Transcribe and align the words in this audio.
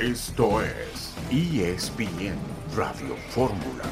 Esto 0.00 0.62
es 0.62 1.12
ESPN 1.28 2.38
Radio 2.76 3.16
Fórmula. 3.30 3.82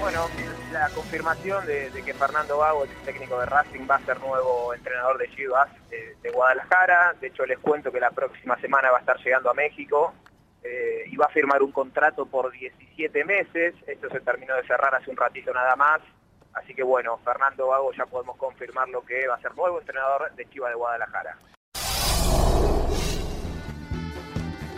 Bueno, 0.00 0.26
la 0.70 0.88
confirmación 0.90 1.66
de, 1.66 1.90
que 2.04 2.14
Fernando 2.14 2.58
Gago, 2.60 2.84
el 2.84 2.90
técnico 3.04 3.40
de 3.40 3.46
Racing, 3.46 3.88
va 3.90 3.96
a 3.96 4.04
ser 4.04 4.20
nuevo 4.20 4.72
entrenador 4.72 5.18
de 5.18 5.28
Chivas 5.34 5.68
de, 5.90 6.30
Guadalajara. 6.30 7.16
De 7.20 7.26
hecho, 7.26 7.44
les 7.44 7.58
cuento 7.58 7.90
que 7.90 7.98
la 7.98 8.12
próxima 8.12 8.56
semana 8.60 8.92
va 8.92 8.98
a 8.98 9.00
estar 9.00 9.18
llegando 9.18 9.50
a 9.50 9.54
México 9.54 10.14
eh, 10.62 11.02
y 11.08 11.16
va 11.16 11.26
a 11.26 11.30
firmar 11.30 11.60
un 11.60 11.72
contrato 11.72 12.24
por 12.24 12.52
17 12.52 13.24
meses. 13.24 13.74
Esto 13.88 14.08
se 14.10 14.20
terminó 14.20 14.54
de 14.54 14.62
cerrar 14.62 14.94
hace 14.94 15.10
un 15.10 15.16
ratito 15.16 15.52
nada 15.52 15.74
más. 15.74 16.00
Así 16.54 16.72
que 16.72 16.84
bueno, 16.84 17.18
Fernando 17.24 17.68
Gago 17.68 17.92
ya 17.94 18.06
podemos 18.06 18.36
confirmar 18.36 18.88
lo 18.90 19.04
que 19.04 19.26
va 19.26 19.34
a 19.34 19.40
ser 19.40 19.56
nuevo 19.56 19.80
entrenador 19.80 20.32
de 20.36 20.48
Chivas 20.48 20.70
de 20.70 20.76
Guadalajara. 20.76 21.36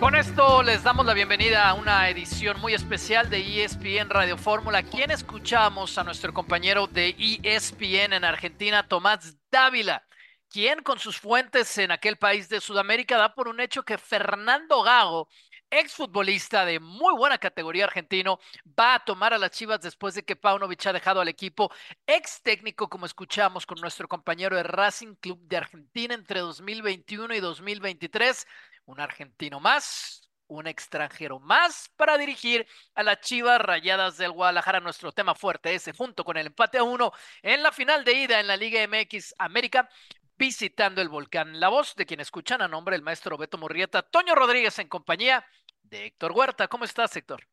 Con 0.00 0.14
esto 0.14 0.62
les 0.62 0.82
damos 0.82 1.04
la 1.04 1.12
bienvenida 1.12 1.68
a 1.68 1.74
una 1.74 2.08
edición 2.08 2.58
muy 2.58 2.72
especial 2.72 3.28
de 3.28 3.62
ESPN 3.62 4.08
Radio 4.08 4.38
Fórmula. 4.38 4.82
Quien 4.82 5.10
escuchamos 5.10 5.98
a 5.98 6.04
nuestro 6.04 6.32
compañero 6.32 6.86
de 6.86 7.14
ESPN 7.42 8.14
en 8.14 8.24
Argentina, 8.24 8.88
Tomás 8.88 9.36
Dávila, 9.50 10.02
quien 10.48 10.82
con 10.82 10.98
sus 10.98 11.20
fuentes 11.20 11.76
en 11.76 11.90
aquel 11.90 12.16
país 12.16 12.48
de 12.48 12.62
Sudamérica 12.62 13.18
da 13.18 13.34
por 13.34 13.46
un 13.46 13.60
hecho 13.60 13.82
que 13.82 13.98
Fernando 13.98 14.82
Gago, 14.82 15.28
exfutbolista 15.68 16.64
de 16.64 16.80
muy 16.80 17.14
buena 17.14 17.36
categoría 17.36 17.84
argentino, 17.84 18.38
va 18.66 18.94
a 18.94 19.04
tomar 19.04 19.34
a 19.34 19.38
las 19.38 19.50
Chivas 19.50 19.82
después 19.82 20.14
de 20.14 20.24
que 20.24 20.34
Paunovic 20.34 20.86
ha 20.86 20.94
dejado 20.94 21.20
al 21.20 21.28
equipo 21.28 21.70
ex 22.06 22.40
técnico, 22.40 22.88
como 22.88 23.04
escuchamos 23.04 23.66
con 23.66 23.78
nuestro 23.82 24.08
compañero 24.08 24.56
de 24.56 24.62
Racing 24.62 25.14
Club 25.16 25.38
de 25.42 25.58
Argentina 25.58 26.14
entre 26.14 26.40
2021 26.40 27.34
y 27.34 27.40
2023 27.40 28.46
un 28.90 29.00
argentino 29.00 29.60
más, 29.60 30.28
un 30.48 30.66
extranjero 30.66 31.38
más 31.38 31.90
para 31.96 32.18
dirigir 32.18 32.66
a 32.94 33.04
las 33.04 33.20
Chivas 33.20 33.60
Rayadas 33.60 34.16
del 34.16 34.32
Guadalajara. 34.32 34.80
Nuestro 34.80 35.12
tema 35.12 35.34
fuerte 35.36 35.74
ese, 35.74 35.92
junto 35.92 36.24
con 36.24 36.36
el 36.36 36.48
empate 36.48 36.78
a 36.78 36.82
uno 36.82 37.12
en 37.42 37.62
la 37.62 37.70
final 37.70 38.04
de 38.04 38.14
ida 38.14 38.40
en 38.40 38.48
la 38.48 38.56
Liga 38.56 38.82
MX 38.82 39.36
América, 39.38 39.88
visitando 40.36 41.00
el 41.00 41.08
volcán. 41.08 41.60
La 41.60 41.68
voz 41.68 41.94
de 41.94 42.04
quien 42.04 42.18
escuchan 42.18 42.62
a 42.62 42.68
nombre 42.68 42.96
del 42.96 43.02
maestro 43.02 43.38
Beto 43.38 43.58
Murrieta, 43.58 44.02
Toño 44.02 44.34
Rodríguez 44.34 44.76
en 44.80 44.88
compañía 44.88 45.44
de 45.84 46.06
Héctor 46.06 46.32
Huerta. 46.32 46.66
¿Cómo 46.66 46.84
estás, 46.84 47.14
Héctor? 47.16 47.46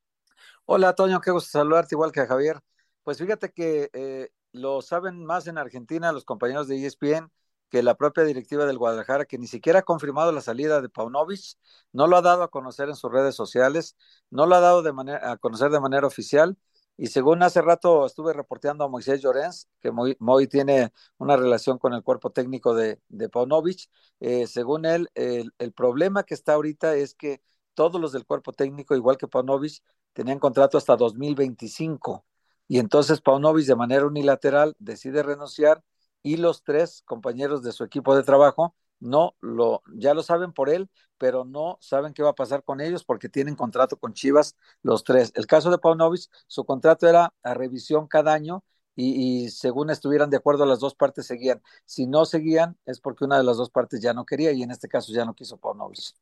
Hola, 0.65 0.93
Toño, 0.95 1.21
qué 1.21 1.29
gusto 1.29 1.51
saludarte, 1.51 1.93
igual 1.93 2.11
que 2.11 2.21
a 2.21 2.27
Javier. 2.27 2.59
Pues 3.03 3.19
fíjate 3.19 3.51
que 3.51 3.91
eh, 3.93 4.29
lo 4.53 4.81
saben 4.81 5.23
más 5.23 5.45
en 5.45 5.59
Argentina 5.59 6.11
los 6.11 6.25
compañeros 6.25 6.67
de 6.67 6.83
ESPN 6.83 7.31
que 7.69 7.83
la 7.83 7.95
propia 7.95 8.23
directiva 8.23 8.65
del 8.65 8.77
Guadalajara, 8.77 9.25
que 9.25 9.37
ni 9.37 9.47
siquiera 9.47 9.79
ha 9.79 9.83
confirmado 9.83 10.31
la 10.31 10.41
salida 10.41 10.81
de 10.81 10.89
Paunovic, 10.89 11.57
no 11.93 12.07
lo 12.07 12.17
ha 12.17 12.21
dado 12.21 12.43
a 12.43 12.49
conocer 12.49 12.89
en 12.89 12.95
sus 12.95 13.11
redes 13.11 13.35
sociales, 13.35 13.95
no 14.29 14.45
lo 14.45 14.55
ha 14.55 14.59
dado 14.59 14.81
de 14.83 14.91
a 15.21 15.37
conocer 15.37 15.71
de 15.71 15.79
manera 15.79 16.07
oficial. 16.07 16.57
Y 16.97 17.07
según 17.07 17.43
hace 17.43 17.61
rato 17.61 18.05
estuve 18.05 18.33
reporteando 18.33 18.83
a 18.83 18.89
Moisés 18.89 19.21
Llorens, 19.21 19.67
que 19.81 19.91
Moy, 19.91 20.47
tiene 20.47 20.91
una 21.17 21.37
relación 21.37 21.77
con 21.77 21.93
el 21.93 22.03
cuerpo 22.03 22.31
técnico 22.31 22.73
de, 22.73 22.99
de 23.09 23.29
Paunovic, 23.29 23.89
eh, 24.19 24.47
según 24.47 24.85
él, 24.85 25.09
el, 25.13 25.53
el, 25.59 25.73
problema 25.73 26.23
que 26.23 26.33
está 26.33 26.53
ahorita 26.53 26.95
es 26.95 27.13
que 27.13 27.41
todos 27.75 28.01
los 28.01 28.11
del 28.13 28.25
cuerpo 28.25 28.51
técnico, 28.53 28.95
igual 28.95 29.17
que 29.17 29.27
Paunovic, 29.27 29.83
tenían 30.13 30.39
contrato 30.39 30.77
hasta 30.79 30.95
2025. 30.97 32.25
Y 32.67 32.79
entonces 32.79 33.21
Paunovic 33.21 33.67
de 33.67 33.75
manera 33.75 34.05
unilateral 34.07 34.75
decide 34.79 35.21
renunciar 35.23 35.83
y 36.23 36.37
los 36.37 36.63
tres 36.63 37.03
compañeros 37.05 37.63
de 37.63 37.71
su 37.71 37.83
equipo 37.83 38.15
de 38.15 38.23
trabajo 38.23 38.75
no 38.99 39.35
lo, 39.41 39.83
ya 39.93 40.13
lo 40.13 40.23
saben 40.23 40.53
por 40.53 40.69
él, 40.69 40.89
pero 41.17 41.45
no 41.45 41.77
saben 41.81 42.13
qué 42.13 42.23
va 42.23 42.31
a 42.31 42.35
pasar 42.35 42.63
con 42.63 42.81
ellos 42.81 43.03
porque 43.03 43.29
tienen 43.29 43.55
contrato 43.55 43.97
con 43.97 44.13
Chivas 44.13 44.55
los 44.81 45.03
tres. 45.03 45.31
El 45.35 45.47
caso 45.47 45.69
de 45.69 45.77
Paunovic, 45.77 46.29
su 46.47 46.65
contrato 46.65 47.07
era 47.07 47.33
a 47.43 47.53
revisión 47.53 48.07
cada 48.07 48.33
año 48.33 48.63
y, 48.95 49.49
según 49.51 49.91
estuvieran 49.91 50.31
de 50.31 50.37
acuerdo 50.37 50.65
las 50.65 50.79
dos 50.79 50.95
partes 50.95 51.27
seguían. 51.27 51.61
Si 51.85 52.07
no 52.07 52.25
seguían 52.25 52.77
es 52.85 52.99
porque 52.99 53.25
una 53.25 53.37
de 53.37 53.43
las 53.43 53.57
dos 53.57 53.69
partes 53.69 54.01
ya 54.01 54.13
no 54.13 54.25
quería 54.25 54.51
y 54.51 54.63
en 54.63 54.71
este 54.71 54.87
caso 54.87 55.13
ya 55.13 55.23
no 55.23 55.35
quiso 55.35 55.57
Paunovic. 55.57 56.15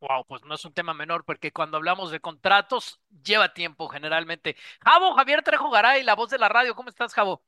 Wow, 0.00 0.24
pues 0.26 0.42
no 0.44 0.56
es 0.56 0.64
un 0.64 0.72
tema 0.72 0.92
menor 0.94 1.24
porque 1.24 1.52
cuando 1.52 1.76
hablamos 1.76 2.10
de 2.10 2.18
contratos 2.18 3.00
lleva 3.22 3.54
tiempo 3.54 3.88
generalmente. 3.88 4.56
Javo, 4.80 5.14
Javier 5.14 5.42
Trejo 5.44 5.70
Garay, 5.70 6.02
la 6.02 6.16
voz 6.16 6.30
de 6.30 6.38
la 6.38 6.48
radio, 6.48 6.74
¿cómo 6.74 6.88
estás, 6.88 7.14
Javo? 7.14 7.42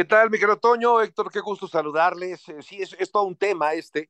¿Qué 0.00 0.06
tal, 0.06 0.30
Miguel 0.30 0.48
Otoño? 0.48 1.02
Héctor, 1.02 1.30
qué 1.30 1.40
gusto 1.40 1.68
saludarles. 1.68 2.48
Eh, 2.48 2.62
sí, 2.62 2.80
es, 2.80 3.12
todo 3.12 3.24
un 3.24 3.36
tema 3.36 3.74
este, 3.74 4.08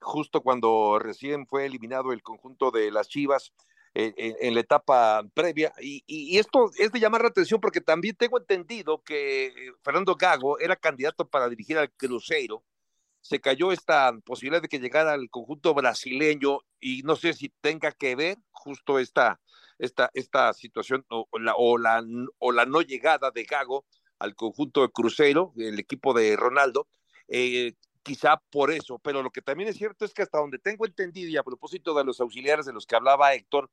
justo 0.00 0.40
cuando 0.40 1.00
recién 1.00 1.48
fue 1.48 1.66
eliminado 1.66 2.12
el 2.12 2.22
conjunto 2.22 2.70
de 2.70 2.92
las 2.92 3.08
Chivas 3.08 3.52
eh, 3.92 4.14
en, 4.16 4.54
la 4.54 4.60
etapa 4.60 5.24
previa. 5.34 5.72
Y, 5.80 6.38
esto 6.38 6.70
es 6.78 6.92
de 6.92 7.00
llamar 7.00 7.22
la 7.22 7.28
atención 7.30 7.60
porque 7.60 7.80
también 7.80 8.14
tengo 8.14 8.38
entendido 8.38 9.02
que 9.02 9.46
eh, 9.46 9.72
Fernando 9.82 10.14
Gago 10.14 10.60
era 10.60 10.76
candidato 10.76 11.28
para 11.28 11.48
dirigir 11.48 11.76
al 11.76 11.90
Cruzeiro. 11.90 12.62
Se 13.20 13.40
cayó 13.40 13.72
esta 13.72 14.16
posibilidad 14.24 14.62
de 14.62 14.68
que 14.68 14.78
llegara 14.78 15.12
al 15.12 15.28
conjunto 15.28 15.74
brasileño 15.74 16.60
y 16.78 17.02
no 17.02 17.16
sé 17.16 17.32
si 17.32 17.48
tenga 17.60 17.90
que 17.90 18.14
ver 18.14 18.38
justo 18.52 19.00
esta, 19.00 19.40
esta, 19.80 20.08
esta 20.14 20.52
situación 20.52 21.04
o 21.08 21.26
la, 21.40 21.56
o, 21.56 21.78
la, 21.78 22.00
o 22.38 22.52
la 22.52 22.64
no 22.64 22.80
llegada 22.80 23.32
de 23.32 23.42
Gago 23.42 23.84
al 24.22 24.36
conjunto 24.36 24.82
de 24.82 24.88
Crucero, 24.88 25.52
el 25.56 25.80
equipo 25.80 26.14
de 26.14 26.36
Ronaldo, 26.36 26.86
eh, 27.26 27.74
quizá 28.04 28.40
por 28.50 28.70
eso, 28.70 29.00
pero 29.00 29.20
lo 29.20 29.30
que 29.30 29.42
también 29.42 29.68
es 29.68 29.76
cierto 29.76 30.04
es 30.04 30.14
que 30.14 30.22
hasta 30.22 30.38
donde 30.38 30.60
tengo 30.60 30.86
entendido 30.86 31.28
y 31.28 31.36
a 31.36 31.42
propósito 31.42 31.92
de 31.92 32.04
los 32.04 32.20
auxiliares 32.20 32.64
de 32.64 32.72
los 32.72 32.86
que 32.86 32.94
hablaba 32.94 33.34
Héctor, 33.34 33.68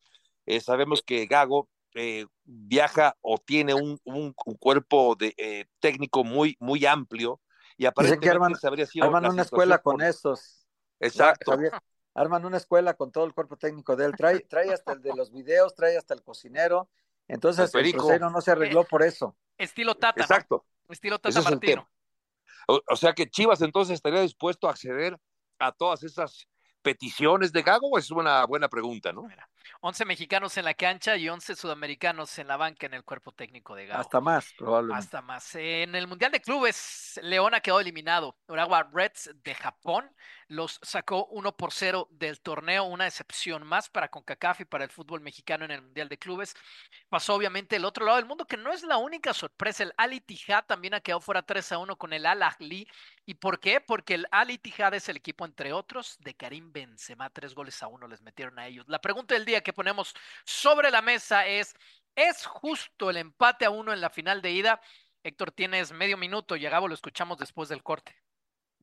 eh, 0.47 0.59
sabemos 0.59 1.03
que 1.03 1.27
Gago 1.27 1.69
eh, 1.93 2.25
viaja 2.43 3.15
o 3.21 3.37
tiene 3.37 3.75
un, 3.75 3.99
cuerpo 4.33 5.15
de, 5.15 5.67
técnico 5.79 6.23
muy, 6.23 6.57
muy 6.59 6.83
amplio 6.87 7.39
y 7.77 7.85
aparentemente 7.85 8.25
que 8.25 8.31
arman, 8.31 8.53
habría 8.63 8.87
sido 8.87 9.05
arman 9.05 9.27
una 9.27 9.43
escuela 9.43 9.77
con 9.77 10.01
estos. 10.01 10.65
Exacto. 10.99 11.57
arman 12.15 12.43
una 12.43 12.57
escuela 12.57 12.95
con 12.95 13.11
todo 13.11 13.25
el 13.25 13.35
cuerpo 13.35 13.55
técnico 13.55 13.95
de 13.95 14.05
él, 14.05 14.13
trae, 14.17 14.39
trae 14.39 14.73
hasta 14.73 14.93
el 14.93 15.01
de 15.03 15.13
los 15.15 15.31
videos, 15.31 15.75
trae 15.75 15.95
hasta 15.95 16.15
el 16.15 16.23
cocinero, 16.23 16.89
entonces 17.29 17.73
el, 17.75 17.85
el 17.85 18.19
no 18.19 18.41
se 18.41 18.51
arregló 18.51 18.83
por 18.83 19.03
eso. 19.03 19.37
Estilo 19.57 19.95
Tata. 19.95 20.21
Exacto. 20.21 20.65
Estilo 20.89 21.19
Tata 21.19 21.41
Martino. 21.43 21.87
O, 22.67 22.95
sea 22.95 23.13
que 23.13 23.29
Chivas 23.29 23.61
entonces 23.61 23.95
estaría 23.95 24.21
dispuesto 24.21 24.67
a 24.67 24.71
acceder 24.71 25.17
a 25.59 25.71
todas 25.71 26.03
esas 26.03 26.47
peticiones 26.81 27.51
de 27.51 27.61
Gago, 27.61 27.97
es 27.97 28.11
una 28.11 28.45
buena 28.45 28.67
pregunta, 28.67 29.11
¿no? 29.11 29.27
11 29.81 30.05
mexicanos 30.05 30.57
en 30.57 30.65
la 30.65 30.73
cancha 30.73 31.15
y 31.17 31.29
11 31.29 31.55
sudamericanos 31.55 32.37
en 32.39 32.47
la 32.47 32.57
banca 32.57 32.85
en 32.85 32.93
el 32.93 33.03
cuerpo 33.03 33.31
técnico 33.31 33.75
de 33.75 33.87
Gago. 33.87 34.01
Hasta 34.01 34.19
más, 34.21 34.53
probablemente. 34.57 35.05
Hasta 35.05 35.21
más. 35.21 35.55
En 35.55 35.95
el 35.95 36.07
Mundial 36.07 36.31
de 36.31 36.41
Clubes, 36.41 37.19
León 37.23 37.53
ha 37.53 37.61
quedado 37.61 37.79
eliminado. 37.79 38.37
Urawa 38.47 38.89
Reds 38.91 39.31
de 39.43 39.55
Japón 39.55 40.09
los 40.49 40.79
sacó 40.81 41.27
1 41.27 41.55
por 41.55 41.71
0 41.71 42.07
del 42.11 42.41
torneo, 42.41 42.83
una 42.85 43.05
excepción 43.05 43.65
más 43.65 43.87
para 43.87 44.09
CONCACAF 44.09 44.61
y 44.61 44.65
para 44.65 44.83
el 44.83 44.89
fútbol 44.89 45.21
mexicano 45.21 45.63
en 45.63 45.71
el 45.71 45.81
Mundial 45.83 46.09
de 46.09 46.17
Clubes. 46.17 46.55
Pasó 47.07 47.35
obviamente 47.35 47.75
el 47.75 47.85
otro 47.85 48.03
lado 48.05 48.17
del 48.17 48.25
mundo, 48.25 48.45
que 48.45 48.57
no 48.57 48.71
es 48.71 48.83
la 48.83 48.97
única 48.97 49.33
sorpresa. 49.33 49.83
El 49.83 49.93
Ali 49.95 50.21
Tijad 50.21 50.65
también 50.65 50.95
ha 50.95 51.01
quedado 51.01 51.21
fuera 51.21 51.43
3 51.43 51.71
a 51.73 51.77
1 51.77 51.95
con 51.97 52.13
el 52.13 52.25
Al 52.25 52.41
Ahly. 52.41 52.87
¿Y 53.25 53.35
por 53.35 53.59
qué? 53.59 53.79
Porque 53.79 54.15
el 54.15 54.27
Ali 54.31 54.57
Tijad 54.57 54.95
es 54.95 55.07
el 55.07 55.17
equipo, 55.17 55.45
entre 55.45 55.71
otros, 55.71 56.17
de 56.19 56.33
Karim 56.33 56.71
Benzema. 56.71 57.29
Tres 57.29 57.53
goles 57.53 57.81
a 57.83 57.87
uno 57.87 58.07
les 58.07 58.23
metieron 58.23 58.57
a 58.57 58.65
ellos. 58.65 58.85
La 58.87 58.99
pregunta 58.99 59.35
del 59.35 59.45
día 59.45 59.58
que 59.61 59.73
ponemos 59.73 60.13
sobre 60.45 60.91
la 60.91 61.01
mesa 61.01 61.45
es, 61.45 61.75
¿es 62.15 62.45
justo 62.45 63.09
el 63.09 63.17
empate 63.17 63.65
a 63.65 63.69
uno 63.69 63.93
en 63.93 64.01
la 64.01 64.09
final 64.09 64.41
de 64.41 64.51
ida? 64.51 64.81
Héctor, 65.23 65.51
tienes 65.51 65.91
medio 65.91 66.17
minuto 66.17 66.55
y 66.55 66.61
lo 66.61 66.93
escuchamos 66.93 67.37
después 67.37 67.69
del 67.69 67.83
corte. 67.83 68.15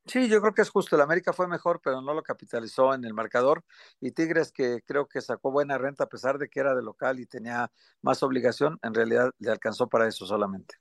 Sí, 0.06 0.28
yo 0.28 0.40
creo 0.40 0.54
que 0.54 0.62
es 0.62 0.70
justo. 0.70 0.94
El 0.94 1.02
América 1.02 1.32
fue 1.32 1.48
mejor, 1.48 1.80
pero 1.82 2.00
no 2.00 2.14
lo 2.14 2.22
capitalizó 2.22 2.94
en 2.94 3.04
el 3.04 3.12
marcador. 3.12 3.64
Y 4.00 4.12
Tigres, 4.12 4.52
que 4.52 4.80
creo 4.86 5.08
que 5.08 5.20
sacó 5.20 5.50
buena 5.50 5.78
renta 5.78 6.04
a 6.04 6.08
pesar 6.08 6.38
de 6.38 6.48
que 6.48 6.60
era 6.60 6.74
de 6.74 6.82
local 6.82 7.18
y 7.18 7.26
tenía 7.26 7.70
más 8.02 8.22
obligación, 8.22 8.78
en 8.82 8.94
realidad 8.94 9.30
le 9.38 9.50
alcanzó 9.50 9.88
para 9.88 10.06
eso 10.06 10.24
solamente. 10.24 10.76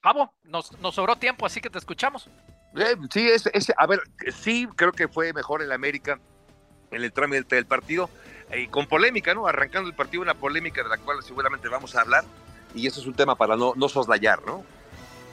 Pablo, 0.00 0.32
nos, 0.44 0.70
sobró 0.92 1.16
tiempo, 1.16 1.46
así 1.46 1.60
que 1.60 1.70
te 1.70 1.78
escuchamos. 1.78 2.28
Eh, 2.76 2.96
sí, 3.10 3.28
es, 3.28 3.72
a 3.76 3.86
ver, 3.86 4.02
sí, 4.32 4.68
creo 4.76 4.92
que 4.92 5.08
fue 5.08 5.32
mejor 5.32 5.62
el 5.62 5.72
América 5.72 6.20
en 6.90 7.02
el 7.02 7.12
trámite 7.12 7.56
del 7.56 7.66
partido, 7.66 8.08
y 8.56 8.68
con 8.68 8.86
polémica, 8.86 9.34
¿no? 9.34 9.46
Arrancando 9.46 9.88
el 9.88 9.94
partido, 9.94 10.22
una 10.22 10.34
polémica 10.34 10.82
de 10.82 10.88
la 10.88 10.98
cual 10.98 11.22
seguramente 11.22 11.68
vamos 11.68 11.94
a 11.94 12.02
hablar, 12.02 12.24
y 12.74 12.86
eso 12.86 13.00
es 13.00 13.06
un 13.06 13.14
tema 13.14 13.34
para 13.34 13.56
no, 13.56 13.72
no 13.76 13.88
soslayar, 13.88 14.44
¿no? 14.44 14.64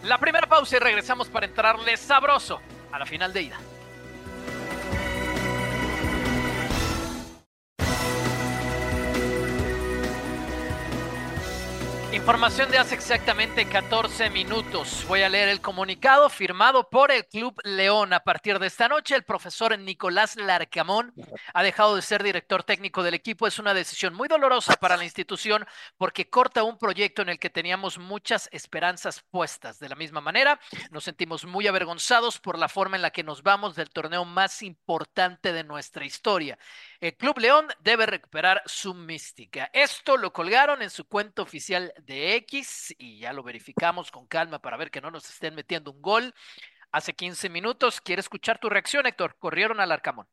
La 0.04 0.18
primera 0.18 0.48
pausa 0.48 0.78
y 0.78 0.80
regresamos 0.80 1.30
para 1.30 1.46
entrarle 1.46 1.96
sabroso 1.98 2.60
a 2.92 3.00
la 3.00 3.06
final 3.06 3.34
de 3.34 3.42
ida. 3.44 3.60
Información 12.22 12.70
de 12.70 12.78
hace 12.78 12.94
exactamente 12.94 13.66
14 13.66 14.30
minutos. 14.30 15.04
Voy 15.08 15.24
a 15.24 15.28
leer 15.28 15.50
el 15.50 15.60
comunicado 15.60 16.30
firmado 16.30 16.88
por 16.88 17.12
el 17.12 17.26
Club 17.26 17.60
León. 17.64 18.14
A 18.14 18.20
partir 18.20 18.60
de 18.60 18.68
esta 18.68 18.88
noche, 18.88 19.16
el 19.16 19.24
profesor 19.24 19.78
Nicolás 19.80 20.36
Larcamón 20.36 21.16
ha 21.52 21.64
dejado 21.64 21.96
de 21.96 22.04
ser 22.04 22.22
director 22.22 22.64
técnico 22.64 23.02
del 23.02 23.16
equipo. 23.16 23.48
Es 23.48 23.58
una 23.58 23.74
decisión 23.74 24.14
muy 24.14 24.28
dolorosa 24.28 24.76
para 24.76 24.98
la 24.98 25.04
institución 25.04 25.66
porque 25.98 26.30
corta 26.30 26.62
un 26.62 26.78
proyecto 26.78 27.24
en 27.24 27.30
el 27.30 27.40
que 27.40 27.50
teníamos 27.50 27.98
muchas 27.98 28.50
esperanzas 28.52 29.24
puestas. 29.32 29.80
De 29.80 29.90
la 29.90 29.96
misma 29.96 30.22
manera, 30.22 30.60
nos 30.92 31.06
sentimos 31.06 31.46
muy 31.46 31.66
avergonzados 31.66 32.40
por 32.40 32.60
la 32.60 32.70
forma 32.70 32.98
en 32.98 33.02
la 33.02 33.10
que 33.10 33.24
nos 33.24 33.42
vamos 33.42 33.76
del 33.76 33.90
torneo 33.90 34.26
más 34.26 34.62
importante 34.62 35.54
de 35.54 35.64
nuestra 35.64 36.06
historia. 36.06 36.60
El 37.02 37.18
Club 37.18 37.40
León 37.40 37.66
debe 37.84 38.06
recuperar 38.06 38.62
su 38.68 38.94
mística. 38.94 39.72
Esto 39.74 40.18
lo 40.18 40.32
colgaron 40.32 40.84
en 40.84 40.92
su 40.92 41.08
cuenta 41.08 41.42
oficial 41.42 41.92
de 42.06 42.36
X 42.36 42.94
y 43.00 43.20
ya 43.20 43.34
lo 43.34 43.42
verificamos 43.42 44.12
con 44.12 44.28
calma 44.28 44.60
para 44.60 44.78
ver 44.78 44.92
que 44.92 45.02
no 45.02 45.10
nos 45.10 45.28
estén 45.28 45.56
metiendo 45.56 45.92
un 45.92 46.00
gol. 46.00 46.32
Hace 46.92 47.14
15 47.14 47.50
minutos, 47.50 48.02
quiere 48.02 48.20
escuchar 48.20 48.60
tu 48.60 48.70
reacción, 48.70 49.08
Héctor. 49.08 49.36
Corrieron 49.40 49.80
al 49.80 49.92
Arcamón. 49.92 50.28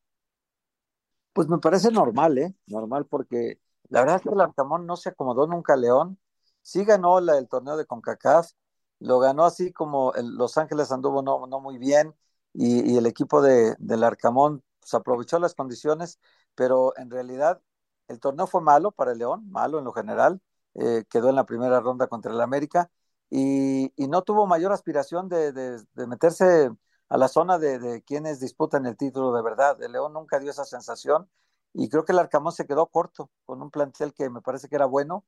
Pues 1.32 1.49
me 1.49 1.56
parece 1.56 1.91
normal, 1.91 2.37
¿eh? 2.37 2.55
Normal 2.67 3.06
porque 3.06 3.59
la 3.88 4.00
verdad 4.00 4.17
es 4.17 4.23
que 4.23 4.29
el 4.29 4.41
Arcamón 4.41 4.85
no 4.85 4.97
se 4.97 5.09
acomodó 5.09 5.47
nunca 5.47 5.73
a 5.73 5.79
León. 5.79 6.19
Sí 6.61 6.85
ganó 6.85 7.19
el 7.19 7.49
torneo 7.49 7.79
de 7.79 7.87
CONCACAF, 7.87 8.50
lo 8.99 9.19
ganó 9.20 9.47
así 9.47 9.73
como 9.73 10.12
Los 10.23 10.59
Ángeles 10.59 10.93
anduvo 10.93 11.23
no, 11.23 11.61
muy 11.61 11.79
bien 11.79 12.15
y, 12.53 12.93
y 12.93 12.99
el 12.99 13.06
equipo 13.06 13.41
de, 13.41 13.75
del 13.79 14.05
Arcamón 14.05 14.62
pues, 14.88 14.94
aprovechó 14.94 15.38
las 15.38 15.55
condiciones, 15.55 16.19
pero 16.58 16.93
en 16.99 17.08
realidad 17.10 17.62
el 18.08 18.19
torneo 18.19 18.49
fue 18.49 18.60
malo 18.62 18.90
para 18.90 19.12
el 19.12 19.19
León, 19.19 19.49
malo 19.50 19.78
en 19.78 19.84
lo 19.84 19.93
general 19.93 20.43
eh, 20.75 21.05
quedó 21.08 21.28
en 21.31 21.37
la 21.37 21.46
primera 21.46 21.81
ronda 21.81 22.08
contra 22.08 22.32
el 22.32 22.40
América 22.40 22.90
y, 23.31 23.93
no 24.08 24.22
tuvo 24.22 24.46
mayor 24.46 24.72
aspiración 24.72 25.28
de, 25.28 25.52
meterse 25.94 26.70
a 27.08 27.16
la 27.16 27.28
zona 27.28 27.58
de, 27.58 28.02
quienes 28.05 28.40
disputan 28.40 28.87
el 28.87 28.96
título 28.96 29.32
de 29.32 29.43
verdad. 29.43 29.81
El 29.82 29.93
León 29.93 30.12
nunca 30.14 30.40
dio 30.40 30.50
esa 30.50 30.64
sensación 30.64 31.31
y 31.75 31.88
creo 31.88 32.05
que 32.05 32.12
el 32.12 32.19
Arcamón 32.19 32.52
se 32.52 32.66
quedó 32.66 32.87
corto 32.88 33.31
con 33.46 33.62
un 33.62 33.70
plantel 33.70 34.12
que 34.12 34.28
me 34.31 34.40
parece 34.43 34.69
que 34.69 34.76
era 34.76 34.87
bueno, 34.87 35.25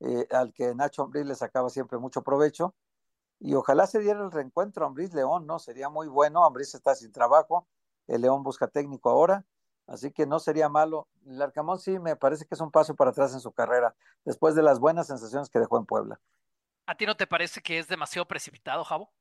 eh, 0.00 0.26
al 0.32 0.52
que 0.52 0.74
Nacho 0.74 1.02
Ambriz 1.04 1.24
le 1.26 1.34
sacaba 1.34 1.70
siempre 1.70 1.98
mucho 1.98 2.22
provecho 2.22 2.74
y 3.40 3.54
ojalá 3.54 3.86
se 3.86 4.00
diera 4.00 4.22
el 4.22 4.32
reencuentro 4.32 4.86
Ambriz-León, 4.86 5.46
¿no? 5.46 5.58
Sería 5.58 5.88
muy 5.88 6.08
bueno, 6.08 6.44
Ambriz 6.44 6.74
está 6.74 6.94
sin 6.94 7.12
trabajo, 7.12 7.68
el 8.06 8.22
León 8.22 8.42
busca 8.42 8.68
técnico 8.68 9.10
ahora 9.10 9.46
Así 9.86 10.12
que 10.12 10.26
no 10.26 10.38
sería 10.38 10.68
malo. 10.68 11.08
El 11.26 11.40
Arcamón 11.42 11.78
sí 11.78 11.98
me 11.98 12.16
parece 12.16 12.46
que 12.46 12.54
es 12.54 12.60
un 12.60 12.70
paso 12.70 12.94
para 12.94 13.10
atrás 13.10 13.34
en 13.34 13.40
su 13.40 13.52
carrera, 13.52 13.94
después 14.24 14.54
de 14.54 14.62
las 14.62 14.80
buenas 14.80 15.06
sensaciones 15.06 15.50
que 15.50 15.58
dejó 15.58 15.78
en 15.78 15.86
Puebla. 15.86 16.20
¿A 16.86 16.96
ti 16.96 17.06
no 17.06 17.16
te 17.16 17.26
parece 17.26 17.60
que 17.60 17.78
es 17.78 17.88
demasiado 17.88 18.26
precipitado, 18.26 18.84
Javo? 18.84 19.12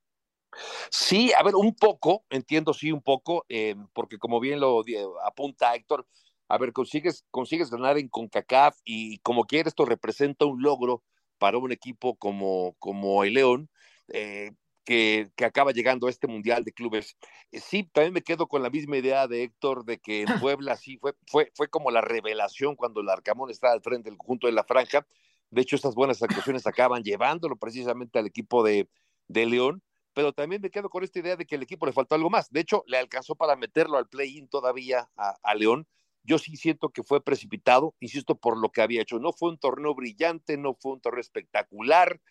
Sí, 0.90 1.32
a 1.34 1.44
ver, 1.44 1.56
un 1.56 1.74
poco, 1.74 2.26
entiendo, 2.30 2.74
sí, 2.74 2.92
un 2.92 3.02
poco, 3.02 3.46
eh, 3.50 3.76
porque 3.94 4.18
como 4.18 4.40
bien 4.40 4.60
lo 4.60 4.84
apunta 5.26 5.74
Héctor, 5.74 6.06
a 6.48 6.58
ver, 6.58 6.74
consigues, 6.74 7.26
consigues 7.32 7.72
ganar 7.72 7.98
en 7.98 8.10
CONCACAF 8.10 8.78
y 8.84 9.18
como 9.20 9.46
quiera 9.46 9.70
esto 9.70 9.86
representa 9.86 10.46
un 10.46 10.62
logro 10.62 11.04
para 11.40 11.58
un 11.58 11.72
equipo 11.72 12.16
como, 12.16 12.76
como 12.80 13.24
el 13.24 13.34
León, 13.34 13.70
eh, 14.10 14.52
que, 14.84 15.32
que, 15.36 15.46
acaba 15.46 15.72
llegando 15.72 16.08
a 16.08 16.10
este 16.10 16.28
Mundial 16.28 16.64
de 16.64 16.74
Clubes. 16.74 17.18
Eh, 17.52 17.60
sí, 17.60 17.84
también 17.84 18.14
me 18.14 18.22
quedo 18.22 18.48
con 18.48 18.62
la 18.64 18.70
misma 18.70 18.98
idea 18.98 19.28
de 19.28 19.44
Héctor 19.44 19.86
de 19.86 20.00
que 20.00 20.22
en 20.22 20.26
Puebla 20.50 20.76
sí 20.78 20.98
fue, 20.98 21.14
fue, 21.28 21.52
fue 21.56 21.70
como 21.70 21.92
la 21.92 22.02
revelación 22.02 22.76
cuando 22.76 23.02
el 23.02 23.10
Arcamón 23.10 23.50
estaba 23.50 23.74
al 23.74 23.82
frente 23.82 24.10
del 24.10 24.18
conjunto 24.18 24.48
de 24.48 24.54
la 24.54 24.64
franja. 24.64 25.06
De 25.50 25.62
hecho, 25.62 25.76
estas 25.76 25.96
buenas 25.96 26.22
actuaciones 26.24 26.66
acaban 26.68 27.04
llevándolo 27.04 27.56
precisamente 27.56 28.20
al 28.20 28.26
equipo 28.26 28.64
de, 28.64 28.90
de 29.28 29.46
León, 29.46 29.84
pero 30.14 30.34
también 30.34 30.62
me 30.62 30.70
quedo 30.70 30.90
con 30.90 31.04
esta 31.04 31.20
idea 31.20 31.36
de 31.36 31.46
que 31.46 31.56
el 31.56 31.64
equipo 31.64 31.86
le 31.86 31.94
faltó 31.94 32.16
algo 32.16 32.30
más. 32.30 32.52
De 32.52 32.60
hecho, 32.60 32.84
le 32.88 32.98
alcanzó 32.98 33.36
para 33.36 33.56
meterlo 33.56 33.98
al 33.98 34.08
play-in 34.08 34.48
todavía 34.48 35.10
a, 35.16 35.36
a 35.44 35.56
León. 35.56 35.88
Yo 36.24 36.38
sí 36.38 36.56
siento 36.56 36.90
que 36.90 37.04
fue 37.04 37.22
precipitado, 37.22 37.96
insisto, 38.00 38.36
por 38.36 38.58
lo 38.58 38.72
que 38.72 38.82
había 38.82 39.02
hecho. 39.02 39.20
No 39.20 39.34
fue 39.34 39.50
un 39.50 39.58
torneo 39.58 39.94
brillante, 39.94 40.58
no 40.58 40.76
fue 40.76 40.94
un 40.94 41.02
torneo 41.02 41.22
espectacular, 41.22 42.22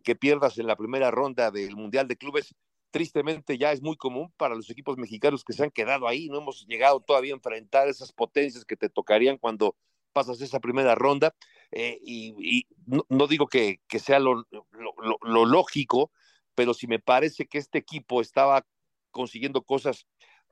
que 0.00 0.16
pierdas 0.16 0.58
en 0.58 0.66
la 0.66 0.76
primera 0.76 1.10
ronda 1.10 1.50
del 1.50 1.76
Mundial 1.76 2.08
de 2.08 2.16
Clubes, 2.16 2.54
tristemente 2.90 3.58
ya 3.58 3.72
es 3.72 3.82
muy 3.82 3.96
común 3.96 4.32
para 4.36 4.54
los 4.54 4.70
equipos 4.70 4.96
mexicanos 4.96 5.44
que 5.44 5.52
se 5.52 5.64
han 5.64 5.70
quedado 5.70 6.06
ahí, 6.06 6.28
no 6.28 6.38
hemos 6.38 6.66
llegado 6.66 7.00
todavía 7.00 7.32
a 7.32 7.36
enfrentar 7.36 7.88
esas 7.88 8.12
potencias 8.12 8.64
que 8.64 8.76
te 8.76 8.88
tocarían 8.88 9.38
cuando 9.38 9.76
pasas 10.12 10.40
esa 10.40 10.60
primera 10.60 10.94
ronda, 10.94 11.34
eh, 11.70 11.98
y, 12.04 12.66
no, 12.86 13.26
digo 13.26 13.46
que, 13.46 13.80
que 13.88 13.98
sea 13.98 14.18
lo, 14.18 14.46
lo, 14.50 15.18
lo, 15.22 15.46
lógico, 15.46 16.12
pero 16.54 16.74
si 16.74 16.86
me 16.86 16.98
parece 16.98 17.46
que 17.46 17.56
este 17.56 17.78
equipo 17.78 18.20
estaba 18.20 18.66
consiguiendo 19.10 19.62
cosas 19.62 20.06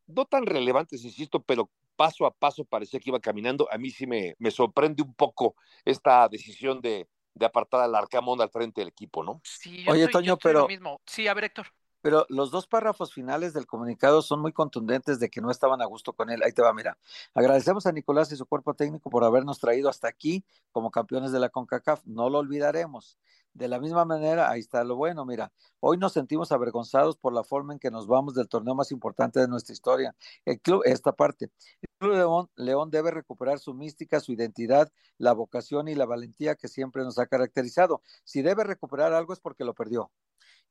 no 0.07 0.25
tan 0.25 0.47
relevantes, 0.47 1.05
insisto, 1.05 1.43
pero 1.43 1.71
paso 1.95 2.25
a 2.25 2.33
paso 2.33 2.65
parecía 2.65 3.01
que 3.01 3.11
iba 3.11 3.21
caminando, 3.21 3.69
a 3.71 3.77
mí 3.77 3.91
sí 3.91 4.07
me, 4.07 4.35
me 4.39 4.51
sorprende 4.51 5.03
un 5.03 5.15
poco 5.15 5.55
esta 5.85 6.27
decisión 6.29 6.81
de, 6.81 7.07
de 7.35 7.47
apartar 7.47 7.81
al 7.81 7.95
Arcamón 7.95 8.41
al 8.41 8.51
frente 8.51 8.81
del 8.81 8.89
equipo, 8.89 9.23
¿no? 9.23 9.41
Sí, 9.45 9.85
Oye, 9.89 10.05
estoy, 10.05 10.23
Toño, 10.25 10.37
pero. 10.37 10.67
Sí, 11.07 11.29
a 11.29 11.35
ver, 11.35 11.45
Héctor. 11.45 11.67
Pero 12.03 12.27
los 12.29 12.51
dos 12.51 12.67
párrafos 12.67 13.13
finales 13.13 13.53
del 13.53 13.67
comunicado 13.67 14.23
son 14.23 14.41
muy 14.41 14.53
contundentes 14.53 15.21
de 15.21 15.29
que 15.31 15.41
no 15.41 15.51
estaban 15.51 15.83
a 15.83 15.87
gusto 15.87 16.13
con 16.13 16.31
él. 16.31 16.43
Ahí 16.43 16.53
te 16.53 16.63
va, 16.63 16.73
mira. 16.73 16.99
Agradecemos 17.35 17.87
a 17.87 17.93
Nicolás 17.93 18.33
y 18.33 18.37
su 18.37 18.47
cuerpo 18.47 18.75
técnico 18.75 19.11
por 19.11 19.25
habernos 19.25 19.59
traído 19.59 19.89
hasta 19.89 20.09
aquí 20.09 20.45
como 20.73 20.91
campeones 20.91 21.33
de 21.33 21.41
la 21.41 21.49
CONCACAF. 21.49 22.07
No 22.07 22.31
lo 22.31 22.39
olvidaremos. 22.39 23.19
De 23.53 23.67
la 23.67 23.81
misma 23.81 24.05
manera, 24.05 24.49
ahí 24.49 24.61
está 24.61 24.85
lo 24.85 24.95
bueno, 24.95 25.25
mira, 25.25 25.53
hoy 25.81 25.97
nos 25.97 26.13
sentimos 26.13 26.53
avergonzados 26.53 27.17
por 27.17 27.33
la 27.33 27.43
forma 27.43 27.73
en 27.73 27.81
que 27.81 27.91
nos 27.91 28.07
vamos 28.07 28.35
del 28.35 28.49
torneo 28.49 28.77
más 28.77 28.93
importante 28.93 29.41
de 29.41 29.49
nuestra 29.49 29.73
historia. 29.73 30.15
El 30.45 30.61
club, 30.61 30.83
esta 30.85 31.13
parte, 31.13 31.51
el 31.83 31.89
Club 31.99 32.13
León, 32.15 32.51
León 32.55 32.91
debe 32.91 33.11
recuperar 33.11 33.59
su 33.59 33.75
mística, 33.75 34.21
su 34.21 34.33
identidad, 34.33 34.93
la 35.19 35.33
vocación 35.33 35.89
y 35.89 35.97
la 35.97 36.07
valentía 36.07 36.55
que 36.55 36.69
siempre 36.69 37.03
nos 37.03 37.19
ha 37.19 37.27
caracterizado. 37.27 38.03
Si 38.25 38.41
debe 38.41 38.63
recuperar 38.65 39.13
algo 39.13 39.33
es 39.33 39.41
porque 39.41 39.65
lo 39.65 39.75
perdió. 39.75 40.13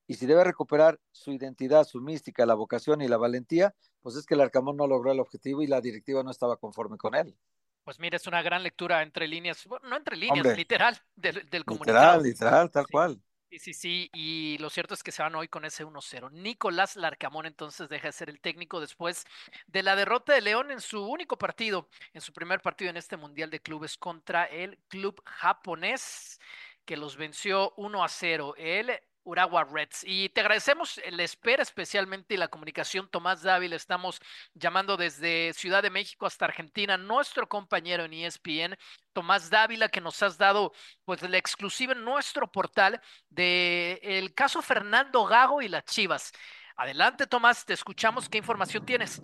Y 0.09 0.15
si 0.15 0.25
debe 0.25 0.43
recuperar 0.43 0.99
su 1.11 1.31
identidad, 1.31 1.83
su 1.83 2.01
mística, 2.01 2.43
la 2.47 2.55
vocación 2.55 2.99
y 3.03 3.07
la 3.07 3.17
valentía, 3.17 3.75
pues 4.01 4.15
es 4.15 4.25
que 4.25 4.33
el 4.33 4.41
Arcamón 4.41 4.75
no 4.75 4.87
logró 4.87 5.11
el 5.11 5.19
objetivo 5.19 5.61
y 5.61 5.67
la 5.67 5.81
directiva 5.81 6.23
no 6.23 6.31
estaba 6.31 6.57
conforme 6.57 6.97
con 6.97 7.13
él. 7.13 7.37
Pues 7.83 7.99
mira, 7.99 8.17
es 8.17 8.25
una 8.25 8.41
gran 8.41 8.63
lectura 8.63 9.03
entre 9.03 9.27
líneas, 9.27 9.67
bueno, 9.67 9.87
no 9.87 9.95
entre 9.95 10.17
líneas, 10.17 10.39
Hombre, 10.39 10.55
literal, 10.55 10.97
del, 11.15 11.47
del 11.51 11.63
comunicado. 11.63 12.23
Literal, 12.23 12.23
literal, 12.23 12.71
tal 12.71 12.85
sí. 12.85 12.91
cual. 12.91 13.21
Sí, 13.51 13.59
sí, 13.59 13.73
sí, 13.75 14.09
y 14.11 14.57
lo 14.57 14.71
cierto 14.71 14.95
es 14.95 15.03
que 15.03 15.11
se 15.11 15.21
van 15.21 15.35
hoy 15.35 15.47
con 15.47 15.63
ese 15.63 15.85
1-0. 15.85 16.31
Nicolás 16.31 16.95
Larcamón 16.95 17.45
entonces 17.45 17.87
deja 17.87 18.07
de 18.07 18.11
ser 18.11 18.31
el 18.31 18.41
técnico 18.41 18.79
después 18.79 19.25
de 19.67 19.83
la 19.83 19.95
derrota 19.95 20.33
de 20.33 20.41
León 20.41 20.71
en 20.71 20.81
su 20.81 21.05
único 21.05 21.37
partido, 21.37 21.87
en 22.13 22.21
su 22.21 22.33
primer 22.33 22.61
partido 22.61 22.89
en 22.89 22.97
este 22.97 23.15
Mundial 23.15 23.51
de 23.51 23.59
Clubes 23.59 23.95
contra 23.95 24.45
el 24.45 24.79
club 24.87 25.21
japonés 25.23 26.39
que 26.85 26.97
los 26.97 27.17
venció 27.17 27.73
1 27.77 28.03
a 28.03 28.09
0. 28.09 28.55
El 28.57 28.99
Urawa 29.29 29.63
Reds. 29.63 30.03
Y 30.05 30.29
te 30.29 30.41
agradecemos 30.41 30.99
la 31.11 31.23
espera 31.23 31.61
especialmente 31.61 32.33
y 32.33 32.37
la 32.37 32.47
comunicación, 32.47 33.07
Tomás 33.09 33.43
Dávila. 33.43 33.75
Estamos 33.75 34.19
llamando 34.55 34.97
desde 34.97 35.53
Ciudad 35.53 35.83
de 35.83 35.91
México 35.91 36.25
hasta 36.25 36.45
Argentina, 36.45 36.97
nuestro 36.97 37.47
compañero 37.47 38.05
en 38.05 38.13
ESPN, 38.13 38.75
Tomás 39.13 39.49
Dávila, 39.49 39.89
que 39.89 40.01
nos 40.01 40.21
has 40.23 40.37
dado 40.37 40.73
pues 41.05 41.21
la 41.21 41.37
exclusiva 41.37 41.93
en 41.93 42.03
nuestro 42.03 42.51
portal 42.51 43.01
de 43.29 43.99
el 44.01 44.33
caso 44.33 44.61
Fernando 44.61 45.25
Gago 45.25 45.61
y 45.61 45.67
las 45.67 45.85
Chivas. 45.85 46.31
Adelante, 46.75 47.27
Tomás, 47.27 47.65
te 47.65 47.73
escuchamos. 47.73 48.29
¿Qué 48.29 48.39
información 48.39 48.85
tienes? 48.85 49.21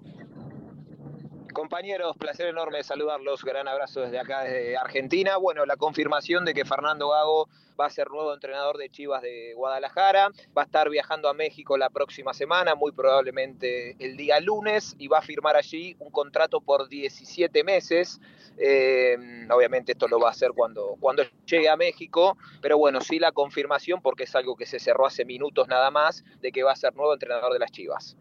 Compañeros, 1.56 2.18
placer 2.18 2.48
enorme 2.48 2.84
saludarlos. 2.84 3.42
Gran 3.46 3.66
abrazo 3.70 4.02
desde 4.02 4.20
acá, 4.20 4.44
desde 4.44 4.76
Argentina. 4.76 5.38
Bueno, 5.38 5.66
la 5.66 5.78
confirmación 5.78 6.44
de 6.44 6.54
que 6.54 6.66
Fernando 6.66 7.08
Gago 7.12 7.48
va 7.80 7.86
a 7.86 7.90
ser 7.90 8.10
nuevo 8.10 8.34
entrenador 8.34 8.78
de 8.78 8.90
Chivas 8.90 9.22
de 9.22 9.54
Guadalajara. 9.54 10.32
Va 10.56 10.64
a 10.64 10.66
estar 10.66 10.90
viajando 10.90 11.30
a 11.30 11.34
México 11.34 11.78
la 11.78 11.90
próxima 11.90 12.34
semana, 12.34 12.76
muy 12.76 12.92
probablemente 12.92 13.96
el 14.00 14.18
día 14.18 14.42
lunes, 14.42 14.96
y 15.00 15.08
va 15.08 15.20
a 15.20 15.22
firmar 15.22 15.56
allí 15.56 15.96
un 16.00 16.12
contrato 16.12 16.60
por 16.60 16.90
17 16.90 17.64
meses. 17.64 18.20
Eh, 18.58 19.18
obviamente 19.50 19.94
esto 19.94 20.10
lo 20.10 20.20
va 20.20 20.28
a 20.28 20.32
hacer 20.32 20.52
cuando, 20.54 20.98
cuando 21.00 21.24
llegue 21.46 21.70
a 21.70 21.78
México, 21.78 22.38
pero 22.62 22.78
bueno, 22.78 23.00
sí 23.00 23.18
la 23.18 23.32
confirmación, 23.32 24.02
porque 24.02 24.24
es 24.24 24.36
algo 24.36 24.58
que 24.58 24.66
se 24.66 24.78
cerró 24.78 25.06
hace 25.06 25.24
minutos 25.24 25.70
nada 25.70 25.90
más, 25.90 26.26
de 26.42 26.52
que 26.52 26.64
va 26.64 26.74
a 26.74 26.76
ser 26.76 26.94
nuevo 26.98 27.14
entrenador 27.14 27.54
de 27.54 27.60
las 27.60 27.72
Chivas. 27.72 28.18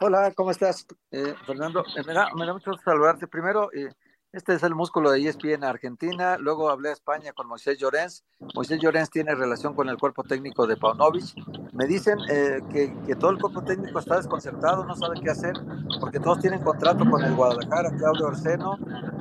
Hola, 0.00 0.32
¿cómo 0.34 0.50
estás, 0.50 0.86
eh, 1.12 1.34
Fernando? 1.46 1.84
Eh, 1.96 2.02
me, 2.06 2.12
da, 2.12 2.28
mucho 2.34 2.72
gusto 2.72 2.82
saludarte. 2.84 3.28
Primero, 3.28 3.72
eh, 3.72 3.90
este 4.32 4.54
es 4.54 4.62
el 4.64 4.74
músculo 4.74 5.10
de 5.10 5.26
ESPN 5.26 5.50
en 5.50 5.64
Argentina. 5.64 6.36
Luego 6.36 6.68
hablé 6.68 6.90
a 6.90 6.92
España 6.92 7.32
con 7.32 7.46
Moisés 7.46 7.78
Llorens. 7.78 8.24
Moisés 8.54 8.80
Llorens 8.80 9.08
tiene 9.08 9.34
relación 9.34 9.74
con 9.74 9.88
el 9.88 9.96
cuerpo 9.96 10.24
técnico 10.24 10.66
de 10.66 10.76
Paunovic. 10.76 11.36
Me 11.72 11.86
dicen 11.86 12.18
eh, 12.28 12.58
que, 12.72 12.92
que, 13.06 13.14
todo 13.14 13.30
el 13.30 13.38
cuerpo 13.38 13.62
técnico 13.62 14.00
está 14.00 14.16
desconcertado, 14.16 14.84
no 14.84 14.96
sabe 14.96 15.20
qué 15.22 15.30
hacer, 15.30 15.54
porque 16.00 16.18
todos 16.18 16.40
tienen 16.40 16.62
contrato 16.62 17.08
con 17.08 17.22
el 17.22 17.34
Guadalajara, 17.34 17.90
Claudio 17.96 18.26
Orseno, 18.26 18.76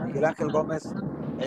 Miguel 0.05 0.25
Ángel 0.25 0.51
Gómez 0.51 0.91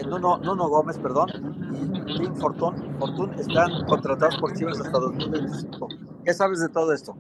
Nuno, 0.05 0.39
Nuno, 0.39 0.69
Gómez, 0.69 0.99
perdón, 0.99 1.31
y 1.73 2.19
Tim 2.19 2.35
Fortune 2.37 3.41
están 3.41 3.85
contratados 3.87 4.37
por 4.39 4.53
Chivas 4.55 4.81
hasta 4.81 4.99
2025. 4.99 5.89
¿Qué 6.25 6.35
sabes 6.35 6.61
de 6.61 6.69
todo 6.69 6.93
esto? 6.93 7.17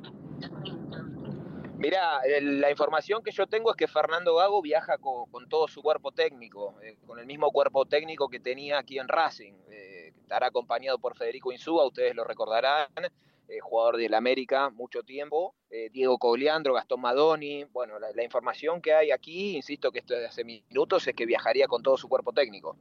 Mira, 1.78 2.20
la 2.40 2.70
información 2.70 3.22
que 3.22 3.32
yo 3.32 3.46
tengo 3.46 3.70
es 3.70 3.76
que 3.76 3.86
Fernando 3.86 4.36
Gago 4.36 4.62
viaja 4.62 4.96
con, 4.98 5.48
todo 5.48 5.68
su 5.68 5.82
cuerpo 5.82 6.10
técnico, 6.10 6.74
eh, 6.82 6.96
con 7.06 7.18
el 7.18 7.26
mismo 7.26 7.50
cuerpo 7.50 7.84
técnico 7.84 8.28
que 8.28 8.40
tenía 8.40 8.78
aquí 8.78 8.98
en 8.98 9.08
Racing. 9.08 9.52
Eh, 9.70 10.14
estará 10.22 10.46
acompañado 10.46 10.98
por 10.98 11.16
Federico 11.16 11.52
Insúa, 11.52 11.86
ustedes 11.86 12.14
lo 12.14 12.24
recordarán, 12.24 12.88
eh, 13.48 13.60
jugador 13.60 13.98
del 13.98 14.14
América 14.14 14.70
mucho 14.70 15.02
tiempo, 15.02 15.54
Diego 15.92 16.16
Cogliandro, 16.18 16.72
Gastón 16.72 17.02
Madoni. 17.02 17.64
Bueno, 17.64 17.98
la, 17.98 18.24
información 18.24 18.80
que 18.80 18.94
hay 18.94 19.10
aquí, 19.10 19.56
insisto 19.56 19.92
que 19.92 19.98
esto 19.98 20.14
es 20.14 20.20
de 20.20 20.26
hace 20.26 20.44
minutos, 20.44 21.06
es 21.06 21.14
que 21.14 21.26
viajaría 21.26 21.68
con 21.68 21.82
todo 21.82 21.98
su 21.98 22.08
cuerpo 22.08 22.32
técnico. 22.32 22.76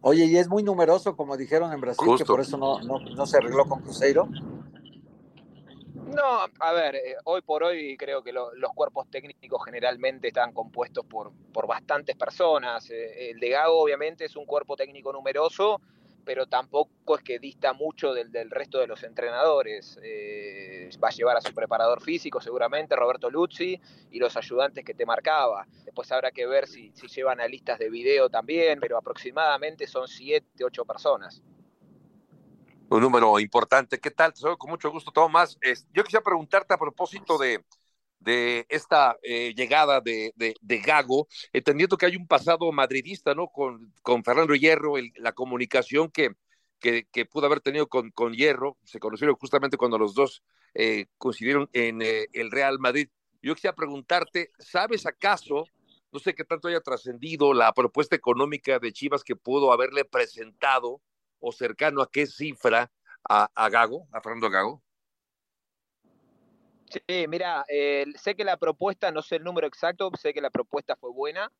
Oye, 0.00 0.24
y 0.24 0.36
es 0.36 0.48
muy 0.48 0.64
numeroso, 0.64 1.14
como 1.14 1.36
dijeron 1.36 1.72
en 1.72 1.80
Brasil, 1.80 2.08
que 2.18 2.24
por 2.24 2.40
eso 2.40 2.56
no, 2.56 2.80
no, 2.80 2.98
no 2.98 3.26
se 3.26 3.36
arregló 3.36 3.66
con 3.66 3.82
Cruzeiro. 3.82 4.28
No, 6.10 6.44
a 6.58 6.72
ver, 6.72 6.96
eh, 6.96 7.16
hoy 7.24 7.40
por 7.42 7.62
hoy 7.62 7.96
creo 7.96 8.22
que 8.22 8.32
los 8.32 8.72
cuerpos 8.74 9.08
técnicos 9.10 9.64
generalmente 9.64 10.28
están 10.28 10.52
compuestos 10.52 11.06
por, 11.06 11.32
por 11.52 11.68
bastantes 11.68 12.16
personas. 12.16 12.90
Eh, 12.90 13.30
el 13.30 13.38
de 13.38 13.50
Gago 13.50 13.80
obviamente 13.80 14.24
es 14.24 14.34
un 14.34 14.44
cuerpo 14.44 14.76
técnico 14.76 15.12
numeroso, 15.12 15.80
pero 16.24 16.46
tampoco 16.46 17.16
es 17.16 17.22
que 17.22 17.38
dista 17.38 17.74
mucho 17.74 18.12
del, 18.12 18.32
del 18.32 18.50
resto 18.50 18.80
de 18.80 18.88
los 18.88 19.04
entrenadores. 19.04 20.00
Eh, 20.02 20.90
va 21.02 21.08
a 21.08 21.12
llevar 21.12 21.36
a 21.36 21.40
su 21.40 21.54
preparador 21.54 22.02
físico 22.02 22.40
seguramente, 22.40 22.96
Roberto 22.96 23.30
Luzzi, 23.30 23.80
y 24.10 24.18
los 24.18 24.36
ayudantes 24.36 24.84
que 24.84 24.94
te 24.94 25.06
marcaba. 25.06 25.66
Después 25.84 26.10
habrá 26.10 26.32
que 26.32 26.44
ver 26.46 26.66
si, 26.66 26.90
si 26.92 27.06
llevan 27.06 27.38
listas 27.48 27.78
de 27.78 27.88
video 27.88 28.28
también, 28.28 28.80
pero 28.80 28.98
aproximadamente 28.98 29.86
son 29.86 30.08
siete, 30.08 30.64
ocho 30.64 30.84
personas 30.84 31.40
un 32.90 33.00
número 33.02 33.38
importante. 33.38 34.00
¿Qué 34.00 34.10
tal? 34.10 34.32
Te 34.32 34.40
saludo 34.40 34.58
con 34.58 34.70
mucho 34.70 34.90
gusto, 34.90 35.12
Tomás. 35.12 35.58
yo 35.92 36.04
quisiera 36.04 36.24
preguntarte 36.24 36.74
a 36.74 36.78
propósito 36.78 37.38
de, 37.38 37.64
de 38.18 38.66
esta 38.68 39.16
eh, 39.22 39.54
llegada 39.54 40.00
de, 40.00 40.32
de, 40.36 40.78
Gago, 40.78 41.28
entendiendo 41.52 41.96
que 41.96 42.06
hay 42.06 42.16
un 42.16 42.26
pasado 42.26 42.70
madridista, 42.72 43.34
¿no? 43.34 43.48
Con, 43.48 43.92
con 44.02 44.24
Fernando 44.24 44.54
Hierro, 44.54 44.94
la 45.16 45.32
comunicación 45.32 46.10
que, 46.10 46.32
que, 46.80 47.06
que, 47.12 47.26
pudo 47.26 47.46
haber 47.46 47.60
tenido 47.60 47.88
con, 47.88 48.10
con 48.10 48.34
Hierro, 48.34 48.76
se 48.84 48.98
conocieron 48.98 49.36
justamente 49.36 49.76
cuando 49.76 49.98
los 49.98 50.14
dos 50.14 50.42
eh, 50.74 51.06
coincidieron 51.16 51.70
en 51.72 52.02
eh, 52.02 52.26
el 52.32 52.50
Real 52.50 52.80
Madrid. 52.80 53.08
Yo 53.40 53.54
quisiera 53.54 53.76
preguntarte, 53.76 54.50
¿sabes 54.58 55.06
acaso, 55.06 55.64
no 56.12 56.18
sé 56.18 56.34
qué 56.34 56.44
tanto 56.44 56.66
haya 56.66 56.80
trascendido 56.80 57.54
la 57.54 57.72
propuesta 57.72 58.16
económica 58.16 58.80
de 58.80 58.92
Chivas 58.92 59.22
que 59.22 59.36
pudo 59.36 59.72
haberle 59.72 60.04
presentado 60.04 61.00
o 61.40 61.52
cercano 61.52 62.02
a 62.02 62.10
qué 62.10 62.26
cifra 62.26 62.90
a, 63.28 63.68
Gago, 63.68 64.06
a 64.12 64.20
Fernando 64.20 64.50
Gago? 64.50 64.82
Sí, 66.88 67.26
mira, 67.28 67.64
eh, 67.68 68.06
sé 68.16 68.34
que 68.34 68.44
la 68.44 68.56
propuesta, 68.56 69.12
no 69.12 69.22
sé 69.22 69.36
el 69.36 69.44
número 69.44 69.66
exacto, 69.66 70.10
sé 70.18 70.34
que 70.34 70.40
la 70.40 70.50
propuesta 70.50 70.96
fue 70.96 71.12
buena, 71.12 71.52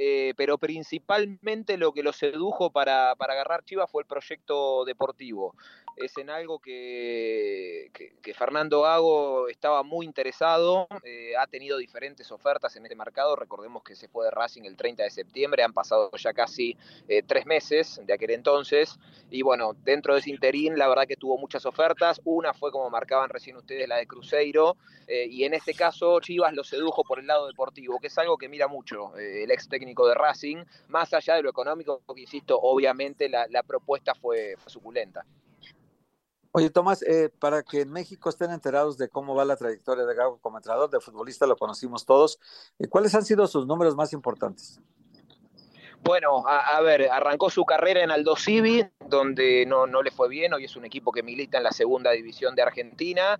eh, 0.00 0.32
pero 0.36 0.58
principalmente 0.58 1.76
lo 1.76 1.92
que 1.92 2.04
lo 2.04 2.12
sedujo 2.12 2.70
para, 2.70 3.16
para, 3.16 3.32
agarrar 3.32 3.64
Chivas 3.64 3.90
fue 3.90 4.02
el 4.02 4.06
proyecto 4.06 4.84
deportivo. 4.84 5.56
Es 5.96 6.16
en 6.18 6.30
algo 6.30 6.60
que, 6.60 7.90
que, 7.92 8.34
Fernando 8.34 8.82
Gago 8.82 9.48
estaba 9.48 9.82
muy 9.82 10.06
interesado, 10.06 10.86
eh, 11.02 11.32
ha 11.36 11.48
tenido 11.48 11.76
diferentes 11.76 12.30
ofertas 12.30 12.76
en 12.76 12.84
este 12.84 12.94
mercado, 12.94 13.34
recordemos 13.34 13.82
que 13.82 13.96
se 13.96 14.06
fue 14.06 14.26
de 14.26 14.30
Racing 14.30 14.62
el 14.62 14.76
30 14.76 15.02
de 15.02 15.10
septiembre, 15.10 15.64
han 15.64 15.72
pasado 15.72 16.12
ya 16.16 16.32
casi 16.32 16.76
eh, 17.08 17.24
tres 17.26 17.46
meses 17.46 18.00
de 18.06 18.12
aquel 18.12 18.30
entonces, 18.30 18.96
y 19.28 19.42
bueno, 19.42 19.74
dentro 19.82 20.14
de 20.14 20.20
ese 20.20 20.30
interín 20.30 20.78
la 20.78 20.86
verdad 20.86 21.08
que 21.08 21.16
tuvo 21.16 21.36
muchas 21.36 21.66
ofertas, 21.66 22.20
una 22.24 22.54
fue 22.54 22.70
como 22.70 22.88
marcaban 22.90 23.30
recién 23.30 23.56
ustedes 23.56 23.88
la 23.88 23.96
de 23.96 24.06
Cruzeiro, 24.06 24.76
y 25.08 25.44
en 25.44 25.54
este 25.54 25.72
caso 25.72 26.20
Chivas 26.20 26.52
lo 26.52 26.62
sedujo 26.62 27.02
por 27.02 27.18
el 27.18 27.26
lado 27.26 27.46
deportivo, 27.46 27.98
que 27.98 28.08
es 28.08 28.18
algo 28.18 28.36
que 28.36 28.46
mira 28.46 28.68
mucho 28.68 29.16
el 29.16 29.50
ex 29.50 29.66
técnico 29.66 29.87
de 29.94 30.14
Racing, 30.14 30.64
más 30.88 31.12
allá 31.12 31.34
de 31.34 31.42
lo 31.42 31.50
económico, 31.50 32.02
porque 32.06 32.22
insisto, 32.22 32.58
obviamente 32.60 33.28
la, 33.28 33.62
propuesta 33.62 34.14
fue, 34.14 34.56
suculenta. 34.66 35.24
Oye, 36.52 36.70
Tomás, 36.70 37.02
eh, 37.02 37.30
para 37.38 37.62
que 37.62 37.82
en 37.82 37.92
México 37.92 38.30
estén 38.30 38.50
enterados 38.50 38.96
de 38.96 39.08
cómo 39.08 39.34
va 39.34 39.44
la 39.44 39.56
trayectoria 39.56 40.04
de 40.04 40.14
Gago 40.14 40.38
como 40.38 40.56
entrenador, 40.56 40.90
de 40.90 41.00
futbolista, 41.00 41.46
lo 41.46 41.56
conocimos 41.56 42.06
todos. 42.06 42.38
Eh, 42.78 42.88
¿Cuáles 42.88 43.14
han 43.14 43.24
sido 43.24 43.46
sus 43.46 43.66
números 43.66 43.94
más 43.94 44.12
importantes? 44.12 44.80
Bueno, 46.02 46.44
a, 46.46 46.80
ver, 46.80 47.10
arrancó 47.10 47.50
su 47.50 47.64
carrera 47.64 48.02
en 48.02 48.10
Aldo 48.10 48.36
Civi, 48.36 48.86
donde 49.08 49.66
no, 49.66 49.86
no 49.86 50.02
le 50.02 50.10
fue 50.10 50.28
bien, 50.28 50.54
hoy 50.54 50.64
es 50.64 50.76
un 50.76 50.84
equipo 50.84 51.12
que 51.12 51.22
milita 51.22 51.58
en 51.58 51.64
la 51.64 51.72
segunda 51.72 52.12
división 52.12 52.54
de 52.54 52.62
Argentina. 52.62 53.38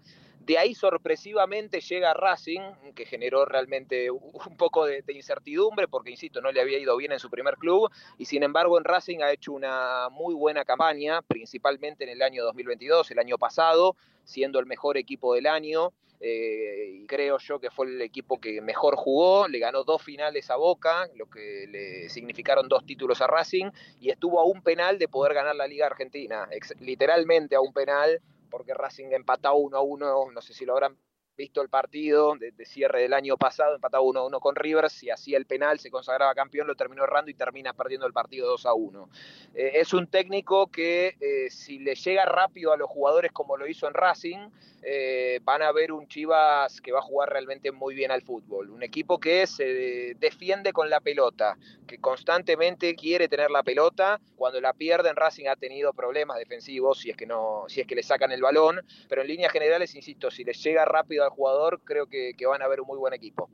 De 0.48 0.56
ahí 0.56 0.74
sorpresivamente 0.74 1.82
llega 1.82 2.14
Racing, 2.14 2.60
que 2.94 3.04
generó 3.04 3.44
realmente 3.44 4.10
un 4.10 4.56
poco 4.56 4.86
de, 4.86 5.04
incertidumbre, 5.08 5.88
porque 5.88 6.10
insisto, 6.10 6.40
no 6.40 6.50
le 6.50 6.62
había 6.62 6.78
ido 6.78 6.96
bien 6.96 7.12
en 7.12 7.18
su 7.18 7.28
primer 7.28 7.56
club, 7.58 7.90
y 8.16 8.24
sin 8.24 8.42
embargo 8.42 8.78
en 8.78 8.84
Racing 8.84 9.18
ha 9.20 9.30
hecho 9.30 9.52
una 9.52 10.08
muy 10.10 10.34
buena 10.34 10.64
campaña, 10.64 11.20
principalmente 11.20 12.04
en 12.04 12.10
el 12.10 12.22
año 12.22 12.44
2022, 12.44 13.10
el 13.10 13.18
año 13.18 13.36
pasado, 13.36 13.94
siendo 14.24 14.58
el 14.58 14.64
mejor 14.64 14.96
equipo 14.96 15.34
del 15.34 15.48
año. 15.48 15.92
Eh, 16.20 17.02
y 17.02 17.06
creo 17.06 17.36
yo 17.36 17.60
que 17.60 17.70
fue 17.70 17.86
el 17.86 18.00
equipo 18.00 18.40
que 18.40 18.62
mejor 18.62 18.96
jugó, 18.96 19.48
le 19.48 19.58
ganó 19.58 19.84
dos 19.84 20.02
finales 20.02 20.48
a 20.50 20.56
Boca, 20.56 21.10
lo 21.14 21.28
que 21.28 21.66
le 21.68 22.08
significaron 22.08 22.68
dos 22.68 22.86
títulos 22.86 23.20
a 23.20 23.26
Racing, 23.26 23.70
y 24.00 24.08
estuvo 24.08 24.40
a 24.40 24.44
un 24.44 24.62
penal 24.62 24.98
de 24.98 25.08
poder 25.08 25.34
ganar 25.34 25.56
la 25.56 25.66
Liga 25.66 25.84
Argentina, 25.84 26.48
literalmente 26.80 27.54
a 27.54 27.60
un 27.60 27.74
penal, 27.74 28.22
porque 28.50 28.74
Racing 28.74 29.12
empató 29.12 29.54
1 29.54 29.76
a 29.76 29.82
1, 29.82 30.30
no 30.32 30.40
sé 30.40 30.54
si 30.54 30.64
lo 30.64 30.72
habrán 30.72 30.96
visto 31.38 31.62
el 31.62 31.68
partido 31.68 32.34
de, 32.34 32.52
cierre 32.66 33.02
del 33.02 33.14
año 33.14 33.36
pasado, 33.36 33.76
empataba 33.76 34.02
1 34.02 34.20
a 34.20 34.26
1 34.26 34.40
con 34.40 34.56
Rivers, 34.56 34.92
si 34.92 35.08
hacía 35.08 35.38
el 35.38 35.46
penal, 35.46 35.78
se 35.78 35.88
consagraba 35.88 36.34
campeón, 36.34 36.66
lo 36.66 36.74
terminó 36.74 37.04
errando 37.04 37.30
y 37.30 37.34
termina 37.34 37.72
perdiendo 37.72 38.06
el 38.06 38.12
partido 38.12 38.48
2 38.48 38.66
a 38.66 38.74
1. 38.74 39.08
Eh, 39.54 39.70
es 39.74 39.94
un 39.94 40.08
técnico 40.08 40.66
que 40.66 41.16
eh, 41.20 41.48
si 41.48 41.78
le 41.78 41.94
llega 41.94 42.24
rápido 42.24 42.72
a 42.72 42.76
los 42.76 42.90
jugadores 42.90 43.30
como 43.30 43.56
lo 43.56 43.68
hizo 43.68 43.86
en 43.86 43.94
Racing, 43.94 44.50
eh, 44.82 45.40
van 45.42 45.62
a 45.62 45.73
ver 45.73 45.92
un 45.92 46.06
Chivas 46.06 46.80
que 46.80 46.92
va 46.92 47.00
a 47.00 47.02
jugar 47.02 47.30
realmente 47.30 47.73
muy 47.73 47.94
bien 47.94 48.11
al 48.11 48.23
fútbol. 48.23 48.70
Un 48.70 48.82
equipo 48.82 49.18
que 49.18 49.47
se 49.47 50.14
defiende 50.18 50.73
con 50.73 50.88
la 50.88 51.00
pelota, 51.00 51.56
que 51.87 51.99
constantemente 51.99 52.94
quiere 52.94 53.28
tener 53.28 53.50
la 53.50 53.62
pelota. 53.62 54.20
Cuando 54.37 54.61
la 54.61 54.73
pierde 54.73 55.11
en 55.11 55.16
Racing 55.16 55.47
ha 55.47 55.56
tenido 55.56 55.92
problemas 55.92 56.38
defensivos, 56.38 56.99
si 56.99 57.11
es 57.11 57.16
que 57.16 57.26
no, 57.26 57.64
si 57.68 57.80
es 57.80 57.87
que 57.87 57.94
le 57.94 58.02
sacan 58.02 58.32
el 58.32 58.42
balón. 58.42 58.80
Pero 59.08 59.23
en 59.23 59.28
líneas 59.28 59.52
generales, 59.52 59.94
insisto, 59.94 60.30
si 60.30 60.44
les 60.44 60.62
llega 60.62 60.85
rápido 60.85 61.25
al 61.25 61.30
jugador, 61.30 61.80
creo 61.85 62.06
que, 62.06 62.35
que 62.37 62.47
van 62.47 62.62
a 62.62 62.68
ver 62.68 62.80
un 62.80 62.87
muy 62.87 62.99
buen 62.99 63.14
equipo 63.14 63.50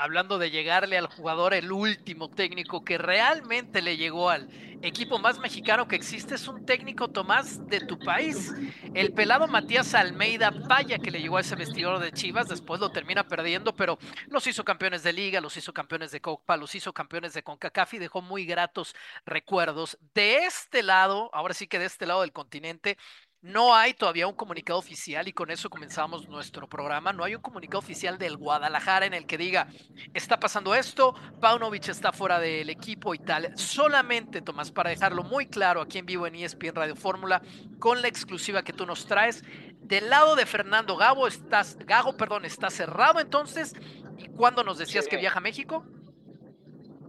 hablando 0.00 0.38
de 0.38 0.50
llegarle 0.50 0.96
al 0.96 1.08
jugador, 1.08 1.52
el 1.52 1.70
último 1.70 2.30
técnico 2.30 2.84
que 2.84 2.96
realmente 2.96 3.82
le 3.82 3.98
llegó 3.98 4.30
al 4.30 4.48
equipo 4.82 5.18
más 5.18 5.38
mexicano 5.38 5.86
que 5.86 5.96
existe, 5.96 6.34
es 6.34 6.48
un 6.48 6.64
técnico, 6.64 7.08
Tomás, 7.08 7.66
de 7.68 7.80
tu 7.80 7.98
país. 7.98 8.52
El 8.94 9.12
pelado 9.12 9.46
Matías 9.46 9.94
Almeida, 9.94 10.50
vaya 10.50 10.98
que 10.98 11.10
le 11.10 11.20
llegó 11.20 11.36
a 11.36 11.40
ese 11.40 11.56
vestidor 11.56 11.98
de 11.98 12.12
Chivas, 12.12 12.48
después 12.48 12.80
lo 12.80 12.90
termina 12.90 13.26
perdiendo, 13.26 13.74
pero 13.74 13.98
los 14.28 14.46
hizo 14.46 14.64
campeones 14.64 15.02
de 15.02 15.12
liga, 15.12 15.40
los 15.40 15.56
hizo 15.56 15.72
campeones 15.72 16.10
de 16.10 16.20
Copa, 16.20 16.56
los 16.56 16.74
hizo 16.74 16.92
campeones 16.92 17.34
de 17.34 17.42
CONCACAF 17.42 17.94
y 17.94 17.98
dejó 17.98 18.22
muy 18.22 18.46
gratos 18.46 18.94
recuerdos. 19.26 19.98
De 20.14 20.38
este 20.44 20.82
lado, 20.82 21.30
ahora 21.32 21.54
sí 21.54 21.66
que 21.66 21.78
de 21.78 21.86
este 21.86 22.06
lado 22.06 22.22
del 22.22 22.32
continente, 22.32 22.96
no 23.42 23.74
hay 23.74 23.94
todavía 23.94 24.26
un 24.26 24.34
comunicado 24.34 24.78
oficial 24.78 25.26
y 25.26 25.32
con 25.32 25.50
eso 25.50 25.70
comenzamos 25.70 26.28
nuestro 26.28 26.68
programa. 26.68 27.12
No 27.12 27.24
hay 27.24 27.34
un 27.34 27.40
comunicado 27.40 27.78
oficial 27.78 28.18
del 28.18 28.36
Guadalajara 28.36 29.06
en 29.06 29.14
el 29.14 29.26
que 29.26 29.38
diga, 29.38 29.68
está 30.12 30.38
pasando 30.38 30.74
esto, 30.74 31.14
Paunovic 31.40 31.88
está 31.88 32.12
fuera 32.12 32.38
del 32.38 32.68
equipo 32.68 33.14
y 33.14 33.18
tal. 33.18 33.56
Solamente, 33.56 34.42
Tomás, 34.42 34.70
para 34.70 34.90
dejarlo 34.90 35.22
muy 35.22 35.46
claro 35.46 35.80
aquí 35.80 35.98
en 35.98 36.06
vivo 36.06 36.26
en 36.26 36.34
ESPN 36.34 36.74
Radio 36.74 36.96
Fórmula, 36.96 37.40
con 37.78 38.02
la 38.02 38.08
exclusiva 38.08 38.62
que 38.62 38.74
tú 38.74 38.84
nos 38.84 39.06
traes, 39.06 39.42
del 39.80 40.10
lado 40.10 40.36
de 40.36 40.44
Fernando 40.44 40.96
Gago, 40.96 41.26
estás, 41.26 41.78
Gago, 41.78 42.16
perdón, 42.16 42.44
está 42.44 42.70
cerrado 42.70 43.20
entonces. 43.20 43.74
¿Y 44.18 44.28
cuándo 44.28 44.62
nos 44.62 44.76
decías 44.76 45.06
que 45.08 45.16
viaja 45.16 45.38
a 45.38 45.42
México? 45.42 45.86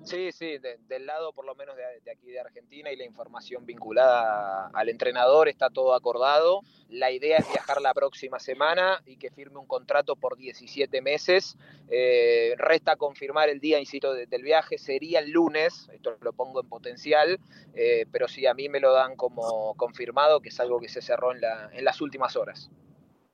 Sí, 0.03 0.31
sí, 0.31 0.57
del 0.57 1.05
lado 1.05 1.31
por 1.31 1.45
lo 1.45 1.53
menos 1.55 1.75
de, 1.75 2.11
aquí 2.11 2.31
de 2.31 2.39
Argentina 2.39 2.91
y 2.91 2.95
la 2.95 3.05
información 3.05 3.65
vinculada 3.65 4.69
al 4.73 4.89
entrenador 4.89 5.47
está 5.47 5.69
todo 5.69 5.93
acordado. 5.93 6.61
La 6.89 7.11
idea 7.11 7.37
es 7.37 7.47
viajar 7.49 7.81
la 7.81 7.93
próxima 7.93 8.39
semana 8.39 9.01
y 9.05 9.17
que 9.17 9.29
firme 9.29 9.59
un 9.59 9.67
contrato 9.67 10.15
por 10.15 10.37
17 10.37 11.01
meses. 11.01 11.55
Eh, 11.89 12.55
resta 12.57 12.95
confirmar 12.95 13.49
el 13.49 13.59
día, 13.59 13.79
insisto, 13.79 14.13
del 14.13 14.41
viaje. 14.43 14.77
Sería 14.77 15.19
el 15.19 15.31
lunes, 15.31 15.87
esto 15.93 16.17
lo 16.21 16.33
pongo 16.33 16.61
en 16.61 16.69
potencial, 16.69 17.39
eh, 17.75 18.05
pero 18.11 18.27
sí, 18.27 18.45
a 18.47 18.53
mí 18.53 18.69
me 18.69 18.79
lo 18.79 18.93
dan 18.93 19.15
como 19.15 19.75
confirmado, 19.75 20.41
que 20.41 20.49
es 20.49 20.59
algo 20.59 20.79
que 20.79 20.89
se 20.89 21.01
cerró 21.01 21.31
en 21.31 21.85
las 21.85 22.01
últimas 22.01 22.35
horas. 22.35 22.71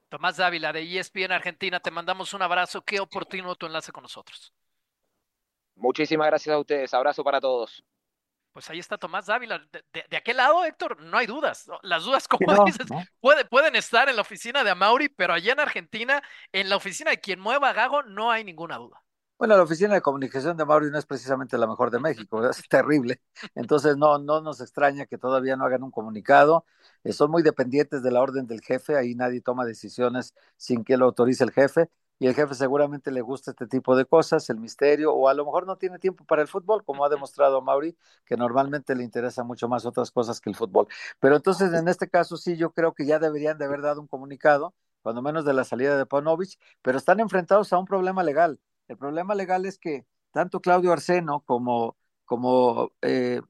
Tomás 0.09 0.37
Dávila 0.37 0.71
de 0.71 0.99
ESPN 0.99 1.33
Argentina, 1.33 1.79
te 1.79 1.91
mandamos 1.91 2.33
un 2.33 2.41
abrazo. 2.41 2.81
Qué 2.81 2.99
oportuno 2.99 3.55
tu 3.55 3.65
enlace 3.65 3.91
con 3.91 4.03
nosotros. 4.03 4.53
Muchísimas 5.77 6.27
gracias 6.27 6.53
a 6.53 6.59
ustedes. 6.59 6.93
Abrazo 6.93 7.23
para 7.23 7.39
todos. 7.39 7.83
Pues 8.51 8.69
ahí 8.71 8.79
está 8.79 8.97
Tomás 8.97 9.27
Dávila. 9.27 9.61
De, 9.93 10.17
aquel 10.17 10.37
lado, 10.37 10.65
Héctor, 10.65 10.99
no 11.01 11.17
hay 11.17 11.27
dudas. 11.27 11.69
Las 11.83 12.03
dudas, 12.03 12.27
como 12.27 12.65
dices, 12.65 12.87
pueden 13.49 13.75
estar 13.75 14.09
en 14.09 14.15
la 14.15 14.23
oficina 14.23 14.63
de 14.63 14.71
Amauri, 14.71 15.09
pero 15.09 15.33
allá 15.33 15.53
en 15.53 15.59
Argentina, 15.59 16.23
en 16.51 16.69
la 16.69 16.75
oficina 16.75 17.11
de 17.11 17.19
quien 17.19 17.39
mueva 17.39 17.69
a 17.69 17.73
Gago, 17.73 18.01
no 18.03 18.31
hay 18.31 18.43
ninguna 18.43 18.77
duda. 18.77 19.03
Bueno, 19.37 19.55
la 19.55 19.61
oficina 19.61 19.93
de 19.93 20.01
comunicación 20.01 20.57
de 20.57 20.65
Mauri 20.65 20.89
no 20.89 20.97
es 20.97 21.05
precisamente 21.05 21.59
la 21.59 21.67
mejor 21.67 21.91
de 21.91 21.99
México, 21.99 22.41
es 22.49 22.67
terrible. 22.67 23.21
Entonces, 23.53 23.95
no, 23.95 24.17
no 24.17 24.41
nos 24.41 24.59
extraña 24.61 25.05
que 25.05 25.19
todavía 25.19 25.55
no 25.55 25.65
hagan 25.65 25.83
un 25.83 25.91
comunicado. 25.91 26.65
Eh, 27.03 27.13
son 27.13 27.29
muy 27.29 27.43
dependientes 27.43 28.01
de 28.01 28.09
la 28.09 28.21
orden 28.21 28.47
del 28.47 28.61
jefe, 28.61 28.97
ahí 28.97 29.13
nadie 29.13 29.41
toma 29.41 29.65
decisiones 29.65 30.33
sin 30.57 30.83
que 30.83 30.97
lo 30.97 31.05
autorice 31.05 31.43
el 31.43 31.51
jefe. 31.51 31.91
Y 32.19 32.27
el 32.27 32.33
jefe 32.33 32.55
seguramente 32.55 33.11
le 33.11 33.21
gusta 33.21 33.51
este 33.51 33.67
tipo 33.67 33.95
de 33.95 34.05
cosas, 34.05 34.49
el 34.49 34.57
misterio, 34.59 35.13
o 35.13 35.29
a 35.29 35.33
lo 35.35 35.45
mejor 35.45 35.67
no 35.67 35.77
tiene 35.77 35.99
tiempo 35.99 36.25
para 36.25 36.41
el 36.41 36.47
fútbol, 36.47 36.83
como 36.83 37.05
ha 37.05 37.09
demostrado 37.09 37.61
Mauri, 37.61 37.95
que 38.25 38.35
normalmente 38.37 38.95
le 38.95 39.03
interesa 39.03 39.43
mucho 39.43 39.67
más 39.67 39.85
otras 39.85 40.09
cosas 40.11 40.41
que 40.41 40.49
el 40.49 40.55
fútbol. 40.55 40.87
Pero 41.19 41.35
entonces, 41.35 41.71
en 41.73 41.87
este 41.87 42.09
caso, 42.09 42.37
sí, 42.37 42.57
yo 42.57 42.71
creo 42.71 42.93
que 42.93 43.05
ya 43.05 43.19
deberían 43.19 43.57
de 43.59 43.65
haber 43.65 43.81
dado 43.81 44.01
un 44.01 44.07
comunicado, 44.07 44.73
cuando 45.03 45.21
menos 45.21 45.45
de 45.45 45.53
la 45.53 45.63
salida 45.63 45.97
de 45.97 46.05
Paunovic, 46.05 46.59
pero 46.81 46.97
están 46.97 47.19
enfrentados 47.19 47.71
a 47.71 47.77
un 47.77 47.85
problema 47.85 48.23
legal. 48.23 48.59
El 48.87 48.97
problema 48.97 49.35
legal 49.35 49.65
es 49.65 49.77
que 49.77 50.05
tanto 50.31 50.59
Claudio 50.59 50.91
Arseno 50.93 51.41
como, 51.41 51.97
como 52.25 52.93
eh, 53.01 53.41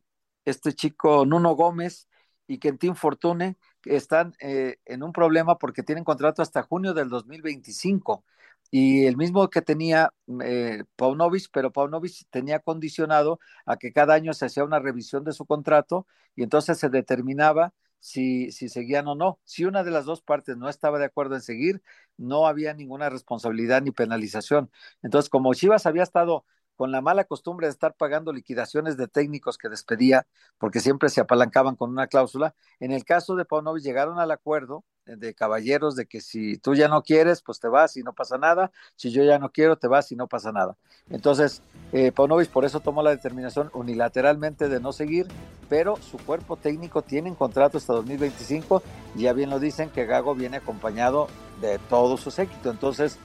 este 0.46 0.74
chico 0.74 1.26
Nuno 1.26 1.56
Gómez 1.56 2.08
y 2.48 2.60
Quentin 2.60 2.96
Fortune 2.96 3.58
están 3.86 4.34
eh, 4.40 4.78
en 4.86 5.04
un 5.04 5.14
problema 5.14 5.58
porque 5.58 5.84
tienen 5.84 6.04
contrato 6.04 6.42
hasta 6.42 6.64
junio 6.64 6.94
del 6.94 7.10
2025 7.10 8.24
y 8.72 9.06
el 9.06 9.18
mismo 9.18 9.50
que 9.50 9.62
tenía 9.62 10.14
eh, 10.44 10.84
Paunovic, 10.96 11.50
pero 11.52 11.72
Paunovic 11.72 12.28
tenía 12.30 12.60
condicionado 12.60 13.40
a 13.66 13.78
que 13.78 13.94
cada 13.94 14.14
año 14.14 14.34
se 14.34 14.46
hacía 14.46 14.64
una 14.64 14.80
revisión 14.80 15.24
de 15.24 15.34
su 15.34 15.46
contrato 15.46 16.08
y 16.36 16.44
entonces 16.44 16.78
se 16.78 16.90
determinaba 16.90 17.74
si, 18.00 18.52
si 18.52 18.70
seguían 18.70 19.08
o 19.08 19.16
no. 19.16 19.40
Si 19.44 19.66
una 19.66 19.84
de 19.84 19.92
las 19.92 20.06
dos 20.06 20.22
partes 20.22 20.58
no 20.58 20.70
estaba 20.70 21.00
de 21.00 21.06
acuerdo 21.06 21.36
en 21.36 21.42
seguir, 21.42 21.82
no 22.18 22.48
había 22.48 22.74
ninguna 22.74 23.10
responsabilidad 23.10 23.82
ni 23.82 23.92
penalización. 23.92 24.72
Entonces, 25.02 25.30
como 25.30 25.54
Chivas 25.54 25.86
había 25.86 26.04
estado 26.04 26.46
con 26.76 26.92
la 26.92 27.02
mala 27.02 27.26
costumbre 27.26 27.68
de 27.68 27.72
estar 27.72 27.96
pagando 27.96 28.32
liquidaciones 28.32 28.98
de 28.98 29.08
técnicos 29.08 29.58
que 29.58 29.68
despedía, 29.70 30.28
porque 30.60 30.80
siempre 30.80 31.10
se 31.10 31.22
apalancaban 31.22 31.76
con 31.76 31.90
una 31.90 32.08
cláusula. 32.08 32.56
En 32.80 32.92
el 32.92 33.04
caso 33.04 33.36
de 33.36 33.46
Paunovic 33.46 33.84
llegaron 33.84 34.20
al 34.20 34.32
acuerdo 34.32 34.86
de 35.16 35.34
caballeros 35.34 35.96
de 35.96 36.06
que 36.06 36.22
si 36.22 36.58
tú 36.58 36.76
ya 36.76 36.88
no 36.88 37.02
quieres, 37.02 37.42
pues 37.42 37.60
te 37.60 37.68
vas 37.68 37.98
y 37.98 38.04
no 38.04 38.14
pasa 38.14 38.38
nada, 38.38 38.72
si 38.96 39.12
yo 39.12 39.24
ya 39.24 39.40
no 39.40 39.52
quiero, 39.52 39.78
te 39.78 39.88
vas 39.88 40.12
y 40.12 40.16
no 40.16 40.28
pasa 40.28 40.52
nada. 40.52 40.76
Entonces, 41.10 41.62
eh, 41.94 42.12
por 42.12 42.66
eso 42.66 42.80
tomó 42.82 43.02
la 43.02 43.12
determinación 43.12 43.70
unilateralmente 43.74 44.68
de 44.68 44.80
no 44.80 44.92
seguir, 44.92 45.28
pero 45.70 45.98
su 45.98 46.18
cuerpo 46.18 46.58
técnico 46.58 47.02
tiene 47.02 47.30
un 47.30 47.36
contrato 47.36 47.78
hasta 47.78 47.94
2025, 47.94 48.84
ya 49.16 49.34
bien 49.34 49.50
lo 49.50 49.60
dicen 49.60 49.90
que 49.90 50.06
Gago 50.06 50.36
viene 50.36 50.58
acompañado 50.58 51.28
de 51.62 51.80
todo 51.90 52.18
su 52.18 52.32
séquito, 52.32 52.70
entonces, 52.70 53.18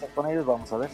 ¿qué 0.00 0.06
con 0.14 0.28
ellos? 0.28 0.44
Vamos 0.44 0.72
a 0.72 0.78
ver. 0.78 0.90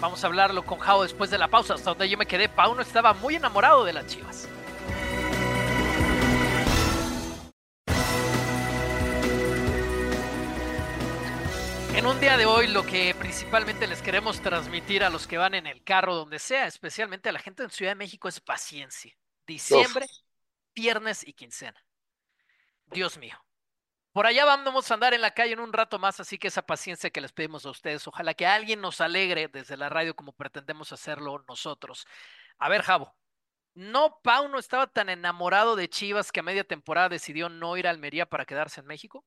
Vamos 0.00 0.22
a 0.22 0.26
hablarlo 0.26 0.64
con 0.64 0.78
Jao 0.78 1.02
después 1.02 1.30
de 1.30 1.38
la 1.38 1.48
pausa, 1.48 1.74
hasta 1.74 1.90
donde 1.90 2.08
yo 2.08 2.18
me 2.18 2.26
quedé. 2.26 2.48
Pauno 2.48 2.82
estaba 2.82 3.14
muy 3.14 3.36
enamorado 3.36 3.84
de 3.84 3.92
las 3.92 4.06
chivas. 4.06 4.48
En 12.04 12.10
un 12.10 12.20
día 12.20 12.36
de 12.36 12.44
hoy 12.44 12.66
lo 12.66 12.84
que 12.84 13.14
principalmente 13.18 13.86
les 13.86 14.02
queremos 14.02 14.38
transmitir 14.42 15.02
a 15.02 15.08
los 15.08 15.26
que 15.26 15.38
van 15.38 15.54
en 15.54 15.66
el 15.66 15.82
carro, 15.82 16.14
donde 16.14 16.38
sea, 16.38 16.66
especialmente 16.66 17.30
a 17.30 17.32
la 17.32 17.38
gente 17.38 17.62
en 17.62 17.70
Ciudad 17.70 17.92
de 17.92 17.96
México, 17.96 18.28
es 18.28 18.40
paciencia. 18.40 19.16
Diciembre, 19.46 20.04
viernes 20.74 21.26
y 21.26 21.32
quincena. 21.32 21.82
Dios 22.84 23.16
mío. 23.16 23.42
Por 24.12 24.26
allá 24.26 24.44
vamos 24.44 24.90
a 24.90 24.94
andar 24.94 25.14
en 25.14 25.22
la 25.22 25.30
calle 25.30 25.54
en 25.54 25.60
un 25.60 25.72
rato 25.72 25.98
más, 25.98 26.20
así 26.20 26.36
que 26.36 26.48
esa 26.48 26.60
paciencia 26.60 27.08
que 27.08 27.22
les 27.22 27.32
pedimos 27.32 27.64
a 27.64 27.70
ustedes, 27.70 28.06
ojalá 28.06 28.34
que 28.34 28.46
alguien 28.46 28.82
nos 28.82 29.00
alegre 29.00 29.48
desde 29.48 29.78
la 29.78 29.88
radio 29.88 30.14
como 30.14 30.34
pretendemos 30.34 30.92
hacerlo 30.92 31.42
nosotros. 31.48 32.06
A 32.58 32.68
ver, 32.68 32.82
Javo, 32.82 33.16
¿no 33.72 34.20
Pau 34.22 34.48
no 34.48 34.58
estaba 34.58 34.88
tan 34.88 35.08
enamorado 35.08 35.74
de 35.74 35.88
Chivas 35.88 36.32
que 36.32 36.40
a 36.40 36.42
media 36.42 36.64
temporada 36.64 37.08
decidió 37.08 37.48
no 37.48 37.78
ir 37.78 37.86
a 37.86 37.90
Almería 37.90 38.26
para 38.26 38.44
quedarse 38.44 38.80
en 38.80 38.88
México? 38.88 39.24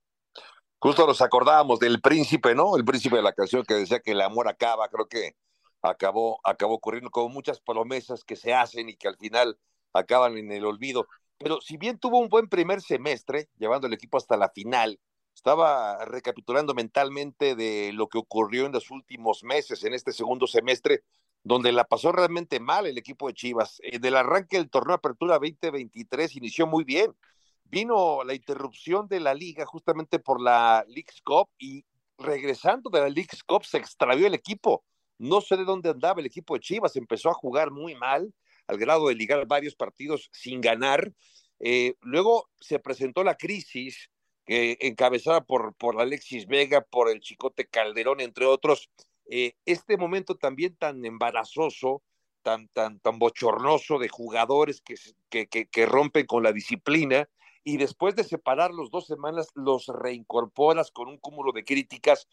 Justo 0.79 1.07
nos 1.07 1.21
acordábamos 1.21 1.79
del 1.79 2.01
príncipe, 2.01 2.53
¿no? 2.53 2.77
El 2.77 2.85
príncipe 2.85 3.15
de 3.15 3.23
la 3.23 3.33
canción 3.33 3.63
que 3.63 3.73
decía 3.73 3.99
que 3.99 4.11
el 4.11 4.21
amor 4.21 4.47
acaba, 4.47 4.87
creo 4.89 5.07
que 5.07 5.35
acabó, 5.81 6.39
acabó 6.43 6.75
ocurriendo 6.75 7.09
con 7.09 7.31
muchas 7.33 7.59
promesas 7.59 8.23
que 8.23 8.35
se 8.35 8.53
hacen 8.53 8.89
y 8.89 8.95
que 8.95 9.07
al 9.07 9.17
final 9.17 9.57
acaban 9.93 10.37
en 10.37 10.51
el 10.51 10.65
olvido. 10.65 11.07
Pero 11.39 11.61
si 11.61 11.77
bien 11.77 11.97
tuvo 11.97 12.19
un 12.19 12.29
buen 12.29 12.47
primer 12.47 12.81
semestre, 12.81 13.49
llevando 13.57 13.87
el 13.87 13.93
equipo 13.93 14.17
hasta 14.17 14.37
la 14.37 14.49
final, 14.49 14.99
estaba 15.33 16.03
recapitulando 16.05 16.73
mentalmente 16.73 17.55
de 17.55 17.91
lo 17.93 18.07
que 18.07 18.17
ocurrió 18.17 18.65
en 18.65 18.71
los 18.71 18.89
últimos 18.91 19.43
meses, 19.43 19.83
en 19.83 19.93
este 19.93 20.11
segundo 20.11 20.47
semestre, 20.47 21.03
donde 21.43 21.71
la 21.71 21.85
pasó 21.85 22.11
realmente 22.11 22.59
mal 22.59 22.87
el 22.87 22.97
equipo 22.97 23.27
de 23.27 23.33
Chivas. 23.33 23.79
Eh, 23.83 23.99
del 23.99 24.15
arranque 24.15 24.57
del 24.57 24.69
torneo 24.69 24.95
Apertura 24.95 25.35
2023 25.35 26.35
inició 26.35 26.67
muy 26.67 26.83
bien. 26.83 27.15
Vino 27.69 28.23
la 28.23 28.33
interrupción 28.33 29.07
de 29.07 29.19
la 29.19 29.33
liga 29.33 29.65
justamente 29.65 30.19
por 30.19 30.41
la 30.41 30.85
League's 30.87 31.21
Cup 31.21 31.49
y 31.57 31.83
regresando 32.17 32.89
de 32.89 33.01
la 33.01 33.09
League's 33.09 33.43
Cup 33.43 33.65
se 33.65 33.77
extravió 33.77 34.27
el 34.27 34.33
equipo. 34.33 34.83
No 35.17 35.41
sé 35.41 35.57
de 35.57 35.65
dónde 35.65 35.89
andaba 35.89 36.19
el 36.19 36.27
equipo 36.27 36.53
de 36.53 36.61
Chivas, 36.61 36.95
empezó 36.95 37.29
a 37.29 37.33
jugar 37.33 37.71
muy 37.71 37.95
mal, 37.95 38.33
al 38.67 38.77
grado 38.77 39.07
de 39.07 39.15
ligar 39.15 39.45
varios 39.47 39.75
partidos 39.75 40.29
sin 40.31 40.61
ganar. 40.61 41.11
Eh, 41.59 41.95
luego 42.01 42.49
se 42.59 42.79
presentó 42.79 43.23
la 43.23 43.35
crisis 43.35 44.11
eh, 44.45 44.77
encabezada 44.81 45.43
por, 45.43 45.75
por 45.75 45.99
Alexis 45.99 46.47
Vega, 46.47 46.81
por 46.81 47.09
el 47.09 47.19
Chicote 47.19 47.67
Calderón, 47.67 48.21
entre 48.21 48.45
otros. 48.45 48.89
Eh, 49.29 49.55
este 49.65 49.97
momento 49.97 50.35
también 50.35 50.75
tan 50.75 51.03
embarazoso, 51.03 52.03
tan, 52.43 52.69
tan, 52.69 52.99
tan 52.99 53.19
bochornoso 53.19 53.99
de 53.99 54.07
jugadores 54.07 54.81
que, 54.81 54.95
que, 55.47 55.67
que, 55.67 55.85
rompen 55.85 56.25
con 56.25 56.43
la 56.43 56.53
disciplina 56.53 57.27
y 57.67 57.75
después 57.75 58.15
de 58.15 58.23
separarlos 58.23 58.91
dos 58.91 59.07
semanas 59.07 59.49
los 59.53 59.87
reincorporas 59.87 60.89
con 60.89 61.09
un 61.09 61.17
cúmulo 61.17 61.51
de 61.51 61.65
críticas. 61.65 62.25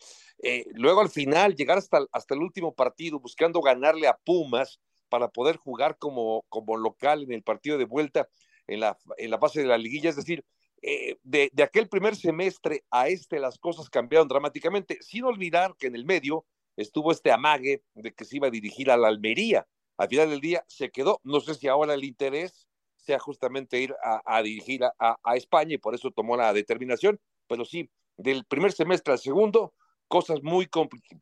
luego 0.75 1.01
al 1.01 1.11
final 1.11 1.57
llegar 1.57 1.77
hasta, 1.77 2.07
hasta 2.13 2.35
el 2.37 2.41
último 2.41 2.73
partido 2.73 3.19
buscando 3.19 3.61
ganarle 3.61 4.07
a 4.07 4.17
Pumas 4.17 4.79
para 5.09 5.27
poder 5.27 5.57
jugar 5.57 5.99
como, 5.99 6.45
como 6.49 6.77
local 6.77 7.25
en 7.25 7.33
el 7.33 7.43
partido 7.43 7.79
de 7.79 7.85
vuelta 7.85 8.29
en 8.69 8.79
la, 8.79 8.97
en 9.17 9.29
la 9.29 9.39
fase 9.39 9.63
de 9.63 9.67
la 9.67 9.77
liguilla. 9.77 10.11
Es 10.11 10.15
decir, 10.15 10.45
eh, 10.83 11.17
de, 11.25 11.51
de, 11.53 11.63
aquel 11.65 11.89
primer 11.89 12.15
semestre 12.15 12.85
a 12.93 13.09
este 13.09 13.41
las 13.41 13.59
cosas 13.59 13.91
cambiaron 13.91 14.29
dramáticamente, 14.29 14.99
sin 15.01 15.25
olvidar 15.25 15.75
que 15.77 15.89
en 15.89 15.97
el 15.97 16.05
medio 16.05 16.47
estuvo 16.77 17.11
este 17.11 17.33
amague 17.33 17.83
de 17.95 18.15
que 18.15 18.25
se 18.25 18.37
iba 18.37 18.47
a 18.47 18.53
dirigir 18.53 18.89
a 18.89 18.97
la 18.97 19.09
Almería. 19.09 19.67
Al 19.97 20.09
final 20.09 20.31
del 20.31 20.41
día 20.41 20.65
se 20.69 20.93
quedó, 20.93 21.21
no 21.25 21.41
sé 21.41 21.55
si 21.57 21.67
ahora 21.67 21.95
el 21.95 22.05
interés 22.05 22.69
sea 23.05 23.19
justamente 23.19 23.81
ir 23.81 23.95
a, 24.03 24.43
dirigir 24.43 24.85
a, 24.85 25.19
a, 25.23 25.37
España 25.37 25.75
y 25.75 25.79
por 25.79 25.95
eso 25.95 26.11
tomó 26.11 26.37
la 26.37 26.53
determinación, 26.53 27.21
pero 27.47 27.65
sí, 27.65 27.91
del 28.17 28.45
primer 28.45 28.73
semestre 28.73 29.13
al 29.13 29.19
segundo, 29.19 29.75
cosas 30.09 30.43
muy 30.43 30.69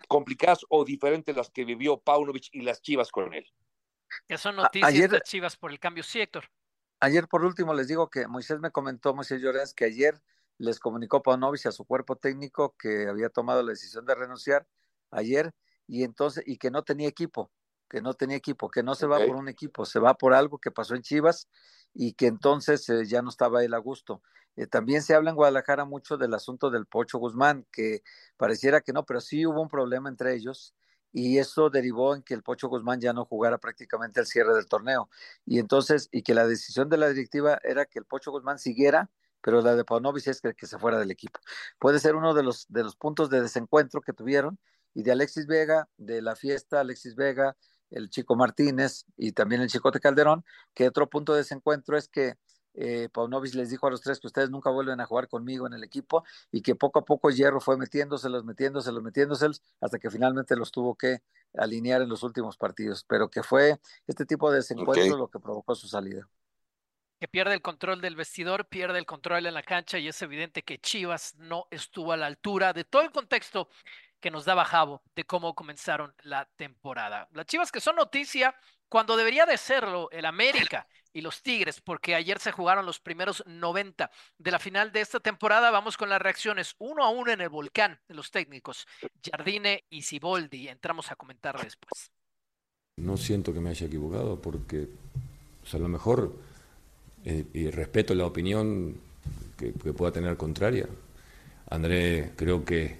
complicadas 0.08 0.60
o 0.68 0.84
diferentes 0.84 1.34
las 1.36 1.50
que 1.50 1.64
vivió 1.64 1.98
Paunovic 1.98 2.48
y 2.52 2.62
las 2.62 2.82
Chivas 2.82 3.10
con 3.10 3.34
él. 3.34 3.46
Que 4.28 4.38
son 4.38 4.56
noticias 4.56 5.10
de 5.10 5.20
Chivas 5.22 5.56
por 5.56 5.70
el 5.70 5.80
cambio, 5.80 6.02
sí, 6.02 6.20
Héctor. 6.20 6.44
Ayer, 7.00 7.26
por 7.26 7.44
último, 7.44 7.74
les 7.74 7.88
digo 7.88 8.08
que 8.10 8.28
Moisés 8.28 8.60
me 8.60 8.70
comentó, 8.70 9.14
Moisés 9.14 9.40
Llorens, 9.40 9.74
que 9.74 9.86
ayer 9.86 10.20
les 10.58 10.78
comunicó 10.78 11.22
Paunovic 11.22 11.66
a 11.66 11.72
su 11.72 11.84
cuerpo 11.84 12.16
técnico 12.16 12.76
que 12.78 13.08
había 13.08 13.28
tomado 13.28 13.62
la 13.62 13.70
decisión 13.70 14.06
de 14.06 14.14
renunciar 14.14 14.66
ayer 15.10 15.52
y 15.88 16.04
entonces, 16.04 16.44
y 16.46 16.58
que 16.58 16.70
no 16.70 16.84
tenía 16.84 17.08
equipo, 17.08 17.50
que 17.92 18.00
no 18.00 18.14
tenía 18.14 18.38
equipo, 18.38 18.70
que 18.70 18.82
no 18.82 18.94
se 18.94 19.06
va 19.06 19.18
por 19.18 19.36
un 19.36 19.50
equipo, 19.50 19.84
se 19.84 19.98
va 19.98 20.14
por 20.14 20.32
algo 20.32 20.58
que 20.58 20.70
pasó 20.70 20.94
en 20.94 21.02
Chivas 21.02 21.46
y 21.92 22.14
que 22.14 22.26
entonces 22.26 22.88
eh, 22.88 23.04
ya 23.04 23.20
no 23.20 23.28
estaba 23.28 23.62
él 23.62 23.74
a 23.74 23.78
gusto. 23.78 24.22
Eh, 24.56 24.66
también 24.66 25.02
se 25.02 25.14
habla 25.14 25.28
en 25.28 25.36
Guadalajara 25.36 25.84
mucho 25.84 26.16
del 26.16 26.32
asunto 26.32 26.70
del 26.70 26.86
Pocho 26.86 27.18
Guzmán, 27.18 27.66
que 27.70 28.02
pareciera 28.38 28.80
que 28.80 28.94
no, 28.94 29.04
pero 29.04 29.20
sí 29.20 29.44
hubo 29.44 29.60
un 29.60 29.68
problema 29.68 30.08
entre 30.08 30.34
ellos 30.34 30.74
y 31.12 31.36
eso 31.36 31.68
derivó 31.68 32.14
en 32.14 32.22
que 32.22 32.32
el 32.32 32.42
Pocho 32.42 32.68
Guzmán 32.68 32.98
ya 32.98 33.12
no 33.12 33.26
jugara 33.26 33.58
prácticamente 33.58 34.20
al 34.20 34.26
cierre 34.26 34.54
del 34.54 34.66
torneo. 34.66 35.10
Y 35.44 35.58
entonces, 35.58 36.08
y 36.12 36.22
que 36.22 36.32
la 36.32 36.46
decisión 36.46 36.88
de 36.88 36.96
la 36.96 37.10
directiva 37.10 37.58
era 37.62 37.84
que 37.84 37.98
el 37.98 38.06
Pocho 38.06 38.30
Guzmán 38.30 38.58
siguiera, 38.58 39.10
pero 39.42 39.60
la 39.60 39.76
de 39.76 39.84
Paunovic 39.84 40.28
es 40.28 40.40
que, 40.40 40.54
que, 40.54 40.66
se 40.66 40.78
fuera 40.78 40.98
del 40.98 41.10
equipo. 41.10 41.40
Puede 41.78 41.98
ser 41.98 42.14
uno 42.14 42.32
de 42.32 42.42
los, 42.42 42.64
de 42.70 42.84
los 42.84 42.96
puntos 42.96 43.28
de 43.28 43.42
desencuentro 43.42 44.00
que 44.00 44.14
tuvieron, 44.14 44.58
y 44.94 45.02
de 45.02 45.12
Alexis 45.12 45.46
Vega, 45.46 45.88
de 45.96 46.22
la 46.22 46.36
fiesta, 46.36 46.80
Alexis 46.80 47.14
Vega, 47.14 47.56
el 47.92 48.10
Chico 48.10 48.36
Martínez 48.36 49.04
y 49.16 49.32
también 49.32 49.62
el 49.62 49.68
Chicote 49.68 50.00
Calderón, 50.00 50.44
que 50.74 50.88
otro 50.88 51.08
punto 51.08 51.32
de 51.32 51.38
desencuentro 51.38 51.96
es 51.96 52.08
que 52.08 52.36
eh, 52.74 53.08
Paunovic 53.12 53.54
les 53.54 53.70
dijo 53.70 53.86
a 53.86 53.90
los 53.90 54.00
tres 54.00 54.18
que 54.18 54.26
ustedes 54.26 54.50
nunca 54.50 54.70
vuelven 54.70 55.00
a 55.00 55.06
jugar 55.06 55.28
conmigo 55.28 55.66
en 55.66 55.74
el 55.74 55.84
equipo 55.84 56.24
y 56.50 56.62
que 56.62 56.74
poco 56.74 57.00
a 57.00 57.04
poco 57.04 57.30
Hierro 57.30 57.60
fue 57.60 57.76
metiéndoselos, 57.76 58.44
metiéndoselos, 58.44 59.02
metiéndoselos, 59.02 59.62
hasta 59.80 59.98
que 59.98 60.10
finalmente 60.10 60.56
los 60.56 60.72
tuvo 60.72 60.94
que 60.94 61.18
alinear 61.54 62.00
en 62.00 62.08
los 62.08 62.22
últimos 62.22 62.56
partidos, 62.56 63.04
pero 63.06 63.28
que 63.28 63.42
fue 63.42 63.78
este 64.06 64.24
tipo 64.24 64.50
de 64.50 64.58
desencuentro 64.58 65.16
lo 65.16 65.28
que 65.28 65.38
provocó 65.38 65.74
su 65.74 65.86
salida. 65.86 66.26
que 67.20 67.28
pierde 67.28 67.54
el 67.54 67.62
control 67.62 68.00
del 68.00 68.16
vestidor, 68.16 68.66
pierde 68.66 68.98
el 68.98 69.06
control 69.06 69.46
en 69.46 69.54
la 69.54 69.62
cancha 69.62 69.98
y 69.98 70.08
es 70.08 70.20
evidente 70.22 70.62
que 70.62 70.78
Chivas 70.78 71.34
no 71.36 71.66
estuvo 71.70 72.12
a 72.12 72.16
la 72.16 72.26
altura. 72.26 72.72
De 72.72 72.84
todo 72.84 73.02
el 73.02 73.12
contexto 73.12 73.68
que 74.22 74.30
nos 74.30 74.46
daba 74.46 74.64
Javo 74.64 75.02
de 75.14 75.24
cómo 75.24 75.54
comenzaron 75.54 76.14
la 76.22 76.48
temporada. 76.56 77.28
Las 77.32 77.44
Chivas 77.44 77.70
que 77.70 77.80
son 77.80 77.96
noticia 77.96 78.54
cuando 78.88 79.16
debería 79.16 79.44
de 79.44 79.58
serlo 79.58 80.10
el 80.10 80.24
América 80.24 80.86
y 81.12 81.20
los 81.20 81.42
Tigres, 81.42 81.80
porque 81.80 82.14
ayer 82.14 82.38
se 82.38 82.52
jugaron 82.52 82.86
los 82.86 83.00
primeros 83.00 83.42
90 83.46 84.10
de 84.38 84.50
la 84.50 84.58
final 84.58 84.92
de 84.92 85.00
esta 85.02 85.20
temporada. 85.20 85.70
Vamos 85.70 85.98
con 85.98 86.08
las 86.08 86.22
reacciones 86.22 86.74
uno 86.78 87.04
a 87.04 87.10
uno 87.10 87.32
en 87.32 87.42
el 87.42 87.50
volcán 87.50 88.00
de 88.08 88.14
los 88.14 88.30
técnicos, 88.30 88.86
Jardine 89.22 89.84
y 89.90 90.02
Siboldi. 90.02 90.68
Entramos 90.68 91.10
a 91.10 91.16
comentar 91.16 91.62
después. 91.62 92.10
No 92.96 93.16
siento 93.16 93.52
que 93.52 93.60
me 93.60 93.70
haya 93.70 93.86
equivocado 93.86 94.40
porque 94.40 94.88
a 95.72 95.78
lo 95.78 95.88
mejor 95.88 96.34
eh, 97.24 97.44
y 97.52 97.70
respeto 97.70 98.14
la 98.14 98.26
opinión 98.26 98.96
que, 99.56 99.72
pueda 99.72 100.12
tener 100.12 100.36
contraria. 100.36 100.88
André 101.70 102.32
creo 102.36 102.64
que 102.64 102.98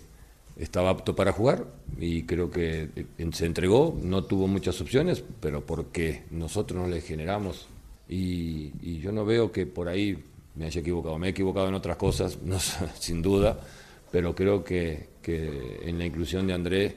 estaba 0.57 0.91
apto 0.91 1.17
para 1.17 1.33
jugar 1.33 1.67
y 1.99 2.25
creo 2.25 2.51
que 2.51 2.91
eh, 2.95 3.31
se 3.33 3.47
entregó, 3.47 3.99
no 4.03 4.25
tuvo 4.25 4.49
muchas 4.49 4.81
opciones, 4.81 5.23
pero 5.41 5.65
porque 5.65 6.25
nosotros 6.31 6.83
no 6.83 6.89
le 6.89 7.01
generamos 7.01 7.69
y, 8.09 9.01
yo 9.01 9.11
no 9.13 9.25
veo 9.25 9.51
que 9.51 9.67
por 9.67 9.89
ahí 9.89 10.23
me 10.55 10.67
haya 10.67 10.81
equivocado. 10.81 11.19
Me 11.19 11.29
he 11.29 11.31
equivocado 11.31 11.69
en 11.69 11.75
otras 11.75 11.97
cosas, 11.97 12.39
sin 12.99 13.23
duda, 13.23 13.59
pero 14.11 14.35
creo 14.35 14.63
que, 14.63 15.09
que, 15.23 15.81
en 15.85 15.99
la 15.99 16.05
inclusión 16.05 16.47
de 16.47 16.53
André 16.53 16.97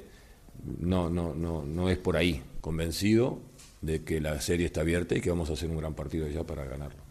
no, 0.80 1.10
no, 1.10 1.34
no, 1.34 1.64
no 1.66 1.90
es 1.90 1.98
por 1.98 2.18
ahí. 2.18 2.44
Convencido 2.62 3.40
de 3.82 4.04
que 4.04 4.20
la 4.20 4.42
serie 4.42 4.66
está 4.66 4.82
abierta 4.82 5.16
y 5.16 5.22
que 5.22 5.30
vamos 5.30 5.50
a 5.50 5.54
hacer 5.54 5.70
un 5.70 5.78
gran 5.78 5.94
partido 5.94 6.28
ya 6.28 6.44
para 6.44 6.66
ganarlo. 6.66 7.02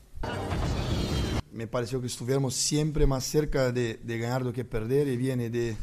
Me 1.52 1.66
pareció 1.66 2.00
que 2.00 2.08
estuvimos 2.08 2.54
siempre 2.54 3.06
más 3.06 3.24
cerca 3.24 3.70
de, 3.70 3.98
de 4.02 4.18
ganar 4.18 4.42
do 4.42 4.52
que 4.52 4.64
perder 4.64 5.06
y 5.06 5.16
viene 5.16 5.50
de, 5.50 5.76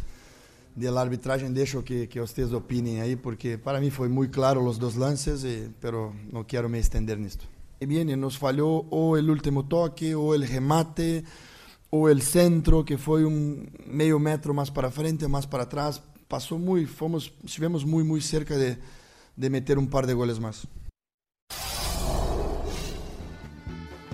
de 0.75 0.91
la 0.91 1.01
arbitraje. 1.01 1.49
Dejo 1.49 1.83
que, 1.83 2.07
que 2.07 2.21
ustedes 2.21 2.53
opinen 2.53 3.01
ahí 3.01 3.15
porque 3.15 3.57
para 3.57 3.79
mí 3.79 3.91
fue 3.91 4.09
muy 4.09 4.29
claro 4.29 4.61
los 4.61 4.79
dos 4.79 4.95
lances, 4.95 5.43
y, 5.43 5.71
pero 5.79 6.13
no 6.31 6.45
quiero 6.47 6.69
me 6.69 6.79
extender 6.79 7.17
en 7.17 7.25
esto. 7.25 7.45
Y 7.79 7.85
viene, 7.85 8.15
nos 8.15 8.37
falló 8.37 8.67
o 8.67 9.17
el 9.17 9.29
último 9.29 9.65
toque 9.65 10.13
o 10.13 10.35
el 10.35 10.47
remate 10.47 11.23
o 11.89 12.09
el 12.09 12.21
centro 12.21 12.85
que 12.85 12.97
fue 12.97 13.25
un 13.25 13.69
medio 13.85 14.19
metro 14.19 14.53
más 14.53 14.71
para 14.71 14.91
frente, 14.91 15.27
más 15.27 15.47
para 15.47 15.63
atrás. 15.63 16.01
Pasó 16.27 16.57
muy, 16.57 16.85
fomos, 16.85 17.33
estuvimos 17.43 17.85
muy, 17.85 18.03
muy 18.03 18.21
cerca 18.21 18.55
de, 18.55 18.77
de 19.35 19.49
meter 19.49 19.77
un 19.77 19.89
par 19.89 20.07
de 20.07 20.13
goles 20.13 20.39
más. 20.39 20.67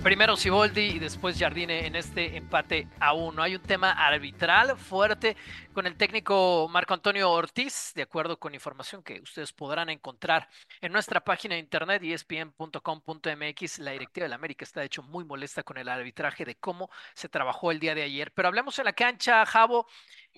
Primero 0.02 0.36
Siboldi 0.36 0.80
y 0.80 0.98
después 1.00 1.36
Jardine 1.38 1.84
en 1.84 1.96
este 1.96 2.36
empate 2.36 2.86
a 3.00 3.14
uno. 3.14 3.42
Hay 3.42 3.56
un 3.56 3.62
tema 3.62 3.90
arbitral 3.90 4.78
fuerte 4.78 5.36
con 5.74 5.86
el 5.86 5.96
técnico 5.96 6.68
Marco 6.70 6.94
Antonio 6.94 7.30
Ortiz, 7.30 7.92
de 7.96 8.02
acuerdo 8.02 8.38
con 8.38 8.54
información 8.54 9.02
que 9.02 9.20
ustedes 9.20 9.52
podrán 9.52 9.90
encontrar 9.90 10.48
en 10.80 10.92
nuestra 10.92 11.20
página 11.20 11.56
de 11.56 11.60
internet 11.60 12.02
espn.com.mx. 12.04 13.78
La 13.80 13.90
directiva 13.90 14.24
de 14.24 14.28
la 14.28 14.36
América 14.36 14.64
está 14.64 14.80
de 14.80 14.86
hecho 14.86 15.02
muy 15.02 15.24
molesta 15.24 15.64
con 15.64 15.76
el 15.76 15.88
arbitraje 15.88 16.44
de 16.44 16.54
cómo 16.54 16.90
se 17.14 17.28
trabajó 17.28 17.72
el 17.72 17.80
día 17.80 17.96
de 17.96 18.04
ayer. 18.04 18.32
Pero 18.32 18.48
hablemos 18.48 18.78
en 18.78 18.84
la 18.84 18.92
cancha, 18.92 19.44
Javo. 19.44 19.88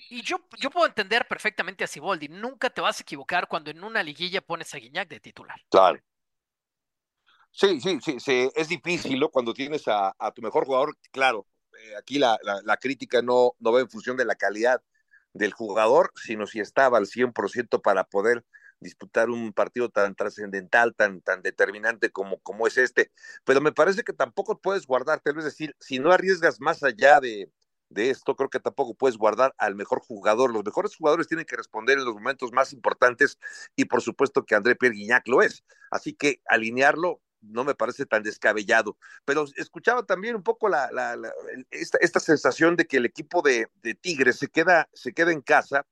Y 0.09 0.23
yo, 0.23 0.41
yo 0.59 0.71
puedo 0.71 0.87
entender 0.87 1.29
perfectamente 1.29 1.85
a 1.85 1.87
Siboldi. 1.87 2.29
Nunca 2.29 2.71
te 2.71 2.81
vas 2.81 2.99
a 2.99 3.03
equivocar 3.03 3.47
cuando 3.47 3.71
en 3.71 3.85
una 3.85 4.03
liguilla 4.03 4.41
pones 4.41 4.75
a 4.75 4.79
Guiñac 4.79 5.09
de 5.09 5.21
titular. 5.21 5.61
Claro. 5.71 6.01
Sí, 7.53 7.81
sí, 7.81 7.99
sí, 8.21 8.51
es 8.55 8.69
difícil, 8.69 9.19
¿no? 9.21 9.29
Cuando 9.29 9.53
tienes 9.53 9.83
a, 9.87 10.15
tu 10.35 10.41
mejor 10.43 10.65
jugador, 10.65 10.97
claro, 11.11 11.47
eh, 11.79 11.97
aquí 11.99 12.19
la, 12.19 12.39
la, 12.65 12.77
crítica 12.77 13.23
no, 13.23 13.53
no 13.59 13.73
va 13.73 13.81
en 13.81 13.91
función 13.91 14.17
de 14.17 14.25
la 14.25 14.37
calidad 14.37 14.83
del 15.33 15.53
jugador, 15.53 16.13
sino 16.17 16.47
si 16.47 16.61
estaba 16.61 16.99
al 16.99 17.07
100% 17.07 17.83
para 17.83 18.05
poder 18.05 18.45
disputar 18.81 19.31
un 19.31 19.53
partido 19.53 19.91
tan 19.91 20.15
trascendental, 20.15 20.95
tan, 20.95 21.21
tan 21.21 21.43
determinante 21.43 22.11
como, 22.11 22.39
como 22.41 22.67
es 22.67 22.79
este. 22.79 23.11
Pero 23.45 23.61
me 23.61 23.73
parece 23.73 24.03
que 24.05 24.13
tampoco 24.13 24.59
puedes 24.61 24.87
guardarte, 24.87 25.31
es 25.31 25.45
decir, 25.45 25.77
si 25.81 25.99
no 25.99 26.13
arriesgas 26.13 26.61
más 26.61 26.83
allá 26.83 27.21
de, 27.21 27.51
de 27.91 28.11
esto, 28.11 28.37
creo 28.37 28.49
que 28.49 28.61
tampoco 28.61 28.95
puedes 28.95 29.19
guardar 29.19 29.55
al 29.59 29.75
mejor 29.75 30.01
jugador. 30.01 30.53
Los 30.53 30.65
mejores 30.65 30.97
jugadores 30.97 31.29
tienen 31.29 31.47
que 31.47 31.57
responder 31.57 31.99
en 31.99 32.05
los 32.05 32.15
momentos 32.15 32.53
más 32.53 32.73
importantes 32.73 33.39
y 33.77 33.85
por 33.85 34.01
supuesto 34.03 34.45
que 34.45 34.55
André 34.55 34.77
Pierre 34.77 34.97
Guignac 34.97 35.29
lo 35.29 35.43
es. 35.43 35.65
Así 35.91 36.15
que 36.15 36.41
alinearlo 36.47 37.21
no 37.41 37.65
me 37.65 37.75
parece 37.75 38.07
tan 38.07 38.23
descabellado. 38.23 38.97
Pero 39.25 39.47
escuchaba 39.57 40.05
también 40.05 40.37
un 40.37 40.43
poco 40.43 40.69
la, 40.69 40.91
esta, 41.71 42.21
sensación 42.21 42.77
de 42.77 42.87
que 42.87 42.99
el 42.99 43.07
equipo 43.07 43.43
de, 43.43 43.69
de 43.83 43.95
Tigres 43.95 44.37
se 44.37 44.49
queda, 44.49 44.89
se 44.93 45.13
queda 45.13 45.33
en 45.33 45.41
casa, 45.41 45.87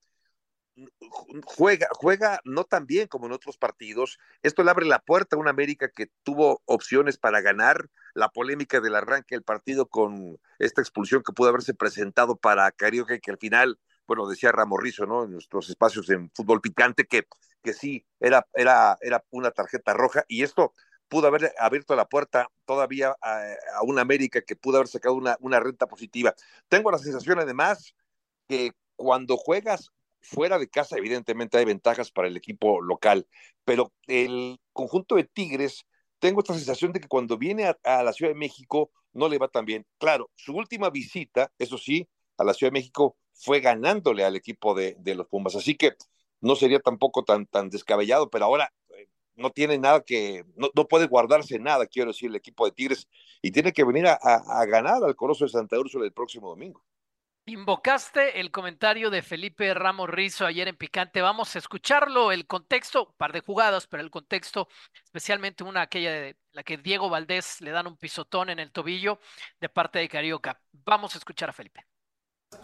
juega, 1.44 1.88
juega 1.92 2.40
no 2.44 2.64
tan 2.64 2.86
bien 2.86 3.08
como 3.08 3.26
en 3.26 3.32
otros 3.32 3.56
partidos. 3.56 4.18
Esto 4.42 4.62
le 4.62 4.70
abre 4.70 4.86
la 4.86 5.00
puerta 5.00 5.36
a 5.36 5.38
una 5.38 5.50
América 5.50 5.90
que 5.90 6.10
tuvo 6.22 6.62
opciones 6.66 7.18
para 7.18 7.40
ganar. 7.40 7.88
La 8.14 8.30
polémica 8.30 8.80
del 8.80 8.96
arranque 8.96 9.34
del 9.34 9.44
partido 9.44 9.86
con 9.86 10.38
esta 10.58 10.80
expulsión 10.80 11.22
que 11.22 11.32
pudo 11.32 11.48
haberse 11.48 11.74
presentado 11.74 12.36
para 12.36 12.70
Carioca, 12.72 13.18
que 13.18 13.30
al 13.30 13.38
final, 13.38 13.78
bueno, 14.06 14.28
decía 14.28 14.50
Ramorrizo, 14.50 15.06
¿no? 15.06 15.24
En 15.24 15.32
nuestros 15.32 15.68
espacios 15.68 16.08
en 16.10 16.30
fútbol 16.34 16.60
picante, 16.60 17.06
que, 17.06 17.28
que 17.62 17.72
sí, 17.72 18.04
era, 18.18 18.46
era, 18.54 18.98
era 19.02 19.24
una 19.30 19.50
tarjeta 19.50 19.94
roja. 19.94 20.24
Y 20.26 20.42
esto 20.42 20.74
pudo 21.08 21.26
haber 21.26 21.52
abierto 21.58 21.96
la 21.96 22.08
puerta 22.08 22.50
todavía 22.64 23.16
a, 23.22 23.82
una 23.82 24.02
América 24.02 24.42
que 24.42 24.56
pudo 24.56 24.76
haber 24.76 24.88
sacado 24.88 25.14
una, 25.14 25.60
renta 25.60 25.86
positiva. 25.86 26.34
Tengo 26.68 26.90
la 26.90 26.98
sensación 26.98 27.38
además 27.38 27.94
que 28.48 28.72
cuando 28.96 29.36
juegas 29.36 29.90
fuera 30.20 30.58
de 30.58 30.68
casa, 30.68 30.96
evidentemente 30.96 31.58
hay 31.58 31.64
ventajas 31.64 32.10
para 32.10 32.28
el 32.28 32.36
equipo 32.36 32.80
local, 32.80 33.26
pero 33.64 33.92
el 34.06 34.58
conjunto 34.72 35.16
de 35.16 35.24
Tigres, 35.24 35.86
tengo 36.18 36.40
esta 36.40 36.54
sensación 36.54 36.92
de 36.92 37.00
que 37.00 37.08
cuando 37.08 37.38
viene 37.38 37.72
a, 37.84 38.02
la 38.02 38.12
Ciudad 38.12 38.32
de 38.32 38.38
México 38.38 38.90
no 39.12 39.28
le 39.28 39.38
va 39.38 39.48
tan 39.48 39.64
bien. 39.64 39.86
Claro, 39.98 40.30
su 40.34 40.54
última 40.54 40.90
visita, 40.90 41.52
eso 41.58 41.78
sí, 41.78 42.08
a 42.36 42.44
la 42.44 42.54
Ciudad 42.54 42.72
de 42.72 42.78
México 42.80 43.16
fue 43.32 43.60
ganándole 43.60 44.24
al 44.24 44.36
equipo 44.36 44.74
de, 44.74 44.96
de 44.98 45.14
los 45.14 45.28
Pumas, 45.28 45.54
así 45.54 45.76
que 45.76 45.92
no 46.40 46.56
sería 46.56 46.80
tampoco 46.80 47.24
tan, 47.24 47.46
tan 47.46 47.70
descabellado, 47.70 48.30
pero 48.30 48.44
ahora 48.44 48.72
no 49.38 49.50
tiene 49.50 49.78
nada 49.78 50.02
que, 50.02 50.44
no, 50.56 50.70
puede 50.88 51.06
guardarse 51.06 51.58
nada, 51.58 51.86
quiero 51.86 52.10
decir, 52.10 52.28
el 52.28 52.36
equipo 52.36 52.66
de 52.66 52.72
Tigres, 52.72 53.08
y 53.40 53.50
tiene 53.50 53.72
que 53.72 53.84
venir 53.84 54.06
a, 54.06 54.66
ganar 54.66 55.02
al 55.02 55.16
Coloso 55.16 55.44
de 55.44 55.50
Santa 55.50 55.78
Úrsula 55.78 56.04
el 56.04 56.12
próximo 56.12 56.48
domingo. 56.48 56.82
Invocaste 57.46 58.40
el 58.40 58.50
comentario 58.50 59.08
de 59.08 59.22
Felipe 59.22 59.72
Ramos 59.72 60.10
Rizo 60.10 60.44
ayer 60.44 60.68
en 60.68 60.76
Picante. 60.76 61.22
Vamos 61.22 61.56
a 61.56 61.58
escucharlo, 61.58 62.30
el 62.30 62.46
contexto, 62.46 63.06
un 63.06 63.14
par 63.16 63.32
de 63.32 63.40
jugadas, 63.40 63.86
pero 63.86 64.02
el 64.02 64.10
contexto, 64.10 64.68
especialmente 65.02 65.64
una 65.64 65.80
aquella 65.80 66.12
de 66.12 66.36
la 66.52 66.62
que 66.62 66.76
Diego 66.76 67.08
Valdés 67.08 67.62
le 67.62 67.70
dan 67.70 67.86
un 67.86 67.96
pisotón 67.96 68.50
en 68.50 68.58
el 68.58 68.70
tobillo 68.70 69.18
de 69.60 69.70
parte 69.70 69.98
de 69.98 70.10
Carioca. 70.10 70.60
Vamos 70.72 71.14
a 71.14 71.18
escuchar 71.18 71.48
a 71.48 71.54
Felipe. 71.54 71.86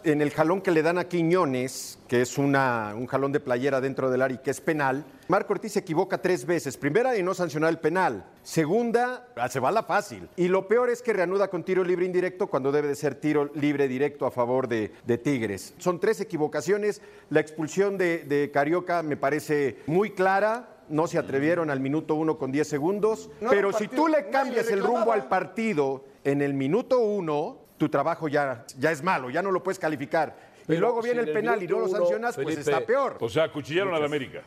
En 0.05 0.21
el 0.21 0.29
jalón 0.29 0.61
que 0.61 0.69
le 0.69 0.83
dan 0.83 0.99
a 0.99 1.05
Quiñones, 1.05 1.97
que 2.07 2.21
es 2.21 2.37
una, 2.37 2.93
un 2.95 3.07
jalón 3.07 3.31
de 3.31 3.39
playera 3.39 3.81
dentro 3.81 4.11
del 4.11 4.21
área 4.21 4.35
y 4.35 4.41
que 4.41 4.51
es 4.51 4.61
penal, 4.61 5.03
Marco 5.27 5.53
Ortiz 5.53 5.73
se 5.73 5.79
equivoca 5.79 6.19
tres 6.19 6.45
veces. 6.45 6.77
Primera, 6.77 7.17
y 7.17 7.23
no 7.23 7.33
sancionar 7.33 7.71
el 7.71 7.79
penal. 7.79 8.23
Segunda, 8.43 9.27
ah, 9.35 9.49
se 9.49 9.59
va 9.59 9.71
la 9.71 9.81
fácil. 9.81 10.29
Y 10.37 10.47
lo 10.47 10.67
peor 10.67 10.91
es 10.91 11.01
que 11.01 11.11
reanuda 11.11 11.47
con 11.49 11.63
tiro 11.63 11.83
libre 11.83 12.05
indirecto 12.05 12.45
cuando 12.45 12.71
debe 12.71 12.87
de 12.87 12.95
ser 12.95 13.15
tiro 13.15 13.51
libre 13.55 13.87
directo 13.87 14.27
a 14.27 14.31
favor 14.31 14.67
de, 14.67 14.89
Tigres. 15.23 15.73
Son 15.79 15.99
tres 15.99 16.21
equivocaciones. 16.21 17.01
La 17.31 17.39
expulsión 17.39 17.97
de, 17.97 18.51
Carioca 18.53 19.01
me 19.01 19.17
parece 19.17 19.79
muy 19.87 20.11
clara 20.11 20.71
no 20.87 21.07
se 21.07 21.17
atrevieron 21.17 21.71
al 21.71 21.79
minuto 21.79 22.13
uno 22.13 22.37
con 22.37 22.51
diez 22.51 22.67
segundos. 22.67 23.31
pero 23.49 23.73
si 23.73 23.87
tú 23.87 24.07
le 24.07 24.29
cambias 24.29 24.69
el 24.69 24.83
rumbo 24.83 25.11
al 25.11 25.27
partido 25.27 26.05
en 26.23 26.43
el 26.43 26.53
minuto 26.53 26.99
uno, 26.99 27.64
tu 27.77 27.89
trabajo 27.89 28.27
ya, 28.27 28.65
ya 28.77 28.91
es 28.91 29.03
malo, 29.03 29.29
ya 29.29 29.41
no 29.41 29.51
lo 29.51 29.61
puedes 29.61 29.79
calificar. 29.79 30.35
y 30.67 30.75
luego 30.75 31.01
viene 31.01 31.21
el 31.21 31.31
penal 31.31 31.61
y 31.61 31.67
no 31.67 31.79
lo 31.79 31.87
sancionas, 31.87 32.35
pues 32.35 32.57
está 32.57 32.81
peor. 32.81 33.17
O 33.19 33.29
sea, 33.29 33.51
cuchillaron 33.51 33.93
a 33.93 33.99
la 33.99 34.05
América. 34.05 34.43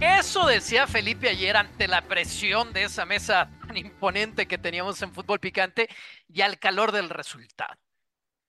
Eso 0.00 0.46
decía 0.46 0.86
Felipe 0.86 1.28
ayer 1.28 1.56
ante 1.56 1.86
la 1.86 2.02
presión 2.02 2.72
de 2.72 2.84
esa 2.84 3.06
mesa 3.06 3.48
tan 3.66 3.76
imponente 3.76 4.46
que 4.46 4.58
teníamos 4.58 5.00
en 5.02 5.12
fútbol 5.12 5.38
picante 5.38 5.88
y 6.28 6.42
al 6.42 6.58
calor 6.58 6.92
del 6.92 7.08
resultado. 7.08 7.74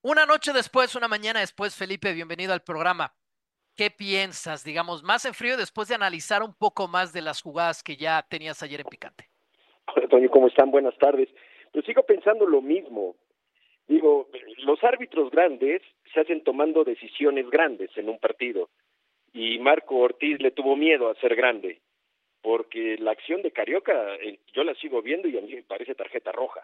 Una 0.02 0.26
noche 0.26 0.54
después, 0.54 0.96
una 0.96 1.08
mañana 1.08 1.40
después, 1.40 1.76
Felipe, 1.76 2.14
bienvenido 2.14 2.54
al 2.54 2.62
programa. 2.62 3.14
¿Qué 3.76 3.92
piensas, 3.92 4.64
digamos, 4.64 5.04
más 5.04 5.26
en 5.26 5.34
frío 5.34 5.58
después 5.58 5.88
de 5.88 5.96
analizar 5.96 6.44
un 6.44 6.54
poco 6.54 6.88
más 6.88 7.12
de 7.12 7.22
las 7.22 7.42
jugadas 7.42 7.84
que 7.84 7.98
ya 7.98 8.26
tenías 8.30 8.62
ayer 8.64 8.82
en 8.82 8.88
picante? 8.88 9.30
Hola, 9.96 10.08
Toño, 10.08 10.30
¿cómo 10.30 10.48
están? 10.48 10.72
Buenas 10.72 10.98
tardes. 10.98 11.30
Yo 11.76 11.82
sigo 11.82 12.04
pensando 12.04 12.46
lo 12.48 12.62
mismo. 12.62 13.18
Digo, 13.86 14.30
los 14.64 14.82
árbitros 14.82 15.30
grandes 15.30 15.82
se 16.14 16.22
hacen 16.22 16.42
tomando 16.42 16.86
decisiones 16.86 17.50
grandes 17.50 17.90
en 17.98 18.08
un 18.08 18.18
partido 18.18 18.70
y 19.34 19.60
Marco 19.60 19.98
Ortiz 19.98 20.40
le 20.40 20.52
tuvo 20.52 20.78
miedo 20.78 21.10
a 21.10 21.16
ser 21.16 21.36
grande. 21.36 21.82
porque 22.42 22.96
la 23.00 23.12
acción 23.12 23.42
de 23.42 23.52
Carioca 23.52 24.16
eh, 24.18 24.38
yo 24.54 24.64
la 24.64 24.76
sigo 24.76 25.02
viendo 25.02 25.28
y 25.28 25.36
a 25.36 25.42
mí 25.42 25.56
me 25.56 25.64
parece 25.64 25.96
tarjeta 25.96 26.32
roja. 26.32 26.62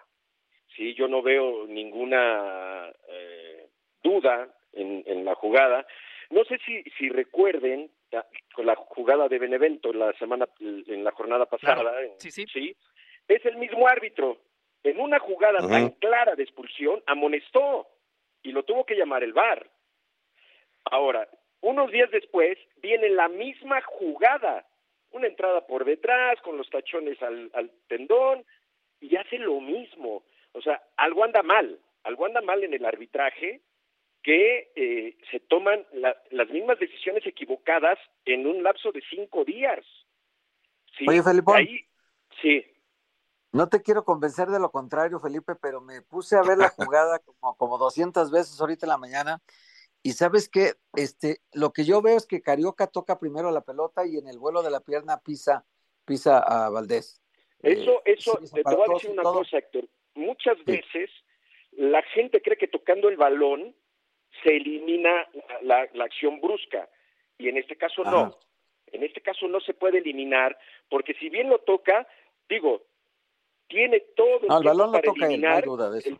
Sí, 0.76 0.94
yo 0.94 1.08
no 1.08 1.24
veo 1.24 1.66
ninguna 1.68 2.88
eh, 3.10 3.68
duda 4.04 4.48
en, 4.74 5.04
en, 5.08 5.26
la 5.26 5.34
jugada. 5.34 5.88
No 6.30 6.46
sé 6.46 6.60
si, 6.66 6.84
si 6.98 7.10
recuerden 7.10 7.90
con 8.54 8.68
la 8.68 8.76
jugada 8.76 9.28
de 9.28 9.40
Benevento 9.40 9.92
la 9.92 10.14
semana 10.14 10.48
en 10.60 11.04
la 11.04 11.12
jornada 11.12 11.48
pasada. 11.48 11.82
Sí, 12.20 12.30
sí. 12.30 12.46
sí. 12.46 12.76
Es 13.28 13.44
el 13.46 13.58
mismo 13.58 13.88
árbitro. 13.88 14.38
En 14.84 15.00
una 15.00 15.20
jugada 15.20 15.60
tan 15.68 15.90
clara 15.92 16.36
de 16.36 16.44
expulsión 16.44 17.04
amonestó 17.06 17.88
y 18.44 18.52
lo 18.52 18.64
tuvo 18.64 18.86
que 18.86 18.96
llamar 18.96 19.24
el 19.24 19.34
VAR. 19.34 19.70
Ahora, 20.86 21.28
unos 21.62 21.92
días 21.92 22.10
después 22.10 22.58
viene 22.82 23.10
la 23.10 23.28
misma 23.28 23.82
jugada 23.82 24.66
una 25.12 25.28
entrada 25.28 25.66
por 25.68 25.86
detrás, 25.86 26.40
con 26.42 26.58
los 26.58 26.70
tachones 26.70 27.22
al, 27.22 27.72
tendón, 27.88 28.46
y 29.00 29.16
hace 29.16 29.38
lo 29.38 29.60
mismo. 29.60 30.24
O 30.54 30.62
sea, 30.62 30.82
algo 30.98 31.24
anda 31.24 31.44
mal, 31.44 31.80
algo 32.04 32.26
anda 32.26 32.42
mal 32.42 32.64
en 32.64 32.74
el 32.74 32.86
arbitraje, 32.86 33.62
que 34.24 34.72
eh, 34.76 35.18
se 35.32 35.40
toman 35.40 35.86
las 36.32 36.50
mismas 36.50 36.80
decisiones 36.80 37.26
equivocadas 37.26 37.98
en 38.26 38.46
un 38.46 38.64
lapso 38.64 38.92
de 38.92 39.02
cinco 39.10 39.44
días. 39.44 39.84
¿Sí? 40.98 41.06
Oye, 41.08 41.24
Felipe. 41.24 41.52
Ahí, 41.54 41.86
sí. 42.42 42.66
No 43.52 43.68
te 43.68 43.82
quiero 43.82 44.06
convencer 44.06 44.48
de 44.48 44.60
lo 44.60 44.72
contrario, 44.72 45.20
Felipe, 45.20 45.56
pero 45.56 45.82
me 45.82 46.02
puse 46.02 46.38
a 46.38 46.42
ver 46.42 46.58
la 46.58 46.70
jugada 46.96 47.20
como, 47.20 47.56
como 47.56 47.78
200 47.78 48.32
veces 48.32 48.60
ahorita 48.60 48.86
en 48.86 48.90
la 48.90 48.98
mañana 48.98 49.42
y 50.04 50.14
sabes 50.14 50.50
que 50.50 50.74
este, 50.96 51.42
lo 51.54 51.72
que 51.74 51.86
yo 51.86 52.02
veo 52.02 52.18
es 52.18 52.26
que 52.26 52.42
Carioca 52.42 52.88
toca 52.88 53.20
primero 53.20 53.52
la 53.52 53.62
pelota 53.62 54.06
y 54.06 54.18
en 54.18 54.28
el 54.28 54.40
vuelo 54.40 54.64
de 54.64 54.72
la 54.72 54.80
pierna 54.80 55.20
pisa, 55.20 55.66
pisa 56.06 56.40
a 56.40 56.70
Valdés. 56.70 57.22
Eso, 57.62 58.02
eh, 58.06 58.14
eso, 58.18 58.40
te 58.54 58.64
voy 58.64 58.86
a 58.90 58.94
decir 58.94 59.12
una 59.12 59.24
cosa, 59.24 59.60
Héctor. 59.60 59.88
Muchas 60.16 60.64
veces 60.66 61.12
la 61.74 62.02
gente 62.02 62.42
cree 62.42 62.58
que 62.58 62.68
tocando 62.68 63.10
el 63.10 63.18
balón 63.18 63.76
se 64.44 64.56
elimina 64.56 65.28
la, 65.62 65.88
acción 66.04 66.42
brusca 66.42 66.90
y 67.38 67.50
en 67.50 67.58
este 67.58 67.78
caso 67.78 68.04
no. 68.04 68.38
En 68.88 69.04
este 69.04 69.22
caso 69.22 69.48
no 69.48 69.62
se 69.62 69.74
puede 69.74 70.00
eliminar 70.00 70.58
porque 70.90 71.14
si 71.14 71.30
bien 71.30 71.48
lo 71.50 71.60
toca, 71.60 72.08
digo, 72.50 72.82
tiene 73.72 74.00
todo 74.16 74.42
el, 74.42 74.48
no, 74.48 74.58
el 74.60 74.64
balón 74.66 74.92
para 74.92 75.04
toca 75.04 75.26
eliminar 75.26 75.64
duda 75.64 75.90
de 75.90 76.00
eso. 76.00 76.20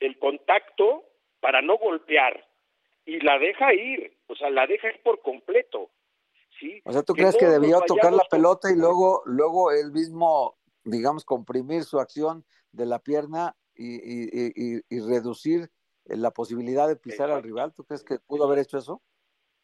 el 0.00 0.18
contacto 0.18 1.04
para 1.40 1.62
no 1.62 1.78
golpear 1.78 2.46
y 3.06 3.18
la 3.20 3.38
deja 3.38 3.72
ir, 3.74 4.18
o 4.28 4.34
sea, 4.36 4.50
la 4.50 4.66
deja 4.66 4.88
ir 4.88 5.02
por 5.02 5.20
completo. 5.22 5.90
¿sí? 6.58 6.80
O 6.84 6.92
sea, 6.92 7.02
¿tú 7.02 7.14
crees 7.14 7.36
que 7.36 7.46
debió 7.46 7.80
tocar 7.80 8.12
la 8.12 8.24
pelota 8.30 8.70
y 8.70 8.76
luego, 8.76 9.22
luego 9.24 9.72
él 9.72 9.90
mismo, 9.92 10.58
digamos, 10.84 11.24
comprimir 11.24 11.84
su 11.84 11.98
acción 11.98 12.44
de 12.72 12.86
la 12.86 12.98
pierna 12.98 13.56
y, 13.74 13.96
y, 13.96 14.80
y, 14.88 15.00
reducir 15.00 15.70
la 16.04 16.30
posibilidad 16.30 16.86
de 16.86 16.96
pisar 16.96 17.30
al 17.30 17.42
rival? 17.42 17.72
¿Tú 17.74 17.84
crees 17.84 18.04
que 18.04 18.18
pudo 18.18 18.44
haber 18.44 18.58
hecho 18.60 18.78
eso? 18.78 19.02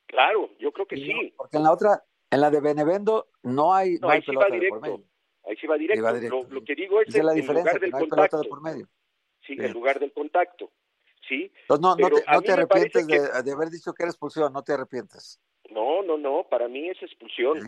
Claro, 0.06 0.50
yo 0.58 0.72
creo 0.72 0.86
que 0.86 0.96
sí. 0.96 1.34
porque 1.36 1.58
en 1.58 1.64
la 1.64 1.72
otra, 1.72 2.04
en 2.30 2.40
la 2.40 2.50
de 2.50 2.60
Benevendo, 2.60 3.28
no 3.42 3.74
hay, 3.74 3.98
no, 3.98 4.08
hay 4.08 4.22
pelota 4.22 4.48
de 4.48 4.68
por 4.68 4.80
medio. 4.80 5.04
Ahí 5.46 5.56
sí 5.56 5.66
va 5.66 5.76
directo. 5.76 6.46
Lo, 6.50 6.64
que 6.64 6.74
digo 6.74 7.00
es, 7.00 7.14
la 7.14 7.32
diferencia, 7.32 7.72
lugar 7.72 7.80
del 7.80 7.92
contacto. 7.92 8.40
De 8.40 8.48
por 8.48 8.62
medio. 8.62 8.88
Sí, 9.46 9.54
en 9.58 9.72
lugar 9.72 10.00
del 10.00 10.12
contacto. 10.12 10.70
¿sí? 11.28 11.50
no, 11.68 11.76
no 11.76 11.96
te, 11.96 12.24
no 12.32 12.42
te 12.42 12.52
arrepientes 12.52 13.06
de, 13.06 13.42
de, 13.42 13.52
haber 13.52 13.70
dicho 13.70 13.92
que 13.92 14.02
era 14.02 14.10
expulsión, 14.10 14.52
no 14.52 14.62
te 14.62 14.72
arrepientes. 14.72 15.40
No, 15.70 16.02
no, 16.02 16.16
no, 16.16 16.46
para 16.48 16.68
mí 16.68 16.88
es 16.88 17.02
expulsión. 17.02 17.58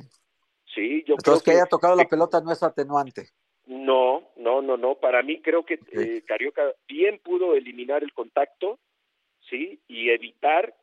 Sí, 0.74 1.04
yo 1.06 1.14
Entonces 1.14 1.42
creo 1.42 1.54
que, 1.54 1.60
haya 1.60 1.66
tocado 1.66 1.96
la 1.96 2.04
pelota 2.04 2.40
no 2.40 2.52
es 2.52 2.62
atenuante. 2.62 3.30
No, 3.66 4.30
no, 4.36 4.62
no, 4.62 4.76
no, 4.76 4.94
para 4.96 5.22
mí 5.22 5.40
creo 5.42 5.64
que 5.64 5.80
eh, 5.92 6.22
Carioca 6.26 6.62
bien 6.86 7.20
pudo 7.22 7.54
eliminar 7.54 8.02
el 8.02 8.12
contacto, 8.12 8.78
¿sí? 9.48 9.80
Y 9.88 10.10
evitar 10.10 10.74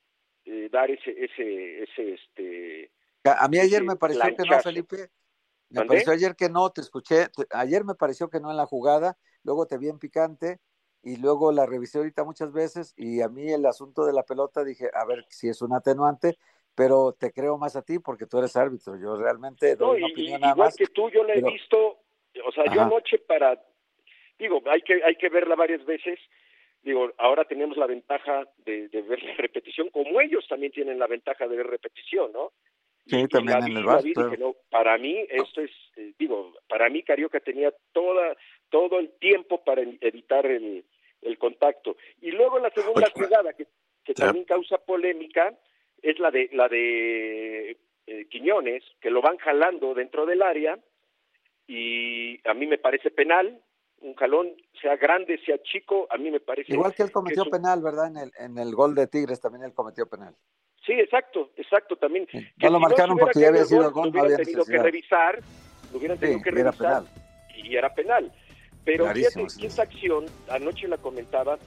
eh, 0.45 0.69
dar 0.71 0.91
ese, 0.91 1.11
ese, 1.23 1.83
ese, 1.83 2.13
este... 2.13 2.91
A 3.23 3.47
mí 3.47 3.57
ayer 3.57 3.83
me 3.83 3.95
pareció 3.95 4.23
que 4.35 4.43
no, 4.43 4.59
Felipe. 4.59 5.09
Me 5.81 5.85
pareció 5.85 6.13
ayer 6.13 6.35
que 6.35 6.49
no, 6.49 6.69
te 6.69 6.81
escuché, 6.81 7.27
ayer 7.51 7.83
me 7.83 7.95
pareció 7.95 8.29
que 8.29 8.39
no 8.39 8.51
en 8.51 8.57
la 8.57 8.65
jugada, 8.65 9.17
luego 9.43 9.65
te 9.67 9.77
vi 9.77 9.89
en 9.89 9.99
picante, 9.99 10.59
y 11.05 11.17
luego 11.17 11.51
la 11.51 11.67
revisé 11.67 11.99
ahorita 11.99 12.23
muchas 12.23 12.51
veces 12.51 12.95
y 12.97 13.21
a 13.21 13.29
mí 13.29 13.51
el 13.51 13.65
asunto 13.67 14.05
de 14.05 14.13
la 14.13 14.23
pelota 14.23 14.63
dije, 14.63 14.89
a 14.91 15.05
ver 15.05 15.23
si 15.29 15.47
es 15.47 15.61
un 15.61 15.71
atenuante, 15.71 16.35
pero 16.73 17.13
te 17.13 17.31
creo 17.31 17.59
más 17.59 17.75
a 17.75 17.83
ti 17.83 17.99
porque 17.99 18.25
tú 18.25 18.39
eres 18.39 18.55
árbitro. 18.55 18.99
Yo 18.99 19.15
realmente 19.15 19.75
doy 19.75 19.99
una 19.99 20.07
opinión 20.11 20.41
nada 20.41 20.53
igual 20.53 20.67
más. 20.67 20.75
que 20.75 20.87
tú, 20.87 21.11
yo 21.11 21.23
la 21.23 21.35
he 21.35 21.41
visto, 21.43 21.99
o 22.43 22.51
sea, 22.51 22.65
yo 22.73 22.81
anoche 22.81 23.19
para, 23.19 23.61
digo, 24.39 24.63
hay 24.65 24.81
que, 24.81 25.03
hay 25.03 25.15
que 25.15 25.29
verla 25.29 25.55
varias 25.55 25.85
veces. 25.85 26.19
Digo, 26.81 27.11
ahora 27.19 27.45
tenemos 27.45 27.77
la 27.77 27.85
ventaja 27.85 28.47
de, 28.65 28.87
ver 29.07 29.23
la 29.23 29.35
repetición, 29.35 29.89
como 29.91 30.19
ellos 30.19 30.45
también 30.47 30.71
tienen 30.71 30.97
la 30.97 31.07
ventaja 31.07 31.47
de 31.47 31.55
ver 31.55 31.67
repetición, 31.67 32.31
¿no? 32.31 32.51
Sí, 33.07 33.27
también 33.27 33.63
en 33.63 33.77
el 33.77 34.55
para 34.69 34.97
mí 34.97 35.25
esto 35.29 35.61
es, 35.61 35.71
eh, 35.95 36.13
digo, 36.17 36.53
para 36.67 36.89
mí 36.89 37.03
Carioca 37.03 37.39
tenía 37.39 37.71
toda, 37.91 38.35
todo 38.69 38.99
el 38.99 39.11
tiempo 39.19 39.63
para 39.63 39.83
evitar 40.01 40.45
el, 40.47 40.83
el 41.21 41.37
contacto. 41.37 41.97
Y 42.21 42.31
luego 42.31 42.57
la 42.59 42.71
segunda 42.71 43.07
jugada 43.13 43.53
que, 43.53 43.67
que 44.03 44.13
también 44.13 44.45
causa 44.45 44.79
polémica 44.79 45.53
es 46.01 46.17
la 46.19 46.31
de 46.31 46.49
la 46.51 46.67
de 46.67 47.77
eh, 48.07 48.27
Quiñones, 48.29 48.83
que 48.99 49.11
lo 49.11 49.21
van 49.21 49.37
jalando 49.37 49.93
dentro 49.93 50.25
del 50.25 50.41
área 50.41 50.79
y 51.67 52.47
a 52.47 52.53
mí 52.53 52.67
me 52.67 52.77
parece 52.77 53.11
penal, 53.11 53.61
un 54.01 54.15
jalón, 54.15 54.53
sea 54.81 54.95
grande, 54.97 55.39
sea 55.45 55.57
chico, 55.63 56.07
a 56.09 56.17
mí 56.17 56.29
me 56.29 56.39
parece... 56.39 56.73
Igual 56.73 56.93
que 56.93 57.03
él 57.03 57.11
cometió 57.11 57.45
penal, 57.45 57.81
¿verdad? 57.81 58.07
En 58.07 58.17
el, 58.17 58.31
en 58.37 58.57
el 58.57 58.75
gol 58.75 58.93
de 58.93 59.07
Tigres 59.07 59.41
también 59.41 59.63
él 59.63 59.73
cometió 59.73 60.07
penal. 60.07 60.35
Sí, 60.85 60.93
exacto, 60.93 61.49
exacto, 61.57 61.95
también. 61.95 62.27
no 62.57 62.69
lo 62.69 62.79
marcaron 62.79 63.17
porque 63.17 63.39
ya 63.39 63.47
había 63.47 63.65
sido 63.65 63.87
el 63.87 63.91
gol, 63.91 64.11
lo 64.13 64.21
hubieran 64.21 64.43
tenido 64.43 64.65
que 64.65 64.77
revisar, 64.77 65.39
lo 65.91 65.97
hubieran 65.97 66.17
tenido 66.19 66.41
que 66.41 66.51
revisar 66.51 67.03
y 67.55 67.75
era 67.75 67.93
penal. 67.93 68.31
Pero 68.83 69.11
fíjate 69.11 69.47
que 69.59 69.67
esa 69.67 69.81
acción, 69.81 70.25
anoche 70.47 70.87
la 70.87 70.97
comentaba, 70.97 71.57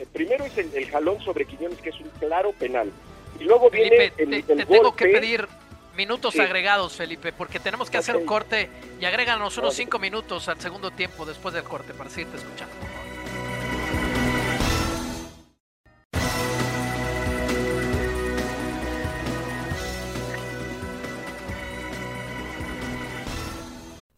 eh, 0.00 0.06
primero 0.12 0.44
es 0.44 0.58
el, 0.58 0.86
jalón 0.90 1.20
sobre 1.20 1.44
Quiñones, 1.44 1.80
que 1.80 1.90
es 1.90 2.00
un 2.00 2.08
claro 2.18 2.52
penal. 2.52 2.90
Y 3.38 3.44
luego 3.44 3.70
viene 3.70 4.12
el, 4.16 4.44
te, 4.44 4.66
tengo 4.66 4.94
que 4.96 5.06
pedir 5.06 5.46
minutos 5.96 6.36
agregados, 6.38 6.96
Felipe, 6.96 7.32
porque 7.32 7.60
tenemos 7.60 7.90
que 7.90 7.98
hacer 7.98 8.16
un 8.16 8.26
corte 8.26 8.68
y 9.00 9.04
agréganos 9.04 9.56
unos 9.58 9.74
cinco 9.74 10.00
minutos 10.00 10.48
al 10.48 10.60
segundo 10.60 10.90
tiempo 10.90 11.24
después 11.24 11.54
del 11.54 11.62
corte 11.62 11.94
para 11.94 12.10
seguirte 12.10 12.38
escuchando. 12.38 12.74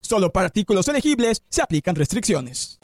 Solo 0.00 0.32
para 0.32 0.46
artículos 0.46 0.88
elegibles 0.88 1.44
se 1.48 1.62
aplican 1.62 1.94
restricciones. 1.94 2.78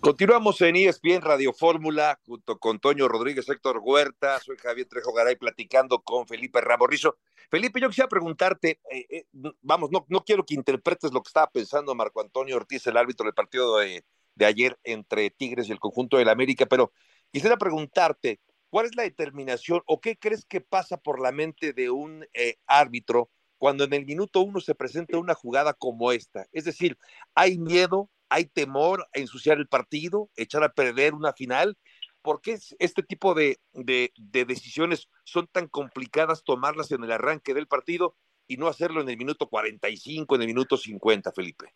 Continuamos 0.00 0.60
en 0.60 0.76
ESPN 0.76 1.22
Radio 1.22 1.52
Fórmula 1.52 2.20
junto 2.26 2.58
con 2.58 2.78
Toño 2.78 3.08
Rodríguez, 3.08 3.48
Héctor 3.48 3.80
Huerta, 3.82 4.38
soy 4.40 4.56
Javier 4.58 4.86
Trejo 4.86 5.12
Garay 5.12 5.36
platicando 5.36 6.00
con 6.00 6.26
Felipe 6.26 6.60
Raborrizo. 6.60 7.16
Felipe, 7.50 7.80
yo 7.80 7.88
quisiera 7.88 8.08
preguntarte, 8.08 8.80
eh, 8.90 9.06
eh, 9.08 9.24
vamos, 9.62 9.90
no, 9.90 10.04
no 10.08 10.24
quiero 10.24 10.44
que 10.44 10.54
interpretes 10.54 11.12
lo 11.12 11.22
que 11.22 11.28
estaba 11.28 11.50
pensando 11.50 11.94
Marco 11.94 12.20
Antonio 12.20 12.56
Ortiz, 12.56 12.86
el 12.86 12.98
árbitro 12.98 13.24
del 13.24 13.34
partido 13.34 13.78
de, 13.78 14.04
de 14.34 14.44
ayer 14.44 14.78
entre 14.84 15.30
Tigres 15.30 15.68
y 15.68 15.72
el 15.72 15.80
conjunto 15.80 16.18
del 16.18 16.28
América, 16.28 16.66
pero 16.66 16.92
Quisiera 17.34 17.56
preguntarte, 17.56 18.38
¿cuál 18.70 18.86
es 18.86 18.94
la 18.94 19.02
determinación 19.02 19.82
o 19.86 20.00
qué 20.00 20.16
crees 20.16 20.44
que 20.44 20.60
pasa 20.60 20.98
por 20.98 21.20
la 21.20 21.32
mente 21.32 21.72
de 21.72 21.90
un 21.90 22.24
eh, 22.32 22.58
árbitro 22.68 23.28
cuando 23.58 23.84
en 23.84 23.92
el 23.92 24.04
minuto 24.04 24.40
uno 24.40 24.60
se 24.60 24.74
presenta 24.74 25.18
una 25.18 25.34
jugada 25.34 25.74
como 25.74 26.12
esta? 26.12 26.46
Es 26.52 26.64
decir, 26.64 26.98
¿hay 27.34 27.58
miedo, 27.58 28.10
hay 28.28 28.46
temor 28.46 29.06
a 29.14 29.18
ensuciar 29.18 29.58
el 29.58 29.68
partido, 29.68 30.30
echar 30.36 30.64
a 30.64 30.72
perder 30.72 31.14
una 31.14 31.32
final? 31.32 31.76
¿Por 32.22 32.40
qué 32.40 32.56
este 32.78 33.02
tipo 33.02 33.34
de, 33.34 33.58
de, 33.72 34.12
de 34.16 34.44
decisiones 34.44 35.08
son 35.24 35.46
tan 35.46 35.68
complicadas 35.68 36.42
tomarlas 36.42 36.90
en 36.92 37.04
el 37.04 37.12
arranque 37.12 37.54
del 37.54 37.66
partido 37.66 38.16
y 38.46 38.56
no 38.56 38.68
hacerlo 38.68 39.00
en 39.00 39.08
el 39.08 39.16
minuto 39.16 39.48
45, 39.48 40.34
en 40.34 40.40
el 40.40 40.46
minuto 40.46 40.76
50, 40.76 41.32
Felipe? 41.32 41.66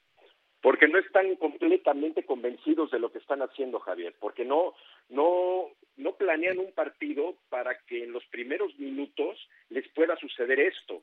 Porque 0.60 0.88
no 0.88 0.98
están 0.98 1.36
completamente 1.36 2.24
convencidos 2.24 2.90
de 2.90 2.98
lo 2.98 3.12
que 3.12 3.18
están 3.18 3.42
haciendo, 3.42 3.78
Javier, 3.78 4.14
porque 4.18 4.44
no, 4.44 4.74
no, 5.08 5.66
no 5.96 6.16
planean 6.16 6.58
un 6.58 6.72
partido 6.72 7.36
para 7.48 7.78
que 7.86 8.04
en 8.04 8.12
los 8.12 8.24
primeros 8.26 8.76
minutos 8.78 9.38
les 9.68 9.88
pueda 9.92 10.16
suceder 10.16 10.58
esto. 10.58 11.02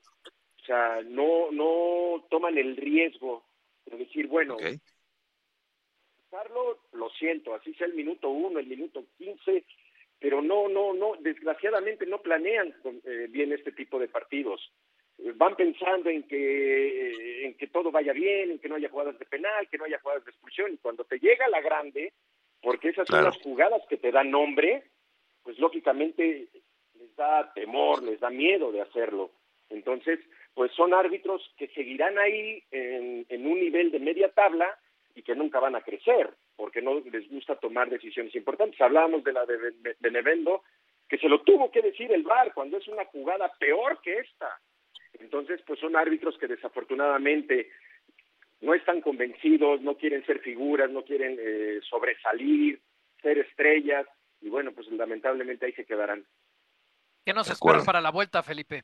O 0.65 0.67
sea, 0.67 1.03
no, 1.05 1.51
no 1.51 2.25
toman 2.27 2.57
el 2.57 2.75
riesgo 2.75 3.45
de 3.85 3.97
decir, 3.97 4.25
bueno. 4.25 4.57
Carlos, 6.31 6.77
lo 6.93 7.07
siento, 7.11 7.53
así 7.53 7.71
sea 7.75 7.85
el 7.85 7.93
minuto 7.93 8.29
uno, 8.29 8.57
el 8.57 8.65
minuto 8.65 9.05
quince, 9.15 9.63
pero 10.19 10.41
no, 10.41 10.67
no, 10.67 10.91
no, 10.95 11.17
desgraciadamente 11.19 12.07
no 12.07 12.19
planean 12.19 12.73
eh, 13.03 13.27
bien 13.29 13.53
este 13.53 13.73
tipo 13.73 13.99
de 13.99 14.07
partidos. 14.07 14.73
Eh, 15.19 15.33
Van 15.35 15.55
pensando 15.55 16.09
en 16.09 16.23
que, 16.23 17.11
eh, 17.11 17.45
en 17.45 17.53
que 17.53 17.67
todo 17.67 17.91
vaya 17.91 18.11
bien, 18.11 18.49
en 18.49 18.59
que 18.59 18.67
no 18.67 18.75
haya 18.75 18.89
jugadas 18.89 19.19
de 19.19 19.25
penal, 19.25 19.69
que 19.69 19.77
no 19.77 19.85
haya 19.85 19.99
jugadas 19.99 20.25
de 20.25 20.31
expulsión, 20.31 20.73
y 20.73 20.77
cuando 20.77 21.03
te 21.03 21.19
llega 21.19 21.47
la 21.47 21.61
grande, 21.61 22.11
porque 22.59 22.89
esas 22.89 23.07
son 23.07 23.23
las 23.23 23.37
jugadas 23.37 23.83
que 23.87 23.97
te 23.97 24.11
dan 24.11 24.31
nombre, 24.31 24.83
pues 25.43 25.59
lógicamente 25.59 26.47
les 26.95 27.15
da 27.15 27.53
temor, 27.53 28.01
les 28.01 28.19
da 28.19 28.31
miedo 28.31 28.71
de 28.71 28.81
hacerlo. 28.81 29.29
Entonces, 29.69 30.19
pues 30.55 30.71
son 30.71 30.93
árbitros 30.93 31.53
que 31.57 31.67
seguirán 31.67 32.17
ahí 32.17 32.63
en, 32.71 33.25
en 33.29 33.45
un 33.45 33.59
nivel 33.59 33.91
de 33.91 33.99
media 33.99 34.29
tabla 34.29 34.67
y 35.13 35.21
que 35.21 35.35
nunca 35.35 35.59
van 35.59 35.75
a 35.75 35.81
crecer, 35.81 36.33
porque 36.55 36.81
no 36.81 37.01
les 37.01 37.29
gusta 37.29 37.55
tomar 37.57 37.89
decisiones 37.89 38.33
importantes. 38.35 38.79
Hablábamos 38.81 39.23
de 39.23 39.33
la 39.33 39.45
de 39.45 39.57
Ben- 39.57 39.95
Benevendo, 39.99 40.63
que 41.07 41.17
se 41.17 41.29
lo 41.29 41.41
tuvo 41.43 41.69
que 41.71 41.81
decir 41.81 42.11
el 42.11 42.23
VAR 42.23 42.53
cuando 42.53 42.77
es 42.77 42.87
una 42.87 43.05
jugada 43.05 43.51
peor 43.59 44.01
que 44.01 44.17
esta. 44.17 44.59
Entonces, 45.19 45.61
pues 45.67 45.79
son 45.79 45.95
árbitros 45.95 46.37
que 46.37 46.47
desafortunadamente 46.47 47.69
no 48.61 48.73
están 48.73 49.01
convencidos, 49.01 49.81
no 49.81 49.95
quieren 49.95 50.25
ser 50.25 50.39
figuras, 50.39 50.89
no 50.89 51.03
quieren 51.03 51.37
eh, 51.39 51.79
sobresalir, 51.89 52.81
ser 53.21 53.37
estrellas, 53.39 54.07
y 54.41 54.49
bueno, 54.49 54.71
pues 54.71 54.87
lamentablemente 54.87 55.65
ahí 55.65 55.73
se 55.73 55.85
quedarán. 55.85 56.25
¿Qué 57.25 57.33
nos 57.33 57.49
espera 57.49 57.83
para 57.83 58.01
la 58.01 58.11
vuelta, 58.11 58.41
Felipe? 58.43 58.83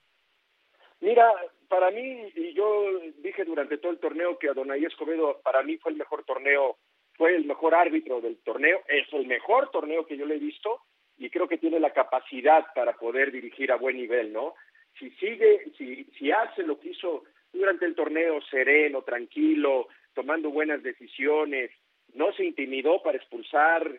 Mira, 1.01 1.33
para 1.67 1.89
mí, 1.89 2.31
y 2.35 2.53
yo 2.53 2.99
dije 3.17 3.43
durante 3.43 3.79
todo 3.79 3.91
el 3.91 3.99
torneo 3.99 4.37
que 4.37 4.49
Adonai 4.49 4.85
Escobedo 4.85 5.41
para 5.43 5.63
mí 5.63 5.77
fue 5.77 5.91
el 5.91 5.97
mejor 5.97 6.23
torneo, 6.25 6.77
fue 7.13 7.35
el 7.35 7.45
mejor 7.45 7.73
árbitro 7.73 8.21
del 8.21 8.37
torneo, 8.43 8.81
es 8.87 9.11
el 9.13 9.25
mejor 9.25 9.71
torneo 9.71 10.05
que 10.05 10.15
yo 10.15 10.25
le 10.25 10.35
he 10.35 10.39
visto 10.39 10.81
y 11.17 11.29
creo 11.29 11.47
que 11.47 11.57
tiene 11.57 11.79
la 11.79 11.91
capacidad 11.91 12.67
para 12.75 12.93
poder 12.93 13.31
dirigir 13.31 13.71
a 13.71 13.77
buen 13.77 13.97
nivel, 13.97 14.31
¿no? 14.31 14.53
Si 14.99 15.09
sigue, 15.11 15.71
si, 15.77 16.03
si 16.17 16.31
hace 16.31 16.63
lo 16.63 16.79
que 16.79 16.89
hizo 16.89 17.23
durante 17.51 17.85
el 17.85 17.95
torneo 17.95 18.39
sereno, 18.43 19.01
tranquilo, 19.01 19.87
tomando 20.13 20.51
buenas 20.51 20.83
decisiones, 20.83 21.71
no 22.13 22.31
se 22.33 22.45
intimidó 22.45 23.01
para 23.01 23.17
expulsar, 23.17 23.89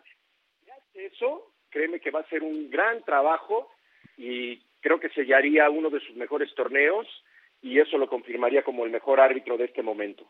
si 0.65 0.71
hace 0.71 1.07
eso, 1.07 1.53
créeme 1.69 1.99
que 1.99 2.11
va 2.11 2.21
a 2.21 2.29
ser 2.29 2.43
un 2.43 2.71
gran 2.71 3.03
trabajo 3.03 3.71
y 4.17 4.62
creo 4.83 5.01
que 5.01 5.09
sellaría 5.11 5.71
uno 5.71 5.88
de 5.88 6.01
sus 6.01 6.14
mejores 6.16 6.55
torneos 6.55 7.07
y 7.62 7.79
eso 7.79 7.97
lo 7.97 8.09
confirmaría 8.09 8.62
como 8.62 8.85
el 8.85 8.90
mejor 8.90 9.21
árbitro 9.21 9.57
de 9.57 9.64
este 9.64 9.83
momento. 9.83 10.27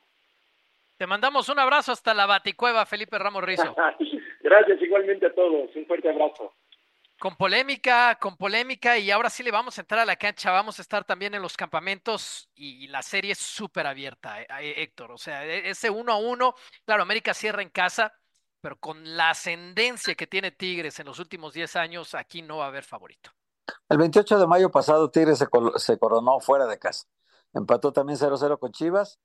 Te 0.99 1.07
mandamos 1.07 1.49
un 1.49 1.59
abrazo 1.59 1.91
hasta 1.91 2.15
la 2.15 2.27
Baticueva, 2.27 2.87
Felipe 2.87 3.19
Ramos 3.19 3.43
Rizo. 3.43 3.75
Gracias 4.43 4.83
igualmente 4.83 5.27
a 5.27 5.35
todos, 5.35 5.75
un 5.75 5.87
fuerte 5.87 6.09
abrazo. 6.09 6.55
Con 7.19 7.37
polémica, 7.37 8.19
con 8.21 8.37
polémica, 8.37 8.99
y 8.99 9.11
ahora 9.11 9.31
sí 9.31 9.43
le 9.43 9.53
vamos 9.53 9.79
a 9.79 9.83
entrar 9.83 10.01
a 10.01 10.05
la 10.05 10.17
cancha, 10.17 10.51
vamos 10.51 10.79
a 10.79 10.83
estar 10.83 11.05
también 11.05 11.35
en 11.35 11.43
los 11.43 11.57
campamentos 11.57 12.51
y, 12.55 12.89
la 12.89 13.01
serie 13.01 13.33
es 13.33 13.39
súper 13.39 13.87
abierta, 13.87 14.43
eh, 14.43 14.47
eh, 14.61 14.75
Héctor. 14.79 15.13
O 15.13 15.19
sea, 15.19 15.47
e- 15.47 15.71
ese 15.71 15.89
uno 15.89 16.13
a 16.13 16.17
uno, 16.17 16.55
claro, 16.85 17.03
América 17.03 17.33
cierra 17.33 17.63
en 17.63 17.71
casa, 17.71 18.13
pero 18.61 18.77
con 18.77 19.17
la 19.17 19.31
ascendencia 19.31 20.17
que 20.17 20.27
tiene 20.27 20.51
Tigres 20.51 20.99
en 20.99 21.07
los 21.07 21.21
últimos 21.21 21.55
10 21.55 21.77
años, 21.77 22.15
aquí 22.15 22.43
no 22.43 22.59
va 22.59 22.65
a 22.65 22.69
haber 22.69 22.85
favorito. 22.85 23.31
El 23.93 23.99
28 23.99 24.39
de 24.39 24.47
mayo 24.47 24.71
pasado, 24.71 25.11
Tigres 25.11 25.37
se, 25.37 25.47
se 25.77 25.99
coronó 25.99 26.41
fuera 26.41 26.67
de 26.67 26.79
casa. 26.79 27.07
Empató 27.53 27.93
también 27.93 28.19
0-0 28.19 28.59
con 28.59 28.73
Chivas. 28.73 29.21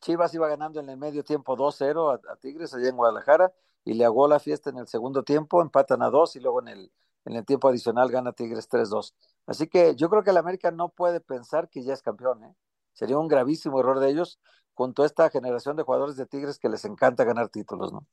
Chivas 0.00 0.32
iba 0.32 0.46
ganando 0.46 0.78
en 0.78 0.88
el 0.88 0.96
medio 0.96 1.24
tiempo 1.24 1.56
2-0 1.56 2.20
a, 2.30 2.36
Tigres 2.36 2.72
allá 2.72 2.88
en 2.88 2.96
Guadalajara 2.96 3.52
y 3.84 3.94
le 3.94 4.04
aguó 4.04 4.28
la 4.28 4.38
fiesta 4.38 4.70
en 4.70 4.78
el 4.78 4.86
segundo 4.86 5.24
tiempo, 5.24 5.60
empatan 5.60 6.02
a 6.02 6.10
2 6.10 6.36
y 6.36 6.40
luego 6.40 6.60
en 6.60 6.68
el, 6.68 6.92
en 7.24 7.34
el 7.34 7.44
tiempo 7.44 7.68
adicional 7.68 8.08
gana 8.08 8.30
Tigres 8.30 8.68
3-2. 8.70 9.12
Así 9.44 9.66
que 9.66 9.96
yo 9.96 10.08
creo 10.08 10.22
que 10.22 10.30
el 10.30 10.36
América 10.36 10.70
no 10.70 10.90
puede 10.90 11.20
pensar 11.20 11.68
que 11.68 11.82
ya 11.82 11.92
es 11.92 12.02
campeón, 12.02 12.44
¿eh? 12.44 12.54
Sería 12.92 13.18
un 13.18 13.26
gravísimo 13.26 13.80
error 13.80 13.98
de 13.98 14.08
ellos 14.08 14.38
junto 14.74 15.02
a 15.02 15.06
esta 15.06 15.30
generación 15.30 15.74
de 15.74 15.82
jugadores 15.82 16.14
de 16.14 16.26
Tigres 16.26 16.60
que 16.60 16.68
les 16.68 16.84
encanta 16.84 17.24
ganar 17.24 17.48
títulos, 17.48 17.92
¿no? 17.92 18.06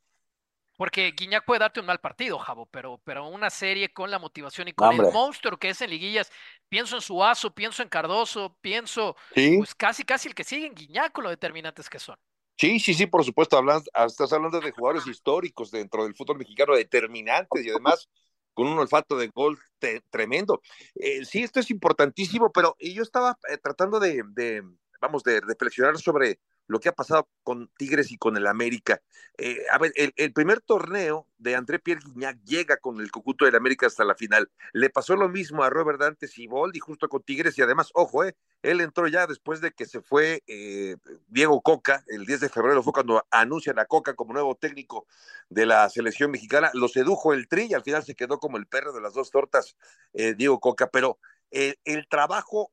Porque 0.78 1.12
Guiñac 1.12 1.46
puede 1.46 1.60
darte 1.60 1.80
un 1.80 1.86
mal 1.86 2.00
partido, 2.00 2.40
Javo, 2.40 2.66
pero, 2.68 3.00
pero 3.04 3.28
una 3.28 3.50
serie 3.50 3.94
con 3.94 4.10
la 4.12 4.20
motivación 4.20 4.68
y 4.68 4.74
con 4.74 4.90
Hombre. 4.90 5.08
el 5.08 5.14
monstruo 5.14 5.58
que 5.58 5.70
es 5.70 5.82
en 5.82 5.92
liguillas. 5.92 6.32
Pienso 6.70 6.96
en 6.96 7.02
Suazo, 7.02 7.54
pienso 7.54 7.84
en 7.84 7.90
Cardoso, 7.90 8.58
pienso, 8.62 9.16
Sí, 9.36 9.58
pues 9.58 9.76
casi, 9.76 10.04
casi 10.04 10.28
el 10.30 10.36
que 10.36 10.44
sigue 10.44 10.66
en 10.68 10.74
Guiñac 10.76 11.12
con 11.12 11.24
lo 11.26 11.30
determinantes 11.30 11.90
que 11.90 12.00
son. 12.00 12.18
sí, 12.58 12.80
sí, 12.80 12.94
sí, 12.94 13.08
por 13.08 13.24
supuesto, 13.24 13.58
hablas, 13.58 13.84
estás 14.08 14.32
hablando 14.34 14.60
de 14.60 14.72
jugadores 14.72 15.08
históricos 15.08 15.72
dentro 15.72 16.04
del 16.04 16.16
fútbol 16.16 16.38
mexicano, 16.38 16.76
determinantes 16.76 17.66
y 17.66 17.70
además 17.70 18.10
con 18.54 18.68
un 18.68 18.78
olfato 18.78 19.18
de 19.18 19.28
gol 19.30 19.58
te- 19.80 20.02
tremendo. 20.10 20.62
Eh, 20.96 21.26
sí, 21.26 21.42
esto 21.44 21.60
es 21.60 21.72
importantísimo, 21.72 22.52
pero 22.52 22.76
yo 22.80 23.02
estaba 23.04 23.38
eh, 23.50 23.58
tratando 23.58 24.00
de, 24.00 24.24
de, 24.28 24.64
vamos, 25.02 25.24
de 25.24 25.42
reflexionar 25.42 25.98
sobre 25.98 26.40
lo 26.68 26.80
que 26.80 26.90
ha 26.90 26.94
pasado 26.94 27.30
con 27.44 27.70
Tigres 27.78 28.12
y 28.12 28.18
con 28.18 28.38
el 28.38 28.48
América. 28.48 29.02
Eh, 29.38 29.64
a 29.72 29.78
ver, 29.78 29.92
el, 29.96 30.34
primer 30.34 30.62
torneo 30.62 31.28
de 31.38 31.56
André 31.56 31.80
Pierre 31.80 32.02
Guignac 32.04 32.38
llega 32.44 32.78
con 32.78 33.02
el 33.02 33.12
conjunto 33.12 33.46
del 33.46 33.56
América 33.56 33.88
hasta 33.88 34.06
la 34.06 34.16
final. 34.16 34.50
Le 34.72 34.90
pasó 34.90 35.16
lo 35.16 35.28
mismo 35.30 35.64
a 35.64 35.70
Robert 35.70 36.00
Dante 36.00 36.28
Siboldi 36.28 36.80
justo 36.80 37.10
con 37.10 37.24
Tigres 37.24 37.58
y 37.58 37.62
además, 37.62 37.90
ojo, 37.94 38.24
eh, 38.24 38.36
él 38.62 38.82
entró 38.82 39.08
ya 39.08 39.28
después 39.28 39.60
de 39.62 39.72
que 39.72 39.86
se 39.86 40.02
fue 40.02 40.44
eh, 40.48 40.96
Diego 41.28 41.62
Coca, 41.62 42.04
el 42.08 42.26
10 42.26 42.42
de 42.42 42.50
febrero 42.50 42.82
fue 42.82 42.94
cuando 42.94 43.26
anuncian 43.32 43.80
a 43.80 43.86
Coca 43.86 44.14
como 44.14 44.34
nuevo 44.34 44.56
técnico 44.56 45.06
de 45.50 45.66
la 45.66 45.90
selección 45.90 46.32
mexicana, 46.32 46.72
lo 46.74 46.88
sedujo 46.88 47.34
el 47.34 47.48
tri 47.48 47.68
y 47.70 47.74
al 47.74 47.84
final 47.84 48.04
se 48.04 48.16
quedó 48.16 48.40
como 48.40 48.58
el 48.58 48.68
perro 48.68 48.94
de 48.94 49.02
las 49.02 49.14
dos 49.14 49.32
tortas, 49.32 49.76
Diego 50.14 50.60
Coca, 50.60 50.90
pero 50.90 51.20
el 51.52 52.08
trabajo 52.08 52.72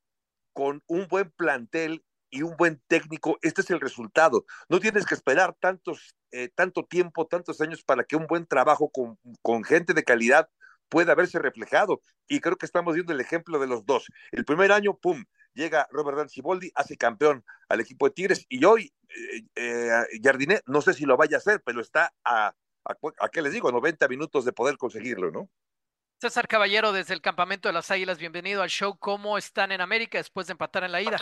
con 0.53 0.83
un 0.87 1.09
buen 1.09 1.31
plantel 1.31 2.05
y 2.31 2.43
un 2.43 2.57
buen 2.57 2.81
técnico, 2.87 3.39
este 3.43 3.61
es 3.61 3.71
el 3.71 3.81
resultado. 3.81 4.45
No 4.69 4.81
tienes 4.81 5.07
que 5.07 5.15
esperar 5.15 5.55
tantos, 5.61 6.15
eh, 6.31 6.49
tanto 6.55 6.85
tiempo, 6.85 7.27
tantos 7.27 7.61
años 7.61 7.83
para 7.83 8.05
que 8.05 8.17
un 8.17 8.27
buen 8.27 8.47
trabajo 8.47 8.91
con, 8.91 9.19
con 9.43 9.65
gente 9.65 9.95
de 9.95 10.05
calidad 10.05 10.49
pueda 10.89 11.15
verse 11.15 11.39
reflejado. 11.39 12.03
Y 12.29 12.41
creo 12.41 12.57
que 12.57 12.67
estamos 12.67 12.95
viendo 12.95 13.13
el 13.13 13.21
ejemplo 13.21 13.59
de 13.59 13.67
los 13.67 13.85
dos. 13.87 14.07
El 14.33 14.45
primer 14.45 14.73
año, 14.73 14.97
pum, 14.97 15.25
llega 15.55 15.89
Robert 15.91 16.19
Danciboldi, 16.19 16.71
hace 16.75 16.97
campeón 16.97 17.45
al 17.69 17.81
equipo 17.81 18.07
de 18.07 18.13
Tigres 18.13 18.47
y 18.49 18.65
hoy 18.65 18.93
eh, 19.09 19.43
eh, 19.57 20.21
Jardiné, 20.23 20.61
no 20.67 20.81
sé 20.81 20.95
si 20.95 21.05
lo 21.05 21.17
vaya 21.17 21.37
a 21.37 21.39
hacer, 21.39 21.63
pero 21.65 21.81
está 21.81 22.13
a, 22.25 22.55
a, 22.85 22.97
a, 23.19 23.29
qué 23.29 23.43
les 23.43 23.53
digo, 23.53 23.73
90 23.73 24.07
minutos 24.09 24.45
de 24.45 24.53
poder 24.53 24.77
conseguirlo, 24.77 25.31
¿no? 25.31 25.49
César 26.21 26.47
Caballero 26.49 26.93
desde 26.93 27.15
el 27.15 27.23
campamento 27.23 27.69
de 27.69 27.73
las 27.73 27.91
Águilas, 27.91 28.19
bienvenido 28.19 28.63
al 28.63 28.69
show. 28.69 28.99
¿Cómo 28.99 29.39
están 29.39 29.73
en 29.73 29.81
América 29.81 30.19
después 30.19 30.47
de 30.47 30.53
empatar 30.53 30.85
en 30.85 30.93
la 30.93 31.01
ida? 31.01 31.19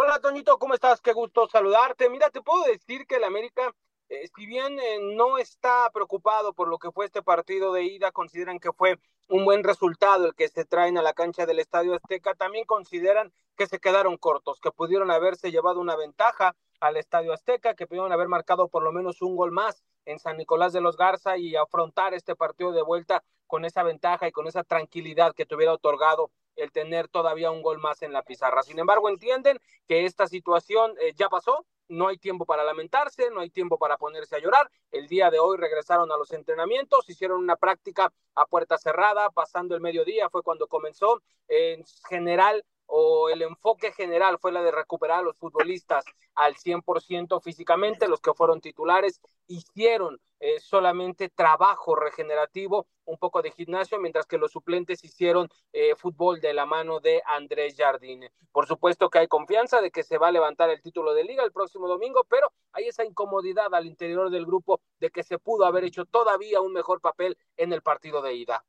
Hola 0.00 0.20
Toñito, 0.20 0.60
¿cómo 0.60 0.74
estás? 0.74 1.00
Qué 1.00 1.12
gusto 1.12 1.48
saludarte. 1.48 2.08
Mira, 2.08 2.30
te 2.30 2.40
puedo 2.40 2.62
decir 2.66 3.04
que 3.04 3.16
el 3.16 3.24
América, 3.24 3.74
eh, 4.08 4.28
si 4.36 4.46
bien 4.46 4.78
eh, 4.78 5.00
no 5.16 5.38
está 5.38 5.90
preocupado 5.92 6.52
por 6.52 6.68
lo 6.68 6.78
que 6.78 6.92
fue 6.92 7.04
este 7.04 7.20
partido 7.20 7.72
de 7.72 7.82
ida, 7.82 8.12
consideran 8.12 8.60
que 8.60 8.72
fue 8.72 9.00
un 9.28 9.44
buen 9.44 9.64
resultado 9.64 10.26
el 10.26 10.36
que 10.36 10.46
se 10.46 10.64
traen 10.64 10.98
a 10.98 11.02
la 11.02 11.14
cancha 11.14 11.46
del 11.46 11.58
Estadio 11.58 11.96
Azteca, 11.96 12.36
también 12.36 12.64
consideran 12.64 13.32
que 13.56 13.66
se 13.66 13.80
quedaron 13.80 14.18
cortos, 14.18 14.60
que 14.60 14.70
pudieron 14.70 15.10
haberse 15.10 15.50
llevado 15.50 15.80
una 15.80 15.96
ventaja 15.96 16.54
al 16.78 16.96
Estadio 16.96 17.32
Azteca, 17.32 17.74
que 17.74 17.88
pudieron 17.88 18.12
haber 18.12 18.28
marcado 18.28 18.68
por 18.68 18.84
lo 18.84 18.92
menos 18.92 19.20
un 19.20 19.34
gol 19.34 19.50
más 19.50 19.82
en 20.04 20.20
San 20.20 20.36
Nicolás 20.36 20.72
de 20.72 20.80
los 20.80 20.96
Garza 20.96 21.38
y 21.38 21.56
afrontar 21.56 22.14
este 22.14 22.36
partido 22.36 22.70
de 22.70 22.82
vuelta 22.82 23.24
con 23.48 23.64
esa 23.64 23.82
ventaja 23.82 24.28
y 24.28 24.30
con 24.30 24.46
esa 24.46 24.62
tranquilidad 24.62 25.34
que 25.34 25.44
te 25.44 25.56
hubiera 25.56 25.72
otorgado 25.72 26.30
el 26.58 26.72
tener 26.72 27.08
todavía 27.08 27.50
un 27.50 27.62
gol 27.62 27.78
más 27.78 28.02
en 28.02 28.12
la 28.12 28.22
pizarra. 28.22 28.62
Sin 28.62 28.78
embargo, 28.78 29.08
entienden 29.08 29.58
que 29.86 30.04
esta 30.04 30.26
situación 30.26 30.94
eh, 31.00 31.14
ya 31.16 31.28
pasó, 31.28 31.64
no 31.88 32.08
hay 32.08 32.18
tiempo 32.18 32.44
para 32.44 32.64
lamentarse, 32.64 33.30
no 33.30 33.40
hay 33.40 33.50
tiempo 33.50 33.78
para 33.78 33.96
ponerse 33.96 34.36
a 34.36 34.40
llorar. 34.40 34.70
El 34.90 35.08
día 35.08 35.30
de 35.30 35.38
hoy 35.38 35.56
regresaron 35.56 36.12
a 36.12 36.16
los 36.16 36.32
entrenamientos, 36.32 37.08
hicieron 37.08 37.40
una 37.40 37.56
práctica 37.56 38.12
a 38.34 38.46
puerta 38.46 38.76
cerrada, 38.76 39.30
pasando 39.30 39.74
el 39.74 39.80
mediodía 39.80 40.28
fue 40.28 40.42
cuando 40.42 40.66
comenzó. 40.66 41.22
En 41.48 41.84
general, 42.08 42.64
o 42.88 43.28
el 43.28 43.42
enfoque 43.42 43.92
general 43.92 44.38
fue 44.38 44.50
la 44.50 44.62
de 44.62 44.72
recuperar 44.72 45.20
a 45.20 45.22
los 45.22 45.36
futbolistas 45.36 46.04
al 46.34 46.56
100% 46.56 47.40
físicamente, 47.42 48.08
los 48.08 48.20
que 48.20 48.32
fueron 48.32 48.60
titulares 48.60 49.20
hicieron 49.46 50.20
eh, 50.40 50.60
solamente 50.60 51.28
trabajo 51.28 51.96
regenerativo, 51.96 52.86
un 53.04 53.18
poco 53.18 53.42
de 53.42 53.50
gimnasio, 53.50 53.98
mientras 53.98 54.26
que 54.26 54.38
los 54.38 54.52
suplentes 54.52 55.02
hicieron 55.02 55.48
eh, 55.72 55.96
fútbol 55.96 56.40
de 56.40 56.54
la 56.54 56.64
mano 56.64 57.00
de 57.00 57.22
Andrés 57.26 57.74
Jardine. 57.76 58.32
Por 58.52 58.66
supuesto 58.66 59.10
que 59.10 59.18
hay 59.18 59.28
confianza 59.28 59.80
de 59.80 59.90
que 59.90 60.02
se 60.02 60.16
va 60.18 60.28
a 60.28 60.32
levantar 60.32 60.70
el 60.70 60.80
título 60.80 61.12
de 61.12 61.24
liga 61.24 61.42
el 61.42 61.52
próximo 61.52 61.88
domingo, 61.88 62.24
pero 62.28 62.52
hay 62.72 62.86
esa 62.86 63.04
incomodidad 63.04 63.74
al 63.74 63.86
interior 63.86 64.30
del 64.30 64.46
grupo 64.46 64.80
de 65.00 65.10
que 65.10 65.24
se 65.24 65.38
pudo 65.38 65.64
haber 65.66 65.84
hecho 65.84 66.04
todavía 66.04 66.60
un 66.60 66.72
mejor 66.72 67.00
papel 67.00 67.36
en 67.56 67.72
el 67.72 67.82
partido 67.82 68.22
de 68.22 68.34
ida. 68.34 68.64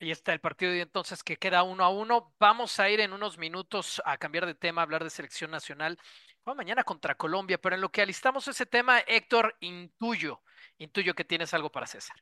Ahí 0.00 0.10
está 0.10 0.32
el 0.32 0.40
partido 0.40 0.74
y 0.74 0.80
entonces 0.80 1.22
que 1.22 1.36
queda 1.36 1.62
uno 1.62 1.84
a 1.84 1.88
uno. 1.88 2.34
Vamos 2.38 2.78
a 2.80 2.90
ir 2.90 3.00
en 3.00 3.12
unos 3.12 3.38
minutos 3.38 4.02
a 4.04 4.18
cambiar 4.18 4.44
de 4.46 4.54
tema, 4.54 4.82
a 4.82 4.84
hablar 4.84 5.04
de 5.04 5.10
selección 5.10 5.50
nacional. 5.50 5.98
mañana 6.44 6.84
contra 6.84 7.14
Colombia, 7.14 7.58
pero 7.58 7.74
en 7.74 7.80
lo 7.80 7.90
que 7.90 8.02
alistamos 8.02 8.46
ese 8.48 8.66
tema, 8.66 8.98
Héctor, 9.00 9.56
intuyo, 9.60 10.42
intuyo 10.78 11.14
que 11.14 11.24
tienes 11.24 11.54
algo 11.54 11.70
para 11.70 11.86
César. 11.86 12.16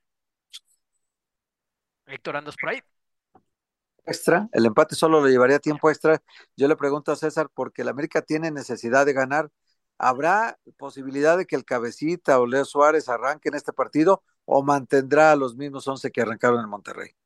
Héctor, 2.06 2.36
¿andas 2.36 2.56
por 2.56 2.70
ahí? 2.70 2.82
Extra, 4.04 4.48
el 4.52 4.66
empate 4.66 4.94
solo 4.94 5.24
le 5.24 5.30
llevaría 5.30 5.58
tiempo 5.58 5.88
extra. 5.88 6.22
Yo 6.56 6.68
le 6.68 6.76
pregunto 6.76 7.12
a 7.12 7.16
César, 7.16 7.48
porque 7.54 7.82
el 7.82 7.88
América 7.88 8.22
tiene 8.22 8.50
necesidad 8.50 9.06
de 9.06 9.12
ganar. 9.12 9.50
¿Habrá 9.98 10.58
posibilidad 10.76 11.38
de 11.38 11.46
que 11.46 11.56
el 11.56 11.64
Cabecita 11.64 12.38
o 12.40 12.46
Leo 12.46 12.64
Suárez 12.64 13.08
arranquen 13.08 13.54
este 13.54 13.72
partido 13.72 14.22
o 14.44 14.62
mantendrá 14.62 15.32
a 15.32 15.36
los 15.36 15.56
mismos 15.56 15.86
once 15.86 16.10
que 16.10 16.22
arrancaron 16.22 16.60
en 16.60 16.68
Monterrey? 16.68 17.16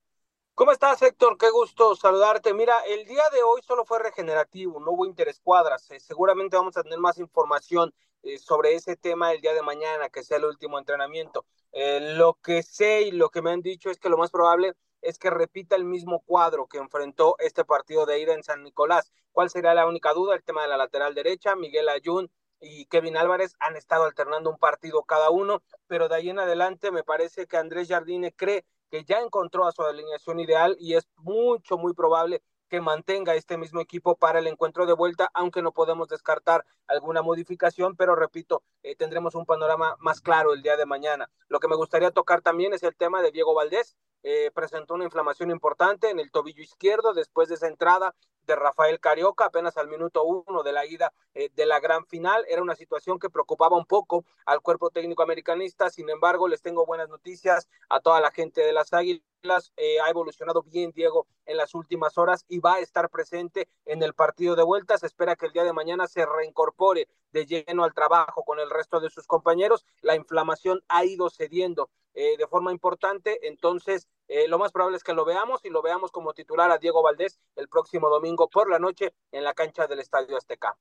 ¿Cómo 0.56 0.72
estás, 0.72 1.02
Héctor? 1.02 1.36
Qué 1.36 1.50
gusto 1.50 1.94
saludarte. 1.96 2.54
Mira, 2.54 2.78
el 2.86 3.04
día 3.04 3.24
de 3.30 3.42
hoy 3.42 3.60
solo 3.60 3.84
fue 3.84 3.98
regenerativo, 3.98 4.80
no 4.80 4.92
hubo 4.92 5.04
interescuadras. 5.04 5.90
Eh, 5.90 6.00
seguramente 6.00 6.56
vamos 6.56 6.78
a 6.78 6.82
tener 6.82 6.98
más 6.98 7.18
información 7.18 7.92
eh, 8.22 8.38
sobre 8.38 8.74
ese 8.74 8.96
tema 8.96 9.34
el 9.34 9.42
día 9.42 9.52
de 9.52 9.60
mañana, 9.60 10.08
que 10.08 10.22
sea 10.22 10.38
el 10.38 10.46
último 10.46 10.78
entrenamiento. 10.78 11.44
Eh, 11.72 12.14
lo 12.16 12.38
que 12.42 12.62
sé 12.62 13.02
y 13.02 13.10
lo 13.10 13.28
que 13.28 13.42
me 13.42 13.50
han 13.50 13.60
dicho 13.60 13.90
es 13.90 13.98
que 13.98 14.08
lo 14.08 14.16
más 14.16 14.30
probable 14.30 14.72
es 15.02 15.18
que 15.18 15.28
repita 15.28 15.76
el 15.76 15.84
mismo 15.84 16.22
cuadro 16.24 16.68
que 16.68 16.78
enfrentó 16.78 17.36
este 17.38 17.66
partido 17.66 18.06
de 18.06 18.18
ida 18.18 18.32
en 18.32 18.42
San 18.42 18.62
Nicolás. 18.62 19.12
¿Cuál 19.32 19.50
sería 19.50 19.74
la 19.74 19.86
única 19.86 20.14
duda? 20.14 20.34
El 20.34 20.42
tema 20.42 20.62
de 20.62 20.68
la 20.68 20.78
lateral 20.78 21.14
derecha, 21.14 21.54
Miguel 21.54 21.90
Ayun 21.90 22.30
y 22.60 22.86
Kevin 22.86 23.18
Álvarez 23.18 23.56
han 23.58 23.76
estado 23.76 24.04
alternando 24.04 24.48
un 24.48 24.58
partido 24.58 25.02
cada 25.02 25.28
uno, 25.28 25.62
pero 25.86 26.08
de 26.08 26.14
ahí 26.14 26.30
en 26.30 26.38
adelante 26.38 26.90
me 26.90 27.04
parece 27.04 27.46
que 27.46 27.58
Andrés 27.58 27.88
Jardine 27.88 28.32
cree 28.32 28.64
que 28.90 29.04
ya 29.04 29.20
encontró 29.20 29.66
a 29.66 29.72
su 29.72 29.82
alineación 29.82 30.40
ideal 30.40 30.76
y 30.78 30.94
es 30.94 31.08
mucho, 31.16 31.78
muy 31.78 31.94
probable 31.94 32.42
que 32.68 32.80
mantenga 32.80 33.34
este 33.34 33.56
mismo 33.56 33.80
equipo 33.80 34.16
para 34.16 34.40
el 34.40 34.46
encuentro 34.46 34.86
de 34.86 34.92
vuelta, 34.92 35.30
aunque 35.34 35.62
no 35.62 35.72
podemos 35.72 36.08
descartar 36.08 36.64
alguna 36.86 37.22
modificación, 37.22 37.96
pero 37.96 38.16
repito, 38.16 38.62
eh, 38.82 38.96
tendremos 38.96 39.34
un 39.34 39.46
panorama 39.46 39.96
más 40.00 40.20
claro 40.20 40.52
el 40.52 40.62
día 40.62 40.76
de 40.76 40.86
mañana. 40.86 41.30
Lo 41.48 41.60
que 41.60 41.68
me 41.68 41.76
gustaría 41.76 42.10
tocar 42.10 42.42
también 42.42 42.74
es 42.74 42.82
el 42.82 42.96
tema 42.96 43.22
de 43.22 43.30
Diego 43.30 43.54
Valdés, 43.54 43.96
eh, 44.28 44.50
presentó 44.52 44.94
una 44.94 45.04
inflamación 45.04 45.52
importante 45.52 46.10
en 46.10 46.18
el 46.18 46.32
tobillo 46.32 46.60
izquierdo 46.60 47.14
después 47.14 47.48
de 47.48 47.54
esa 47.54 47.68
entrada 47.68 48.12
de 48.46 48.56
Rafael 48.56 48.98
Carioca, 48.98 49.44
apenas 49.44 49.76
al 49.76 49.86
minuto 49.86 50.24
uno 50.24 50.64
de 50.64 50.72
la 50.72 50.84
ida 50.84 51.12
eh, 51.34 51.50
de 51.54 51.64
la 51.64 51.78
gran 51.78 52.06
final. 52.06 52.44
Era 52.48 52.60
una 52.60 52.74
situación 52.74 53.20
que 53.20 53.30
preocupaba 53.30 53.76
un 53.76 53.86
poco 53.86 54.24
al 54.44 54.62
cuerpo 54.62 54.90
técnico 54.90 55.22
americanista. 55.22 55.90
Sin 55.90 56.10
embargo, 56.10 56.48
les 56.48 56.60
tengo 56.60 56.84
buenas 56.86 57.08
noticias 57.08 57.68
a 57.88 58.00
toda 58.00 58.20
la 58.20 58.32
gente 58.32 58.62
de 58.62 58.72
las 58.72 58.92
Águilas. 58.92 59.72
Eh, 59.76 60.00
ha 60.00 60.10
evolucionado 60.10 60.64
bien 60.64 60.90
Diego 60.90 61.28
en 61.44 61.56
las 61.56 61.74
últimas 61.74 62.18
horas 62.18 62.44
y 62.48 62.58
va 62.58 62.74
a 62.74 62.80
estar 62.80 63.08
presente 63.10 63.68
en 63.84 64.02
el 64.02 64.12
partido 64.12 64.56
de 64.56 64.64
vuelta. 64.64 64.98
Se 64.98 65.06
espera 65.06 65.36
que 65.36 65.46
el 65.46 65.52
día 65.52 65.62
de 65.62 65.72
mañana 65.72 66.08
se 66.08 66.26
reincorpore 66.26 67.06
de 67.30 67.46
lleno 67.46 67.84
al 67.84 67.94
trabajo 67.94 68.42
con 68.42 68.58
el 68.58 68.70
resto 68.70 68.98
de 68.98 69.10
sus 69.10 69.28
compañeros. 69.28 69.84
La 70.00 70.16
inflamación 70.16 70.82
ha 70.88 71.04
ido 71.04 71.30
cediendo 71.30 71.90
de 72.14 72.46
forma 72.48 72.72
importante, 72.72 73.46
entonces 73.46 74.08
lo 74.48 74.58
más 74.58 74.72
probable 74.72 74.96
es 74.96 75.04
que 75.04 75.14
lo 75.14 75.24
veamos 75.24 75.64
y 75.64 75.70
lo 75.70 75.82
veamos 75.82 76.10
como 76.10 76.32
titular 76.34 76.70
a 76.70 76.78
Diego 76.78 77.02
Valdés 77.02 77.38
el 77.54 77.68
próximo 77.68 78.08
domingo 78.08 78.48
por 78.48 78.70
la 78.70 78.78
noche 78.78 79.14
en 79.32 79.44
la 79.44 79.54
cancha 79.54 79.86
del 79.86 80.00
Estadio 80.00 80.36
Azteca. 80.36 80.76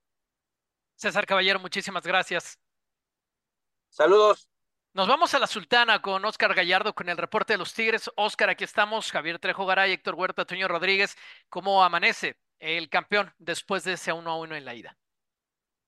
César 0.96 1.26
Caballero, 1.26 1.60
muchísimas 1.60 2.04
gracias. 2.04 2.58
Saludos. 3.90 4.50
Nos 4.94 5.10
vamos 5.10 5.34
a 5.34 5.40
la 5.40 5.48
Sultana 5.48 6.02
con 6.02 6.24
Oscar 6.24 6.54
Gallardo 6.54 6.96
con 6.96 7.10
el 7.10 7.18
reporte 7.18 7.54
de 7.54 7.58
los 7.58 7.74
Tigres. 7.74 8.10
Oscar, 8.16 8.50
aquí 8.50 8.64
estamos. 8.64 9.12
Javier 9.12 9.40
Trejo 9.40 9.66
Garay, 9.66 9.92
Héctor 9.92 10.16
Huerta, 10.16 10.46
Toño 10.46 10.70
Rodríguez. 10.70 11.18
¿Cómo 11.50 11.84
amanece 11.84 12.38
el 12.60 12.90
campeón 12.90 13.34
después 13.38 13.84
de 13.84 13.94
ese 13.94 14.14
1 14.14 14.32
a 14.32 14.38
1 14.38 14.56
en 14.56 14.64
la 14.64 14.74
ida? 14.74 14.98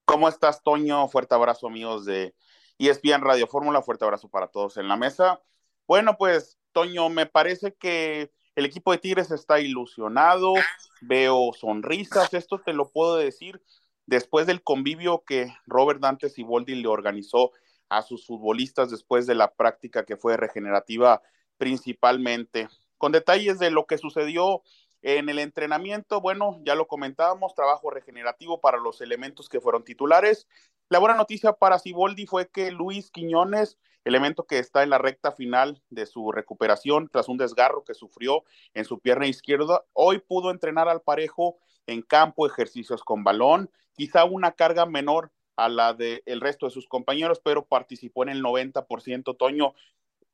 ¿Cómo 0.04 0.28
estás, 0.28 0.62
Toño? 0.62 1.08
Fuerte 1.08 1.36
abrazo, 1.36 1.68
amigos 1.68 2.04
de 2.04 2.36
ESPN 2.80 3.22
Radio 3.22 3.48
Fórmula. 3.48 3.82
Fuerte 3.82 4.04
abrazo 4.04 4.28
para 4.28 4.48
todos 4.48 4.76
en 4.76 4.90
la 4.90 4.98
mesa. 4.98 5.42
Bueno, 5.88 6.18
pues, 6.18 6.57
Toño, 6.78 7.10
me 7.10 7.26
parece 7.26 7.74
que 7.74 8.30
el 8.56 8.64
equipo 8.64 8.92
de 8.92 9.00
Tigres 9.00 9.32
está 9.32 9.60
ilusionado, 9.60 10.54
veo 11.02 11.52
sonrisas, 11.54 12.32
esto 12.36 12.60
te 12.60 12.72
lo 12.72 12.92
puedo 12.92 13.16
decir 13.16 13.64
después 14.06 14.46
del 14.46 14.62
convivio 14.62 15.24
que 15.26 15.52
Robert 15.66 16.00
Dantes 16.00 16.38
y 16.38 16.44
Boldi 16.44 16.76
le 16.76 16.88
organizó 16.88 17.52
a 17.90 18.04
sus 18.04 18.28
futbolistas 18.28 18.92
después 18.92 19.26
de 19.26 19.34
la 19.34 19.56
práctica 19.56 20.06
que 20.06 20.18
fue 20.18 20.38
regenerativa 20.38 21.24
principalmente. 21.58 22.70
Con 23.00 23.12
detalles 23.12 23.58
de 23.58 23.72
lo 23.72 23.88
que 23.88 23.98
sucedió 23.98 24.62
en 25.02 25.30
el 25.30 25.40
entrenamiento, 25.40 26.22
bueno, 26.22 26.60
ya 26.64 26.76
lo 26.76 26.88
comentábamos, 26.88 27.56
trabajo 27.56 27.90
regenerativo 27.90 28.62
para 28.62 28.78
los 28.78 29.02
elementos 29.02 29.50
que 29.50 29.62
fueron 29.62 29.84
titulares. 29.84 30.48
La 30.90 31.00
buena 31.00 31.18
noticia 31.18 31.54
para 31.54 31.80
Siboldi 31.80 32.28
fue 32.28 32.48
que 32.50 32.70
Luis 32.70 33.10
Quiñones 33.10 33.80
elemento 34.08 34.46
que 34.46 34.60
está 34.60 34.84
en 34.84 34.90
la 34.90 34.98
recta 34.98 35.32
final 35.32 35.82
de 35.90 36.06
su 36.06 36.32
recuperación 36.32 37.10
tras 37.10 37.28
un 37.28 37.38
desgarro 37.38 37.84
que 37.84 37.94
sufrió 37.94 38.44
en 38.74 38.86
su 38.86 39.00
pierna 39.00 39.28
izquierda. 39.28 39.84
Hoy 39.94 40.20
pudo 40.20 40.52
entrenar 40.52 40.88
al 40.88 41.02
parejo 41.02 41.58
en 41.86 42.02
campo, 42.02 42.46
ejercicios 42.48 43.04
con 43.04 43.24
balón, 43.24 43.70
quizá 43.94 44.26
una 44.26 44.52
carga 44.52 44.86
menor 44.86 45.32
a 45.56 45.70
la 45.70 45.94
del 45.94 46.22
el 46.26 46.42
resto 46.42 46.68
de 46.68 46.72
sus 46.72 46.88
compañeros, 46.88 47.42
pero 47.44 47.66
participó 47.66 48.24
en 48.24 48.30
el 48.30 48.44
90%. 48.44 49.36
Toño, 49.38 49.74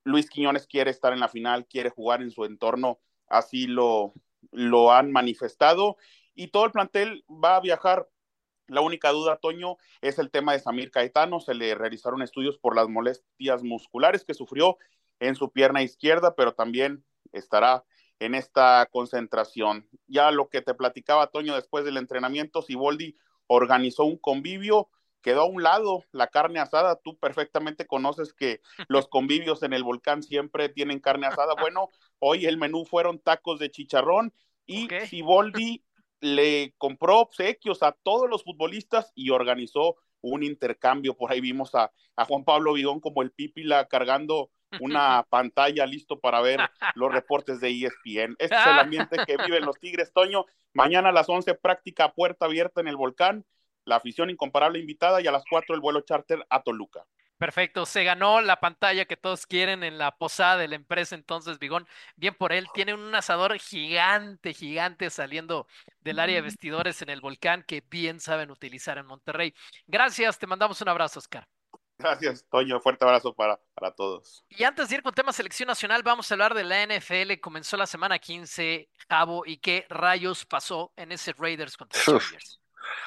Luis 0.04 0.30
Quiñones 0.30 0.68
quiere 0.68 0.92
estar 0.92 1.14
en 1.14 1.20
la 1.20 1.30
final, 1.30 1.66
quiere 1.66 1.90
jugar 1.90 2.22
en 2.22 2.32
su 2.32 2.46
entorno, 2.46 3.00
así 3.28 3.68
lo, 3.68 4.14
lo 4.52 4.92
han 4.92 5.12
manifestado. 5.12 5.98
Y 6.36 6.48
todo 6.48 6.66
el 6.66 6.72
plantel 6.72 7.24
va 7.30 7.56
a 7.56 7.62
viajar 7.62 8.10
la 8.68 8.82
única 8.82 9.12
duda, 9.12 9.38
Toño, 9.38 9.78
es 10.02 10.20
el 10.20 10.32
tema 10.32 10.54
de 10.54 10.60
Samir 10.60 10.92
Caetano. 10.92 11.40
Se 11.40 11.54
le 11.54 11.76
realizaron 11.76 12.22
estudios 12.22 12.58
por 12.58 12.76
las 12.76 12.88
molestias 12.88 13.64
musculares 13.64 14.24
que 14.24 14.34
sufrió 14.34 14.78
en 15.20 15.36
su 15.36 15.52
pierna 15.52 15.82
izquierda, 15.82 16.36
pero 16.36 16.54
también 16.54 17.04
estará 17.32 17.84
en 18.20 18.36
esta 18.36 18.88
concentración. 18.92 19.88
Ya 20.08 20.32
lo 20.32 20.50
que 20.50 20.62
te 20.62 20.74
platicaba, 20.74 21.28
Toño, 21.28 21.56
después 21.56 21.84
del 21.86 21.98
entrenamiento, 21.98 22.62
Siboldi 22.62 23.16
organizó 23.48 24.06
un 24.06 24.18
convivio, 24.18 24.90
quedó 25.22 25.42
a 25.42 25.46
un 25.46 25.64
lado 25.64 26.04
la 26.12 26.28
carne 26.28 26.60
asada. 26.60 26.96
Tú 27.04 27.18
perfectamente 27.18 27.86
conoces 27.86 28.34
que 28.34 28.62
los 28.88 29.08
convivios 29.10 29.64
en 29.64 29.74
el 29.74 29.84
volcán 29.84 30.24
siempre 30.24 30.70
tienen 30.70 31.00
carne 31.00 31.28
asada. 31.28 31.54
Bueno, 31.60 31.90
hoy 32.20 32.46
el 32.46 32.58
menú 32.58 32.86
fueron 32.86 33.20
tacos 33.20 33.60
de 33.60 33.72
chicharrón 33.72 34.34
y 34.66 34.88
Siboldi 35.08 35.84
le 36.24 36.74
compró 36.78 37.20
obsequios 37.20 37.84
a 37.84 37.92
todos 37.92 38.30
los 38.30 38.46
futbolistas 38.46 39.12
y 39.14 39.30
organizó 39.30 39.98
un 40.22 40.42
intercambio. 40.44 41.18
Por 41.18 41.30
ahí 41.32 41.42
vimos 41.42 41.76
a, 41.76 41.92
Juan 42.16 42.46
Pablo 42.46 42.74
Vigón 42.74 43.02
como 43.02 43.22
el 43.22 43.32
pípila 43.32 43.86
cargando 43.90 44.50
una 44.80 45.24
pantalla 45.30 45.86
listo 45.86 46.22
para 46.22 46.40
ver 46.40 46.62
los 46.96 47.12
reportes 47.12 47.60
de 47.60 47.72
ESPN. 47.72 48.38
Este 48.40 48.56
es 48.56 48.68
el 48.68 48.80
ambiente 48.80 49.18
que 49.28 49.36
viven 49.36 49.66
los 49.66 49.78
Tigres. 49.80 50.14
Toño, 50.14 50.46
mañana 50.74 51.10
a 51.10 51.12
las 51.12 51.28
11 51.28 51.56
práctica 51.56 52.14
puerta 52.14 52.46
abierta 52.46 52.80
en 52.80 52.88
el 52.88 52.96
volcán, 52.96 53.46
la 53.84 53.98
afición 53.98 54.30
incomparable 54.30 54.80
invitada 54.80 55.20
y 55.20 55.28
a 55.28 55.32
las 55.32 55.44
4 55.50 55.76
el 55.76 55.82
vuelo 55.82 56.02
charter 56.02 56.46
a 56.50 56.64
Toluca. 56.64 57.06
Perfecto, 57.44 57.86
se 57.86 58.06
ganó 58.06 58.40
la 58.40 58.62
pantalla 58.62 59.04
que 59.04 59.18
todos 59.18 59.46
quieren 59.46 59.84
en 59.84 59.98
la 59.98 60.16
posada 60.16 60.56
de 60.56 60.70
la 60.70 60.76
empresa, 60.76 61.14
entonces 61.14 61.60
Bigón, 61.60 61.86
bien 62.16 62.34
por 62.36 62.54
él, 62.54 62.68
tiene 62.74 62.94
un 62.94 63.14
asador 63.14 63.60
gigante, 63.60 64.54
gigante 64.54 65.10
saliendo 65.10 65.68
del 66.00 66.20
área 66.20 66.38
de 66.38 66.44
vestidores 66.44 67.02
en 67.02 67.10
el 67.10 67.20
volcán 67.20 67.66
que 67.68 67.84
bien 67.90 68.22
saben 68.22 68.50
utilizar 68.50 68.98
en 68.98 69.08
Monterrey. 69.08 69.54
Gracias, 69.88 70.40
te 70.40 70.48
mandamos 70.48 70.80
un 70.80 70.88
abrazo, 70.88 71.20
Oscar. 71.20 71.46
Gracias, 71.98 72.46
Toño, 72.50 72.80
fuerte 72.80 73.04
abrazo 73.04 73.34
para, 73.34 73.60
para 73.74 73.92
todos. 73.92 74.46
Y 74.48 74.64
antes 74.64 74.88
de 74.88 74.96
ir 74.96 75.04
con 75.04 75.14
tema 75.14 75.34
selección 75.34 75.68
nacional, 75.68 76.02
vamos 76.02 76.32
a 76.32 76.36
hablar 76.36 76.54
de 76.54 76.64
la 76.64 76.82
NFL. 76.82 77.42
Comenzó 77.42 77.76
la 77.76 77.88
semana 77.88 78.20
15, 78.20 78.90
Javo, 79.10 79.44
y 79.46 79.58
qué 79.58 79.86
rayos 79.90 80.46
pasó 80.46 80.94
en 80.96 81.12
ese 81.12 81.34
Raiders 81.34 81.76
contra 81.76 82.02
Chargers. 82.02 82.62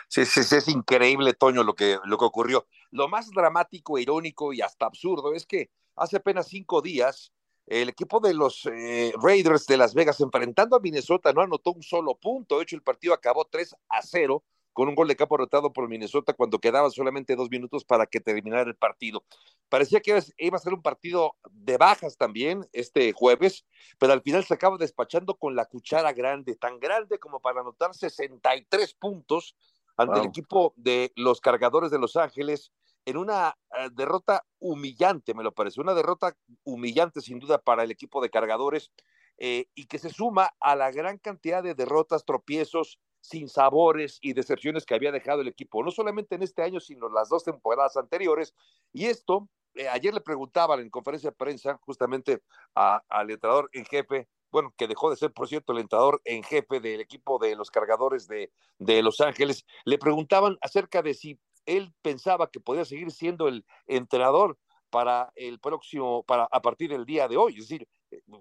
Sí, 0.09 0.26
sí, 0.26 0.43
sí, 0.45 0.57
es 0.57 0.68
increíble, 0.68 1.32
Toño, 1.32 1.62
lo 1.62 1.74
que, 1.74 1.99
lo 2.05 2.18
que 2.18 2.24
ocurrió. 2.26 2.66
Lo 2.91 3.09
más 3.09 3.30
dramático, 3.30 3.99
irónico 3.99 4.53
y 4.53 4.61
hasta 4.61 4.87
absurdo 4.87 5.34
es 5.34 5.47
que 5.47 5.70
hace 5.95 6.16
apenas 6.16 6.49
cinco 6.49 6.82
días 6.82 7.32
el 7.66 7.89
equipo 7.89 8.20
de 8.20 8.32
los 8.32 8.64
eh, 8.66 9.12
Raiders 9.20 9.66
de 9.66 9.76
Las 9.76 9.93
Vegas 9.93 10.20
enfrentando 10.20 10.76
a 10.76 10.80
Minnesota 10.80 11.32
no 11.32 11.41
anotó 11.41 11.72
un 11.72 11.82
solo 11.82 12.14
punto. 12.14 12.57
De 12.57 12.62
hecho, 12.62 12.76
el 12.76 12.82
partido 12.82 13.12
acabó 13.12 13.45
3 13.45 13.74
a 13.89 14.03
0 14.03 14.45
con 14.72 14.89
un 14.89 14.95
gol 14.95 15.09
de 15.09 15.16
campo 15.16 15.37
anotado 15.37 15.72
por 15.72 15.89
Minnesota 15.89 16.34
cuando 16.34 16.59
quedaban 16.59 16.91
solamente 16.91 17.34
dos 17.34 17.51
minutos 17.51 17.82
para 17.82 18.07
que 18.07 18.20
terminara 18.20 18.68
el 18.68 18.76
partido. 18.76 19.24
Parecía 19.70 20.01
que 20.01 20.22
iba 20.37 20.57
a 20.57 20.61
ser 20.61 20.74
un 20.74 20.82
partido 20.82 21.34
de 21.51 21.78
bajas 21.78 22.18
también 22.18 22.68
este 22.74 23.12
jueves, 23.14 23.64
pero 23.99 24.12
al 24.12 24.20
final 24.20 24.45
se 24.45 24.53
acaba 24.53 24.76
despachando 24.76 25.34
con 25.34 25.57
la 25.57 25.64
cuchara 25.64 26.12
grande, 26.12 26.57
tan 26.57 26.78
grande 26.78 27.18
como 27.18 27.41
para 27.41 27.62
anotar 27.62 27.95
63 27.95 28.93
puntos 28.95 29.57
ante 29.97 30.20
el 30.20 30.26
equipo 30.26 30.72
de 30.76 31.12
los 31.16 31.40
cargadores 31.40 31.90
de 31.90 31.99
Los 31.99 32.16
Ángeles 32.16 32.72
en 33.07 33.16
una 33.16 33.57
eh, 33.78 33.88
derrota 33.92 34.44
humillante, 34.59 35.32
me 35.32 35.44
lo 35.44 35.53
parece, 35.53 35.80
una 35.80 35.94
derrota 35.94 36.36
humillante 36.64 37.20
sin 37.20 37.38
duda 37.38 37.59
para 37.59 37.84
el 37.84 37.90
equipo 37.90 38.20
de 38.20 38.30
cargadores 38.30 38.90
eh, 39.38 39.66
y 39.74 39.86
que 39.86 39.99
se 39.99 40.11
suma 40.11 40.51
a 40.61 40.74
la 40.76 40.90
gran 40.90 41.18
cantidad 41.18 41.62
de 41.62 41.74
derrotas, 41.74 42.24
tropiezos, 42.24 42.99
sin 43.20 43.49
sabores 43.49 44.18
y 44.20 44.32
decepciones 44.32 44.84
que 44.84 44.94
había 44.94 45.12
dejado 45.12 45.40
el 45.40 45.49
equipo, 45.49 45.82
no 45.82 45.90
solamente 45.90 46.36
en 46.36 46.42
este 46.42 46.62
año, 46.62 46.80
sino 46.80 47.09
las 47.09 47.28
dos 47.28 47.44
temporadas 47.44 47.97
anteriores. 47.97 48.55
Y 48.92 49.07
esto, 49.07 49.49
eh, 49.74 49.88
ayer 49.88 50.14
le 50.14 50.20
preguntaban 50.20 50.80
en 50.80 50.90
conferencia 50.90 51.30
de 51.30 51.36
prensa 51.36 51.78
justamente 51.82 52.40
al 52.74 53.30
entrenador 53.30 53.68
en 53.72 53.84
jefe, 53.84 54.28
bueno, 54.57 54.72
que 54.74 54.88
dejó 54.88 55.11
de 55.11 55.16
ser, 55.16 55.34
por 55.34 55.48
cierto, 55.48 55.74
el 55.74 55.80
entrenador 55.80 56.22
en 56.24 56.42
jefe 56.42 56.80
del 56.80 57.02
equipo 57.02 57.38
de 57.38 57.54
los 57.54 57.70
cargadores 57.70 58.26
de, 58.26 58.50
de 58.78 59.02
Los 59.02 59.20
Ángeles, 59.20 59.66
le 59.84 59.98
preguntaban 59.98 60.57
acerca 60.62 61.02
de 61.02 61.12
si 61.12 61.38
él 61.66 61.92
pensaba 62.00 62.50
que 62.50 62.59
podía 62.59 62.86
seguir 62.86 63.11
siendo 63.11 63.48
el 63.48 63.66
entrenador 63.86 64.57
para 64.88 65.30
el 65.34 65.61
próximo, 65.61 66.22
para 66.22 66.44
a 66.50 66.62
partir 66.62 66.88
del 66.88 67.04
día 67.04 67.28
de 67.28 67.36
hoy, 67.36 67.52
es 67.52 67.68
decir, 67.68 67.86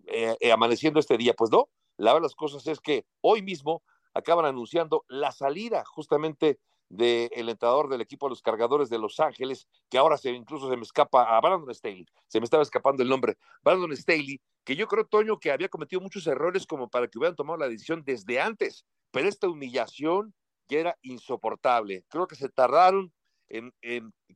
eh, 0.08 0.38
eh, 0.40 0.52
amaneciendo 0.54 1.02
este 1.02 1.18
día. 1.18 1.34
Pues 1.34 1.52
no, 1.52 1.68
la 1.98 2.14
verdad 2.14 2.28
las 2.28 2.36
cosas 2.36 2.66
es 2.66 2.80
que 2.80 3.06
hoy 3.20 3.42
mismo 3.42 3.84
acaban 4.14 4.46
anunciando 4.46 5.04
la 5.10 5.34
salida 5.34 5.84
justamente 5.84 6.60
del 6.90 7.50
entrenador 7.50 7.90
del 7.90 8.02
equipo 8.02 8.28
de 8.28 8.32
los 8.32 8.42
cargadores 8.42 8.90
de 8.90 9.00
Los 9.00 9.20
Ángeles, 9.20 9.68
que 9.90 9.98
ahora 9.98 10.18
se 10.18 10.32
incluso 10.32 10.70
se 10.70 10.78
me 10.78 10.84
escapa 10.84 11.36
a 11.36 11.42
Brandon 11.42 11.74
Staley, 11.74 12.06
se 12.28 12.40
me 12.40 12.46
estaba 12.46 12.64
escapando 12.64 13.04
el 13.04 13.10
nombre, 13.10 13.38
Brandon 13.64 13.96
Staley, 13.96 14.40
que 14.64 14.76
yo 14.76 14.88
creo, 14.88 15.06
Toño, 15.06 15.40
que 15.40 15.52
había 15.52 15.70
cometido 15.70 16.02
muchos 16.02 16.26
errores 16.28 16.66
como 16.66 16.90
para 16.90 17.08
que 17.08 17.18
hubieran 17.18 17.36
tomado 17.36 17.58
la 17.58 17.70
decisión 17.70 18.04
desde 18.04 18.40
antes, 18.40 18.86
pero 19.12 19.28
esta 19.28 19.48
humillación 19.48 20.34
ya 20.68 20.80
era 20.80 20.98
insoportable. 21.02 22.04
Creo 22.10 22.28
que 22.28 22.36
se 22.36 22.50
tardaron 22.50 23.14
en, 23.48 23.72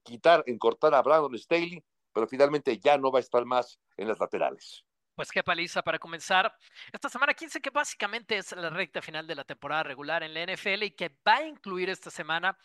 quitar, 0.04 0.44
en 0.46 0.58
cortar 0.58 0.94
a 0.94 1.02
Brandon 1.02 1.38
Staley, 1.38 1.84
pero 2.14 2.28
finalmente 2.28 2.78
ya 2.80 2.98
no 2.98 3.12
va 3.12 3.20
a 3.20 3.22
estar 3.22 3.46
más 3.46 3.80
en 3.98 4.08
las 4.08 4.20
laterales. 4.20 4.86
Pues 5.20 5.34
qué 5.34 5.44
paliza 5.44 5.82
para 5.82 6.00
comenzar 6.00 6.50
esta 6.94 7.10
semana 7.10 7.34
15, 7.34 7.60
que 7.60 7.72
básicamente 7.72 8.38
es 8.38 8.54
la 8.54 8.70
recta 8.70 9.02
final 9.02 9.28
de 9.28 9.36
la 9.36 9.44
temporada 9.44 9.84
regular 9.84 10.24
en 10.24 10.34
la 10.34 10.46
NFL 10.46 10.84
y 10.84 10.92
que 10.92 11.10
va 11.28 11.36
a 11.36 11.46
incluir 11.46 11.90
esta 11.90 12.10
semana 12.10 12.58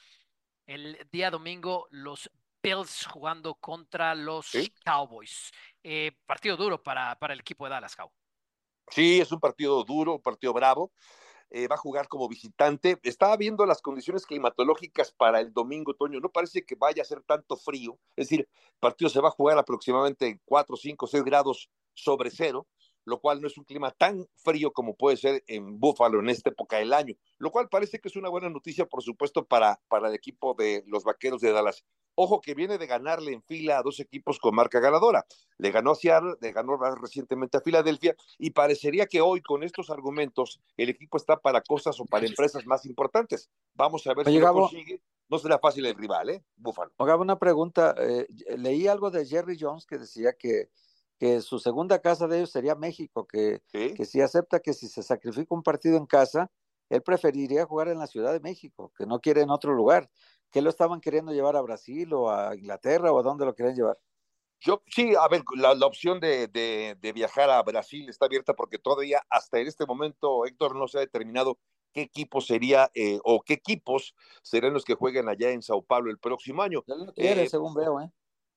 el 0.65 0.97
día 1.11 1.33
domingo 1.33 1.89
los 1.91 2.31
Bills 2.63 3.07
jugando 3.07 3.57
contra 3.57 4.15
los 4.15 4.53
Cowboys. 4.85 5.51
Eh, 5.83 6.13
partido 6.27 6.57
duro 6.57 6.81
para, 6.81 7.19
para 7.19 7.35
el 7.35 7.41
equipo 7.41 7.65
de 7.65 7.71
Dallas 7.71 7.97
Cowboys. 7.97 8.23
Sí, 8.89 9.21
es 9.21 9.33
un 9.33 9.41
partido 9.41 9.83
duro, 9.83 10.15
un 10.15 10.23
partido 10.23 10.53
bravo. 10.53 10.93
Eh, 11.51 11.67
va 11.67 11.75
a 11.75 11.79
jugar 11.79 12.07
como 12.07 12.29
visitante. 12.29 13.01
Estaba 13.03 13.37
viendo 13.37 13.67
las 13.67 13.83
condiciones 13.83 14.27
climatológicas 14.27 15.11
para 15.11 15.41
el 15.41 15.53
domingo, 15.53 15.91
otoño. 15.91 16.21
No 16.21 16.29
parece 16.29 16.65
que 16.65 16.77
vaya 16.77 17.03
a 17.03 17.05
ser 17.05 17.21
tanto 17.23 17.57
frío. 17.57 17.99
Es 18.15 18.29
decir, 18.29 18.49
el 18.49 18.79
partido 18.79 19.09
se 19.09 19.21
va 19.21 19.27
a 19.27 19.33
jugar 19.33 19.59
aproximadamente 19.59 20.29
en 20.29 20.41
4, 20.45 20.77
5, 20.77 21.07
6 21.09 21.25
grados 21.25 21.69
sobre 21.95 22.31
cero, 22.31 22.67
lo 23.05 23.21
cual 23.21 23.41
no 23.41 23.47
es 23.47 23.59
un 23.59 23.65
clima 23.65 23.91
tan 23.91 24.27
frío 24.37 24.73
como 24.73 24.97
puede 24.97 25.17
ser 25.17 25.45
en 25.47 25.79
Buffalo 25.79 26.21
en 26.21 26.31
esta 26.31 26.51
época 26.51 26.79
del 26.79 26.93
año, 26.93 27.15
lo 27.39 27.51
cual 27.51 27.69
parece 27.69 28.01
que 28.01 28.09
es 28.09 28.17
una 28.17 28.29
buena 28.29 28.49
noticia, 28.49 28.87
por 28.87 29.03
supuesto, 29.03 29.45
para, 29.45 29.81
para 29.89 30.09
el 30.09 30.15
equipo 30.15 30.55
de 30.55 30.85
los 30.87 31.05
Vaqueros 31.05 31.41
de 31.41 31.53
Dallas. 31.53 31.85
Ojo 32.17 32.41
que 32.41 32.55
viene 32.55 32.79
de 32.79 32.87
ganarle 32.87 33.33
en 33.33 33.43
fila 33.43 33.79
a 33.79 33.83
dos 33.83 33.99
equipos 33.99 34.39
con 34.39 34.55
marca 34.55 34.79
ganadora. 34.79 35.27
Le 35.59 35.73
ganó 35.73 35.91
a 35.91 35.95
Seattle, 35.97 36.37
le 36.41 36.53
ganó 36.53 36.77
recientemente 36.95 37.59
a 37.59 37.61
Filadelfia 37.61 38.15
y 38.39 38.51
parecería 38.51 39.07
que 39.07 39.21
hoy 39.21 39.43
con 39.43 39.65
estos 39.65 39.91
argumentos 39.91 40.61
el 40.77 40.91
equipo 40.91 41.17
está 41.17 41.41
para 41.41 41.61
cosas 41.61 41.99
o 41.99 42.05
para 42.05 42.27
empresas 42.27 42.67
más 42.67 42.87
importantes. 42.87 43.51
Vamos 43.75 44.07
a 44.07 44.15
ver 44.15 44.27
si 44.27 44.39
lo 44.39 44.53
consigue. 44.53 45.03
No 45.29 45.39
será 45.39 45.59
fácil 45.59 45.87
el 45.87 45.97
rival, 45.97 46.31
¿eh? 46.31 46.45
Búfalo. 46.55 46.93
Oiga, 46.99 47.17
una 47.17 47.39
pregunta. 47.39 47.95
Eh, 47.99 48.29
leí 48.59 48.87
algo 48.87 49.11
de 49.11 49.27
Jerry 49.27 49.57
Jones 49.59 49.87
que 49.87 49.99
decía 49.99 50.35
que, 50.39 50.69
que 51.19 51.41
su 51.41 51.59
segunda 51.59 52.01
casa 52.01 52.27
de 52.27 52.39
ellos 52.39 52.51
sería 52.51 52.75
México, 52.75 53.27
que, 53.27 53.63
que 53.71 54.05
si 54.05 54.21
acepta 54.21 54.61
que 54.61 54.75
si 54.75 54.89
se 54.89 55.03
sacrifica 55.03 55.55
un 55.55 55.63
partido 55.63 55.97
en 55.97 56.07
casa, 56.07 56.51
él 56.91 57.03
preferiría 57.03 57.67
jugar 57.67 57.89
en 57.89 57.99
la 57.99 58.07
Ciudad 58.07 58.33
de 58.33 58.41
México, 58.41 58.93
que 58.97 59.07
no 59.07 59.21
quiere 59.21 59.43
en 59.43 59.51
otro 59.51 59.73
lugar 59.73 60.11
que 60.51 60.63
lo 60.63 60.71
estaban 60.71 61.01
queriendo 61.01 61.33
llevar 61.33 61.57
a 61.57 61.63
Brasil 61.63 62.13
o 62.15 62.31
a 62.31 62.55
Inglaterra 62.55 63.11
o 63.11 63.19
a 63.19 63.23
dónde 63.23 63.45
lo 63.45 63.55
querían 63.55 63.75
llevar? 63.75 63.99
Yo, 64.61 64.83
sí, 64.87 65.13
a 65.19 65.27
ver, 65.29 65.43
la, 65.57 65.73
opción 65.85 66.21
de, 66.21 66.47
de, 66.49 67.13
viajar 67.13 67.51
a 67.51 67.63
Brasil 67.63 68.09
está 68.09 68.27
abierta 68.27 68.55
porque 68.55 68.79
todavía 68.79 69.21
hasta 69.29 69.59
en 69.59 69.67
este 69.67 69.85
momento, 69.85 70.47
Héctor, 70.47 70.77
no 70.77 70.87
se 70.87 70.99
ha 70.99 71.01
determinado 71.01 71.59
qué 71.93 72.03
equipo 72.03 72.41
sería 72.41 72.91
eh, 72.95 73.19
o 73.25 73.43
qué 73.43 73.55
equipos 73.55 74.15
serán 74.43 74.73
los 74.73 74.85
que 74.85 74.95
jueguen 74.95 75.29
allá 75.29 75.51
en 75.51 75.61
Sao 75.61 75.83
Paulo 75.83 76.11
el 76.11 76.19
próximo 76.19 76.63
año. 76.63 76.83
lo 76.87 77.13
quiere, 77.13 77.43
eh, 77.43 77.49
según 77.49 77.75
veo, 77.75 78.01
¿eh? 78.01 78.11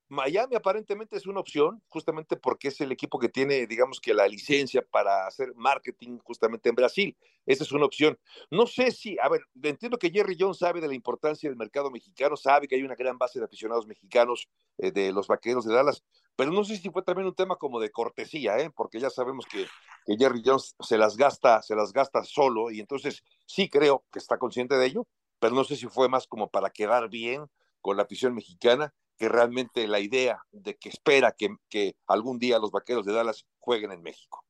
Miami 0.10 0.56
aparentemente 0.56 1.18
es 1.18 1.28
una 1.28 1.42
opción, 1.42 1.82
justamente 1.90 2.38
porque 2.38 2.70
es 2.70 2.80
el 2.80 2.92
equipo 2.92 3.20
que 3.20 3.28
tiene, 3.28 3.68
digamos 3.68 4.00
que 4.00 4.14
la 4.14 4.28
licencia 4.28 4.82
para 4.82 5.28
hacer 5.28 5.54
marketing 5.56 6.20
justamente 6.20 6.70
en 6.70 6.76
Brasil. 6.76 7.18
Esa 7.46 7.64
es 7.64 7.72
una 7.74 7.86
opción. 7.86 8.18
No 8.50 8.68
sé 8.68 8.92
si, 8.92 9.18
a 9.22 9.28
ver, 9.28 9.42
entiendo 9.62 9.98
que 9.98 10.10
Jerry 10.10 10.38
Jones 10.40 10.60
sabe 10.60 10.80
de 10.80 10.88
la 10.88 10.94
importancia 10.94 11.50
del 11.50 11.58
mercado 11.58 11.92
mexicano, 11.92 12.38
sabe 12.38 12.68
que 12.68 12.76
hay 12.76 12.84
una 12.84 12.96
gran 12.96 13.18
base 13.18 13.40
de 13.40 13.46
aficionados 13.46 13.86
mexicanos 13.86 14.48
eh, 14.78 14.92
de 14.92 15.12
los 15.12 15.28
vaqueros 15.28 15.66
de 15.66 15.74
Dallas, 15.74 16.04
pero 16.38 16.52
no 16.52 16.64
sé 16.64 16.78
si 16.78 16.90
fue 16.90 17.02
también 17.02 17.28
un 17.28 17.36
tema 17.36 17.58
como 17.58 17.80
de 17.80 17.90
cortesía, 17.90 18.60
¿eh? 18.60 18.70
porque 18.70 19.00
ya 19.00 19.10
sabemos 19.10 19.46
que, 19.46 19.66
que 20.06 20.18
Jerry 20.18 20.42
Jones 20.46 20.76
se 20.80 20.98
las 20.98 21.18
gasta, 21.18 21.62
se 21.62 21.76
las 21.76 21.92
gasta 21.92 22.24
solo, 22.24 22.72
y 22.72 22.80
entonces 22.80 23.24
sí 23.46 23.70
creo 23.70 24.06
que 24.12 24.20
está 24.20 24.38
consciente 24.38 24.76
de 24.76 24.86
ello, 24.86 25.08
pero 25.40 25.54
no 25.54 25.66
sé 25.66 25.76
si 25.76 25.88
fue 25.88 26.08
más 26.08 26.28
como 26.28 26.50
para 26.50 26.70
quedar 26.70 27.10
bien 27.10 27.48
con 27.82 27.98
la 27.98 28.04
afición 28.04 28.34
mexicana 28.34 28.94
que 29.18 29.28
realmente 29.28 29.88
la 29.88 30.00
idea 30.00 30.40
de 30.52 30.78
que 30.78 30.90
espera 30.90 31.34
que, 31.34 31.96
algún 32.08 32.40
día 32.40 32.60
los 32.60 32.72
vaqueros 32.72 33.06
de 33.06 33.14
Dallas 33.14 33.46
jueguen 33.60 33.92
en 33.92 34.02
México. 34.02 34.44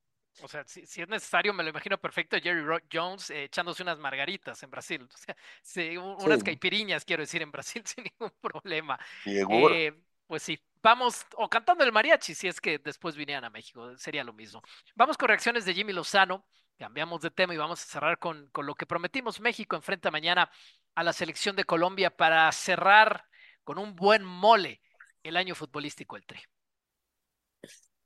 O 0.43 0.47
sea, 0.47 0.63
si, 0.68 0.82
es 0.82 1.07
necesario, 1.07 1.51
me 1.53 1.63
lo 1.63 1.70
imagino 1.70 1.97
perfecto 1.97 2.38
Jerry 2.39 2.63
Jones 2.91 3.32
eh, 3.32 3.45
echándose 3.45 3.82
unas 3.82 3.97
margaritas 3.97 4.61
en 4.61 4.70
Brasil. 4.70 5.07
O 5.11 5.18
sea, 5.18 6.01
unas 6.20 6.43
caipiriñas, 6.43 7.03
quiero 7.03 7.24
decir, 7.24 7.41
en 7.41 7.51
Brasil 7.51 7.82
sin 7.86 8.03
ningún 8.03 8.32
problema. 8.39 8.99
Eh, 9.26 9.93
pues 10.28 10.43
sí, 10.43 10.59
vamos, 10.84 11.26
o 11.38 11.49
cantando 11.49 11.84
el 11.84 11.91
mariachi, 11.91 12.36
si 12.36 12.47
es 12.47 12.61
que 12.61 12.78
después 12.78 13.15
vinieran 13.15 13.45
a 13.45 13.49
México, 13.49 13.97
sería 13.97 14.24
lo 14.24 14.34
mismo. 14.34 14.61
Vamos 14.95 15.18
con 15.18 15.30
reacciones 15.30 15.65
de 15.65 15.74
Jimmy 15.74 15.93
Lozano, 15.93 16.45
cambiamos 16.78 17.22
de 17.22 17.32
tema 17.32 17.53
y 17.53 17.57
vamos 17.57 17.82
a 17.82 17.86
cerrar 17.86 18.20
con, 18.20 18.47
con 18.49 18.65
lo 18.65 18.76
que 18.76 18.86
prometimos. 18.86 19.39
México 19.39 19.76
enfrenta 19.76 20.11
mañana 20.11 20.51
a 20.93 21.03
la 21.03 21.13
selección 21.13 21.55
de 21.55 21.63
Colombia 21.63 22.15
para 22.15 22.51
cerrar 22.51 23.27
con 23.68 23.80
un 23.80 23.97
buen 23.97 24.24
mole 24.24 24.80
el 25.24 25.36
año 25.36 25.53
futbolístico 25.53 26.15
el 26.15 26.26
Tri. 26.26 26.39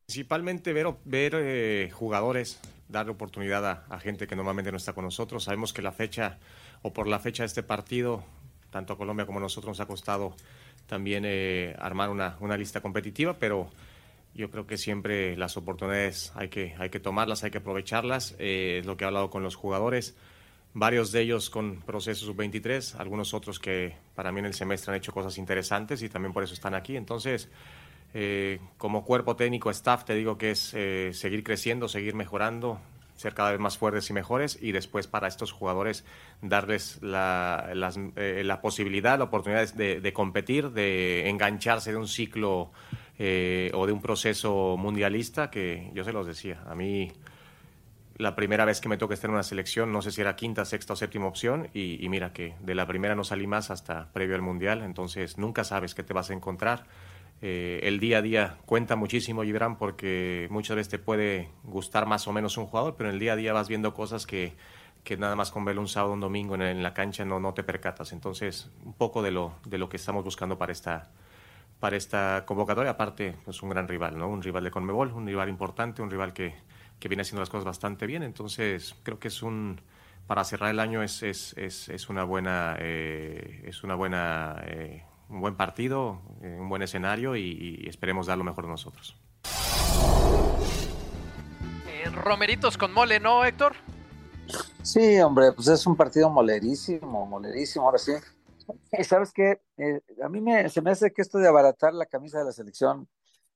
Principalmente 0.08 0.74
ver, 0.74 0.88
ver 1.06 1.34
eh, 1.36 1.92
jugadores, 1.94 2.60
darle 2.88 3.12
oportunidad 3.12 3.86
a, 3.88 4.00
gente 4.00 4.26
que 4.26 4.36
normalmente 4.36 4.72
no 4.72 4.78
está 4.78 4.94
con 4.94 5.06
nosotros. 5.06 5.44
Sabemos 5.44 5.72
que 5.72 5.84
la 5.84 5.92
fecha, 5.92 6.40
o 6.82 6.94
por 6.94 7.08
la 7.08 7.20
fecha 7.20 7.44
de 7.44 7.48
este 7.48 7.62
partido, 7.62 8.24
tanto 8.72 8.94
a 8.94 8.98
Colombia 8.98 9.28
como 9.28 9.38
a 9.38 9.42
nosotros 9.44 9.78
nos 9.78 9.80
ha 9.82 9.86
costado 9.86 10.36
también 10.88 11.26
eh, 11.28 11.76
armar 11.78 12.10
una, 12.10 12.38
una, 12.40 12.58
lista 12.58 12.82
competitiva, 12.82 13.38
pero 13.38 13.70
yo 14.34 14.50
creo 14.50 14.66
que 14.66 14.80
siempre 14.80 15.38
las 15.38 15.58
oportunidades 15.58 16.32
hay 16.34 16.50
que, 16.50 16.74
hay 16.80 16.90
que 16.90 17.00
tomarlas, 17.00 17.44
hay 17.44 17.52
que 17.52 17.60
aprovecharlas. 17.60 18.36
Eh, 18.40 18.80
es 18.80 18.88
lo 18.88 18.98
que 18.98 19.04
he 19.04 19.08
hablado 19.08 19.30
con 19.30 19.44
los 19.44 19.56
jugadores 19.56 20.16
varios 20.74 21.12
de 21.12 21.22
ellos 21.22 21.50
con 21.50 21.82
procesos 21.82 22.26
sub-23, 22.26 22.96
algunos 22.98 23.34
otros 23.34 23.60
que 23.60 23.96
para 24.16 24.32
mí 24.32 24.40
en 24.40 24.46
el 24.46 24.54
semestre 24.54 24.92
han 24.92 24.98
hecho 24.98 25.12
cosas 25.12 25.38
interesantes 25.38 26.02
y 26.02 26.10
también 26.10 26.34
por 26.34 26.44
eso 26.44 26.54
están 26.54 26.74
aquí. 26.74 26.96
Entonces, 26.96 27.50
eh, 28.14 28.60
como 28.78 29.04
cuerpo 29.06 29.36
técnico, 29.36 29.70
staff, 29.70 30.06
te 30.06 30.16
digo 30.16 30.38
que 30.38 30.52
es 30.52 30.74
eh, 30.74 31.12
seguir 31.14 31.44
creciendo, 31.44 31.88
seguir 31.88 32.16
mejorando, 32.16 32.80
ser 33.16 33.34
cada 33.34 33.52
vez 33.52 33.60
más 33.60 33.78
fuertes 33.78 34.10
y 34.10 34.14
mejores 34.14 34.58
y 34.62 34.72
después 34.72 35.08
para 35.08 35.28
estos 35.28 35.52
jugadores 35.52 36.06
darles 36.42 37.00
la, 37.02 37.72
eh, 38.16 38.42
la 38.44 38.62
posibilidad, 38.62 39.18
la 39.18 39.26
oportunidad 39.26 39.72
de, 39.74 40.02
de, 40.02 40.14
competir, 40.14 40.72
de 40.72 41.30
engancharse 41.30 41.92
de 41.92 41.98
un 41.98 42.08
ciclo 42.08 42.72
o 43.20 43.86
de 43.86 43.92
un 43.92 44.02
proceso 44.02 44.78
mundialista 44.80 45.52
que 45.52 45.92
yo 45.94 46.04
se 46.04 46.12
los 46.12 46.26
decía, 46.26 46.64
a 46.66 46.74
mí 46.74 47.12
la 48.18 48.36
primera 48.36 48.66
vez 48.66 48.82
que 48.82 48.90
me 48.90 48.98
toca 48.98 49.14
estar 49.14 49.30
en 49.30 49.34
una 49.34 49.44
selección, 49.44 49.92
no 49.92 50.02
sé 50.02 50.12
si 50.12 50.22
era 50.22 50.36
quinta, 50.36 50.66
sexta 50.66 50.94
o 50.94 50.96
séptima 50.96 51.28
opción, 51.28 51.70
y, 51.74 52.08
mira 52.10 52.34
que 52.34 52.56
de 52.60 52.76
la 52.76 52.86
primera 52.86 53.16
no 53.16 53.24
salí 53.24 53.48
más 53.48 53.72
hasta 53.72 54.12
previo 54.14 54.36
al 54.36 54.42
Mundial, 54.42 54.84
entonces 54.84 55.38
nunca 55.38 55.64
sabes 55.64 55.96
qué 55.96 56.04
te 56.04 56.14
vas 56.14 56.30
a 56.30 56.34
encontrar. 56.34 56.86
Eh, 57.42 57.80
el 57.84 58.00
día 58.00 58.20
a 58.20 58.22
día 58.22 58.58
cuenta 58.66 58.96
muchísimo, 58.96 59.44
Gibran, 59.44 59.78
porque 59.78 60.48
muchas 60.52 60.76
veces 60.76 60.90
te 60.90 61.00
puede 61.00 61.50
gustar 61.64 62.06
más 62.06 62.28
o 62.28 62.34
menos 62.34 62.58
un 62.58 62.68
jugador, 62.68 62.96
pero 62.96 63.10
en 63.10 63.16
el 63.16 63.20
día 63.20 63.34
a 63.34 63.36
día 63.36 63.54
vas 63.54 63.68
viendo 63.68 63.94
cosas 63.94 64.28
que, 64.28 64.54
que 65.04 65.18
nada 65.18 65.36
más 65.36 65.50
con 65.50 65.66
verlo 65.66 65.82
un 65.82 65.88
sábado 65.88 66.14
un 66.14 66.20
domingo 66.20 66.56
en, 66.56 66.84
la 66.84 66.94
cancha 66.94 67.26
no, 67.26 67.40
no 67.40 67.54
te 67.54 67.64
percatas. 67.64 68.14
Entonces, 68.14 68.70
un 68.86 68.94
poco 68.94 69.24
de 69.24 69.32
lo, 69.32 69.54
de 69.66 69.80
lo 69.80 69.90
que 69.90 69.98
estamos 69.98 70.24
buscando 70.24 70.58
para 70.60 70.72
esta, 70.72 71.10
para 71.80 71.98
esta 71.98 72.44
convocatoria. 72.46 72.92
Aparte, 72.92 73.30
es 73.30 73.36
pues, 73.44 73.64
un 73.64 73.70
gran 73.70 73.88
rival, 73.88 74.18
¿no? 74.18 74.28
Un 74.28 74.44
rival 74.44 74.64
de 74.64 74.72
Conmebol, 74.72 75.12
un 75.12 75.26
rival 75.26 75.50
importante, 75.50 76.04
un 76.04 76.12
rival 76.12 76.34
que, 76.34 76.54
que 77.02 77.10
viene 77.10 77.24
haciendo 77.24 77.42
las 77.42 77.50
cosas 77.50 77.66
bastante 77.66 78.06
bien. 78.06 78.24
Entonces, 78.24 78.96
creo 79.04 79.20
que 79.20 79.28
es 79.28 79.44
un 79.44 79.82
para 80.28 80.46
cerrar 80.46 80.70
el 80.70 80.80
año 80.80 81.04
es, 81.04 81.24
es, 81.24 81.54
es, 81.58 81.90
es 81.90 82.08
una 82.08 82.24
buena 82.24 82.78
eh, 82.80 83.64
es 83.66 83.84
una 83.84 83.96
buena 83.96 84.62
eh, 84.66 85.04
un 85.28 85.42
buen 85.42 85.58
partido, 85.58 86.22
eh, 86.42 86.58
un 86.60 86.70
buen 86.70 86.84
escenario 86.84 87.36
y, 87.36 87.86
esperemos 87.88 88.28
dar 88.28 88.38
lo 88.38 88.44
mejor 88.44 88.66
de 88.66 88.72
nosotros. 88.72 89.18
Romeritos 92.14 92.78
con 92.78 92.94
mole, 92.94 93.20
¿no, 93.20 93.44
Héctor? 93.44 93.74
Sí, 94.84 95.20
hombre, 95.22 95.54
pues 95.54 95.70
es 95.70 95.88
un 95.88 95.96
partido 95.96 96.30
molerísimo, 96.30 97.26
molerísimo, 97.26 97.86
ahora 97.86 97.98
sí. 97.98 98.12
Y 98.92 99.04
sabes 99.04 99.32
qué, 99.34 99.62
a 100.24 100.30
mí 100.30 100.42
me, 100.42 100.70
se 100.70 100.82
me 100.82 100.92
hace 100.92 101.12
que 101.12 101.22
esto 101.22 101.40
de 101.40 101.48
abaratar 101.48 101.94
la 101.94 102.06
camisa 102.06 102.40
de 102.40 102.46
la 102.46 102.52
selección 102.52 103.08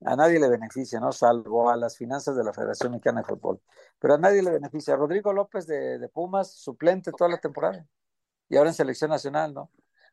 a 0.03 0.15
nadie 0.15 0.39
le 0.39 0.49
beneficia, 0.49 0.99
¿no? 0.99 1.11
Salvo 1.11 1.69
a 1.69 1.77
las 1.77 1.97
finanzas 1.97 2.35
de 2.35 2.43
la 2.43 2.53
Federación 2.53 2.91
Mexicana 2.91 3.21
de 3.21 3.27
Fútbol. 3.27 3.61
Pero 3.99 4.15
a 4.15 4.17
nadie 4.17 4.41
le 4.41 4.51
beneficia. 4.51 4.95
Rodrigo 4.95 5.33
López 5.33 5.67
de, 5.67 6.09
Pumas, 6.09 6.51
suplente 6.53 7.11
toda 7.11 7.29
la 7.29 7.37
temporada. 7.39 7.87
Y 8.49 8.57
ahora 8.57 8.69
en 8.69 8.75
selección 8.75 9.09
nacional, 9.09 9.53
¿no? 9.53 9.71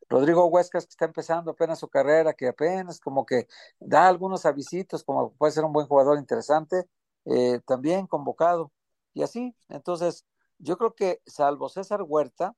Rodrigo 0.08 0.46
Huescas, 0.46 0.86
que 0.86 0.90
está 0.90 1.04
empezando 1.06 1.52
apenas 1.52 1.78
su 1.78 1.88
carrera, 1.88 2.34
que 2.34 2.48
apenas 2.48 3.00
como 3.00 3.24
que 3.26 3.48
da 3.80 4.08
algunos 4.08 4.46
avisitos, 4.46 5.04
como 5.04 5.32
puede 5.32 5.52
ser 5.52 5.64
un 5.64 5.72
buen 5.72 5.86
jugador 5.86 6.18
interesante, 6.18 6.88
eh, 7.24 7.60
también 7.66 8.06
convocado. 8.06 8.72
Y 9.14 9.22
así, 9.22 9.54
entonces, 9.68 10.26
yo 10.58 10.76
creo 10.78 10.94
que 10.94 11.20
salvo 11.26 11.68
César 11.68 12.02
Huerta, 12.02 12.54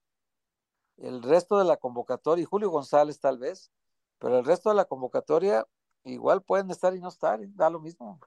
el 0.99 1.23
resto 1.23 1.59
de 1.59 1.65
la 1.65 1.77
convocatoria, 1.77 2.43
y 2.43 2.47
Julio 2.47 2.71
González 2.71 3.21
tal 3.21 3.39
vez, 3.39 3.71
pero 4.19 4.39
el 4.39 4.45
resto 4.45 4.71
de 4.71 4.77
la 4.77 4.85
convocatoria 4.87 5.67
igual 6.05 6.43
pueden 6.43 6.71
estar 6.71 6.95
y 6.95 7.01
no 7.01 7.09
estar, 7.09 7.41
da 7.55 7.71
lo 7.71 7.81
mismo. 7.81 8.21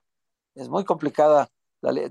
Es 0.54 0.68
muy 0.68 0.84
complicada. 0.84 1.48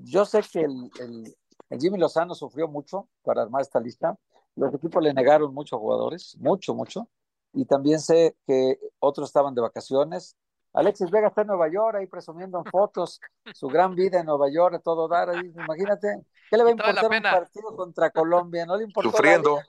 Yo 0.03 0.25
sé 0.25 0.41
que 0.51 0.61
el, 0.61 0.91
el, 0.99 1.79
Jimmy 1.79 1.97
Lozano 1.97 2.33
sufrió 2.33 2.67
mucho 2.67 3.09
para 3.23 3.41
armar 3.41 3.61
esta 3.61 3.79
lista. 3.79 4.17
Los 4.55 4.73
equipos 4.73 5.03
le 5.03 5.13
negaron 5.13 5.53
muchos 5.53 5.79
jugadores, 5.79 6.37
mucho, 6.39 6.73
mucho. 6.73 7.09
Y 7.53 7.65
también 7.65 7.99
sé 7.99 8.35
que 8.45 8.79
otros 8.99 9.29
estaban 9.29 9.53
de 9.53 9.61
vacaciones. 9.61 10.37
Alexis 10.73 11.09
Vega 11.09 11.27
está 11.27 11.41
en 11.41 11.47
Nueva 11.47 11.69
York 11.69 11.97
ahí 11.97 12.07
presumiendo 12.07 12.59
en 12.59 12.65
fotos 12.65 13.19
su 13.53 13.67
gran 13.67 13.95
vida 13.95 14.19
en 14.19 14.27
Nueva 14.27 14.49
York, 14.49 14.81
todo 14.83 15.07
dar 15.07 15.29
ahí. 15.29 15.51
Imagínate, 15.55 16.23
¿qué 16.49 16.57
le 16.57 16.63
va 16.63 16.69
a 16.69 16.71
importar 16.71 17.05
un 17.05 17.21
partido 17.21 17.75
contra 17.75 18.09
Colombia? 18.11 18.65
No 18.65 18.77
le 18.77 18.83
importa. 18.83 19.09
Sufriendo. 19.09 19.59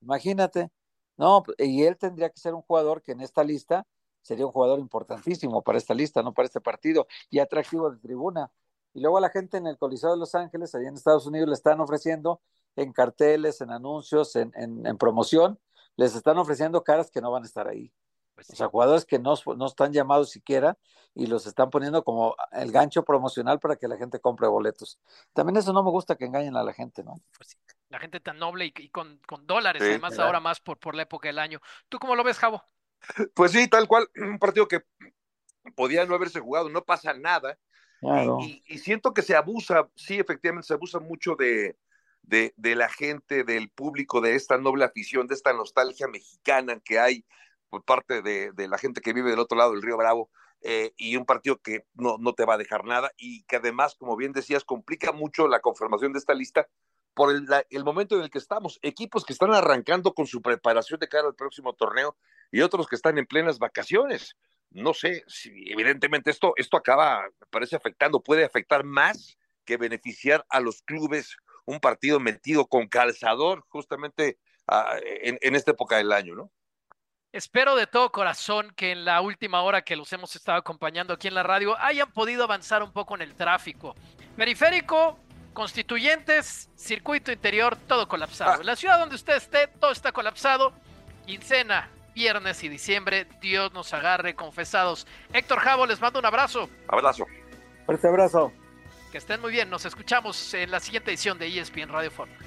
Imagínate. 0.00 0.70
No, 1.16 1.42
y 1.58 1.84
él 1.84 1.98
tendría 1.98 2.30
que 2.30 2.40
ser 2.40 2.54
un 2.54 2.62
jugador 2.62 3.02
que 3.02 3.12
en 3.12 3.20
esta 3.20 3.44
lista 3.44 3.86
sería 4.22 4.46
un 4.46 4.52
jugador 4.52 4.78
importantísimo 4.78 5.62
para 5.62 5.78
esta 5.78 5.94
lista, 5.94 6.22
no 6.22 6.32
para 6.32 6.46
este 6.46 6.60
partido, 6.60 7.06
y 7.30 7.38
atractivo 7.38 7.90
de 7.90 7.98
tribuna. 7.98 8.50
Y 8.92 9.00
luego 9.00 9.18
a 9.18 9.20
la 9.20 9.30
gente 9.30 9.56
en 9.56 9.66
el 9.66 9.78
Coliseo 9.78 10.10
de 10.10 10.16
Los 10.16 10.34
Ángeles, 10.34 10.74
allá 10.74 10.88
en 10.88 10.94
Estados 10.94 11.26
Unidos, 11.26 11.48
le 11.48 11.54
están 11.54 11.80
ofreciendo 11.80 12.40
en 12.76 12.92
carteles, 12.92 13.60
en 13.60 13.70
anuncios, 13.70 14.36
en, 14.36 14.52
en, 14.56 14.98
promoción, 14.98 15.58
les 15.96 16.14
están 16.14 16.38
ofreciendo 16.38 16.82
caras 16.82 17.10
que 17.10 17.20
no 17.20 17.30
van 17.30 17.42
a 17.42 17.46
estar 17.46 17.68
ahí. 17.68 17.92
Pues 18.34 18.50
o 18.50 18.56
sea, 18.56 18.68
jugadores 18.68 19.04
que 19.04 19.18
no, 19.18 19.34
no 19.56 19.66
están 19.66 19.92
llamados 19.92 20.30
siquiera 20.30 20.78
y 21.14 21.26
los 21.26 21.46
están 21.46 21.68
poniendo 21.68 22.04
como 22.04 22.36
el 22.52 22.72
gancho 22.72 23.04
promocional 23.04 23.58
para 23.60 23.76
que 23.76 23.88
la 23.88 23.96
gente 23.96 24.20
compre 24.20 24.48
boletos. 24.48 24.98
También 25.34 25.56
eso 25.56 25.72
no 25.72 25.82
me 25.82 25.90
gusta 25.90 26.16
que 26.16 26.24
engañen 26.24 26.56
a 26.56 26.62
la 26.62 26.72
gente, 26.72 27.04
¿no? 27.04 27.20
Pues 27.36 27.58
la 27.88 27.98
gente 27.98 28.20
tan 28.20 28.38
noble 28.38 28.66
y, 28.66 28.88
con, 28.88 29.18
con, 29.26 29.46
dólares, 29.46 29.82
además 29.82 30.18
ahora 30.18 30.40
más 30.40 30.60
por, 30.60 30.78
por 30.78 30.94
la 30.94 31.02
época 31.02 31.28
del 31.28 31.38
año. 31.38 31.60
¿Tú 31.88 31.98
cómo 31.98 32.14
lo 32.14 32.24
ves, 32.24 32.38
Javo? 32.38 32.62
Pues 33.34 33.52
sí, 33.52 33.68
tal 33.68 33.88
cual, 33.88 34.08
un 34.16 34.38
partido 34.38 34.68
que 34.68 34.82
podía 35.74 36.04
no 36.04 36.14
haberse 36.14 36.40
jugado, 36.40 36.68
no 36.68 36.84
pasa 36.84 37.14
nada. 37.14 37.58
Y, 38.40 38.78
siento 38.78 39.12
que 39.12 39.22
se 39.22 39.36
abusa, 39.36 39.88
sí, 39.94 40.18
efectivamente, 40.18 40.68
se 40.68 40.74
abusa 40.74 41.00
mucho 41.00 41.36
de, 41.36 41.76
de, 42.22 42.74
la 42.74 42.88
gente, 42.88 43.44
del 43.44 43.70
público, 43.70 44.20
de 44.20 44.34
esta 44.36 44.56
noble 44.56 44.84
afición, 44.84 45.26
de 45.26 45.34
esta 45.34 45.52
nostalgia 45.52 46.08
mexicana 46.08 46.80
que 46.80 46.98
hay 46.98 47.24
por 47.68 47.84
parte 47.84 48.22
de, 48.22 48.68
la 48.68 48.78
gente 48.78 49.00
que 49.00 49.12
vive 49.12 49.30
del 49.30 49.38
otro 49.38 49.58
lado 49.58 49.72
del 49.72 49.82
Río 49.82 49.96
Bravo. 49.96 50.30
Eh, 50.62 50.92
y 50.98 51.16
un 51.16 51.24
partido 51.24 51.56
que 51.56 51.86
no, 51.94 52.18
no 52.18 52.34
te 52.34 52.44
va 52.44 52.52
a 52.52 52.58
dejar 52.58 52.84
nada 52.84 53.10
y 53.16 53.44
que 53.44 53.56
además, 53.56 53.94
como 53.94 54.14
bien 54.14 54.32
decías, 54.32 54.62
complica 54.62 55.10
mucho 55.10 55.48
la 55.48 55.60
confirmación 55.60 56.12
de 56.12 56.18
esta 56.18 56.34
lista 56.34 56.68
por 57.20 57.34
el, 57.68 57.84
momento 57.84 58.16
en 58.16 58.22
el 58.22 58.30
que 58.30 58.38
estamos. 58.38 58.78
Equipos 58.80 59.26
que 59.26 59.34
están 59.34 59.52
arrancando 59.52 60.14
con 60.14 60.26
su 60.26 60.40
preparación 60.40 60.98
de 61.00 61.06
cara 61.06 61.28
al 61.28 61.34
próximo 61.34 61.74
torneo 61.74 62.16
y 62.50 62.62
otros 62.62 62.88
que 62.88 62.96
están 62.96 63.18
en 63.18 63.26
plenas 63.26 63.58
vacaciones. 63.58 64.36
No 64.70 64.94
sé, 64.94 65.22
evidentemente 65.44 66.30
esto, 66.30 66.54
esto 66.56 66.78
acaba, 66.78 67.24
me 67.38 67.46
parece 67.50 67.76
afectando, 67.76 68.22
puede 68.22 68.42
afectar 68.42 68.84
más 68.84 69.36
que 69.66 69.76
beneficiar 69.76 70.46
a 70.48 70.60
los 70.60 70.80
clubes 70.80 71.36
un 71.66 71.78
partido 71.78 72.20
metido 72.20 72.66
con 72.66 72.88
calzador 72.88 73.66
justamente 73.68 74.38
ah, 74.66 74.96
en 75.04 75.54
esta 75.54 75.72
época 75.72 75.98
del 75.98 76.12
año, 76.12 76.34
¿no? 76.34 76.50
Espero 77.32 77.76
de 77.76 77.86
todo 77.86 78.10
corazón 78.10 78.72
que 78.74 78.92
en 78.92 79.04
la 79.04 79.20
última 79.20 79.60
hora 79.60 79.82
que 79.82 79.94
los 79.94 80.10
hemos 80.14 80.34
estado 80.34 80.56
acompañando 80.56 81.12
aquí 81.12 81.28
en 81.28 81.34
la 81.34 81.42
radio 81.42 81.76
hayan 81.80 82.10
podido 82.12 82.44
avanzar 82.44 82.82
un 82.82 82.92
poco 82.94 83.14
en 83.14 83.20
el 83.20 83.34
tráfico. 83.34 83.94
Periférico, 84.38 85.18
constituyentes, 85.52 86.70
circuito 86.76 87.32
interior, 87.32 87.76
todo 87.76 88.08
colapsado. 88.08 88.54
En 88.54 88.60
ah. 88.60 88.64
la 88.64 88.76
ciudad 88.76 88.98
donde 88.98 89.14
usted 89.14 89.36
esté, 89.36 89.66
todo 89.66 89.92
está 89.92 90.12
colapsado. 90.12 90.72
Quincena, 91.26 91.88
viernes 92.14 92.62
y 92.64 92.68
diciembre, 92.68 93.26
Dios 93.40 93.72
nos 93.72 93.92
agarre 93.92 94.34
confesados. 94.34 95.06
Héctor 95.32 95.60
Javo, 95.60 95.86
les 95.86 96.00
mando 96.00 96.18
un 96.18 96.26
abrazo. 96.26 96.68
Abrazo. 96.88 97.26
Fuerte 97.86 98.08
abrazo. 98.08 98.52
Que 99.12 99.18
estén 99.18 99.40
muy 99.40 99.50
bien, 99.50 99.68
nos 99.68 99.84
escuchamos 99.84 100.54
en 100.54 100.70
la 100.70 100.78
siguiente 100.80 101.10
edición 101.10 101.38
de 101.38 101.46
ESPN 101.46 101.88
Radio 101.88 102.10
Fórmula. 102.10 102.38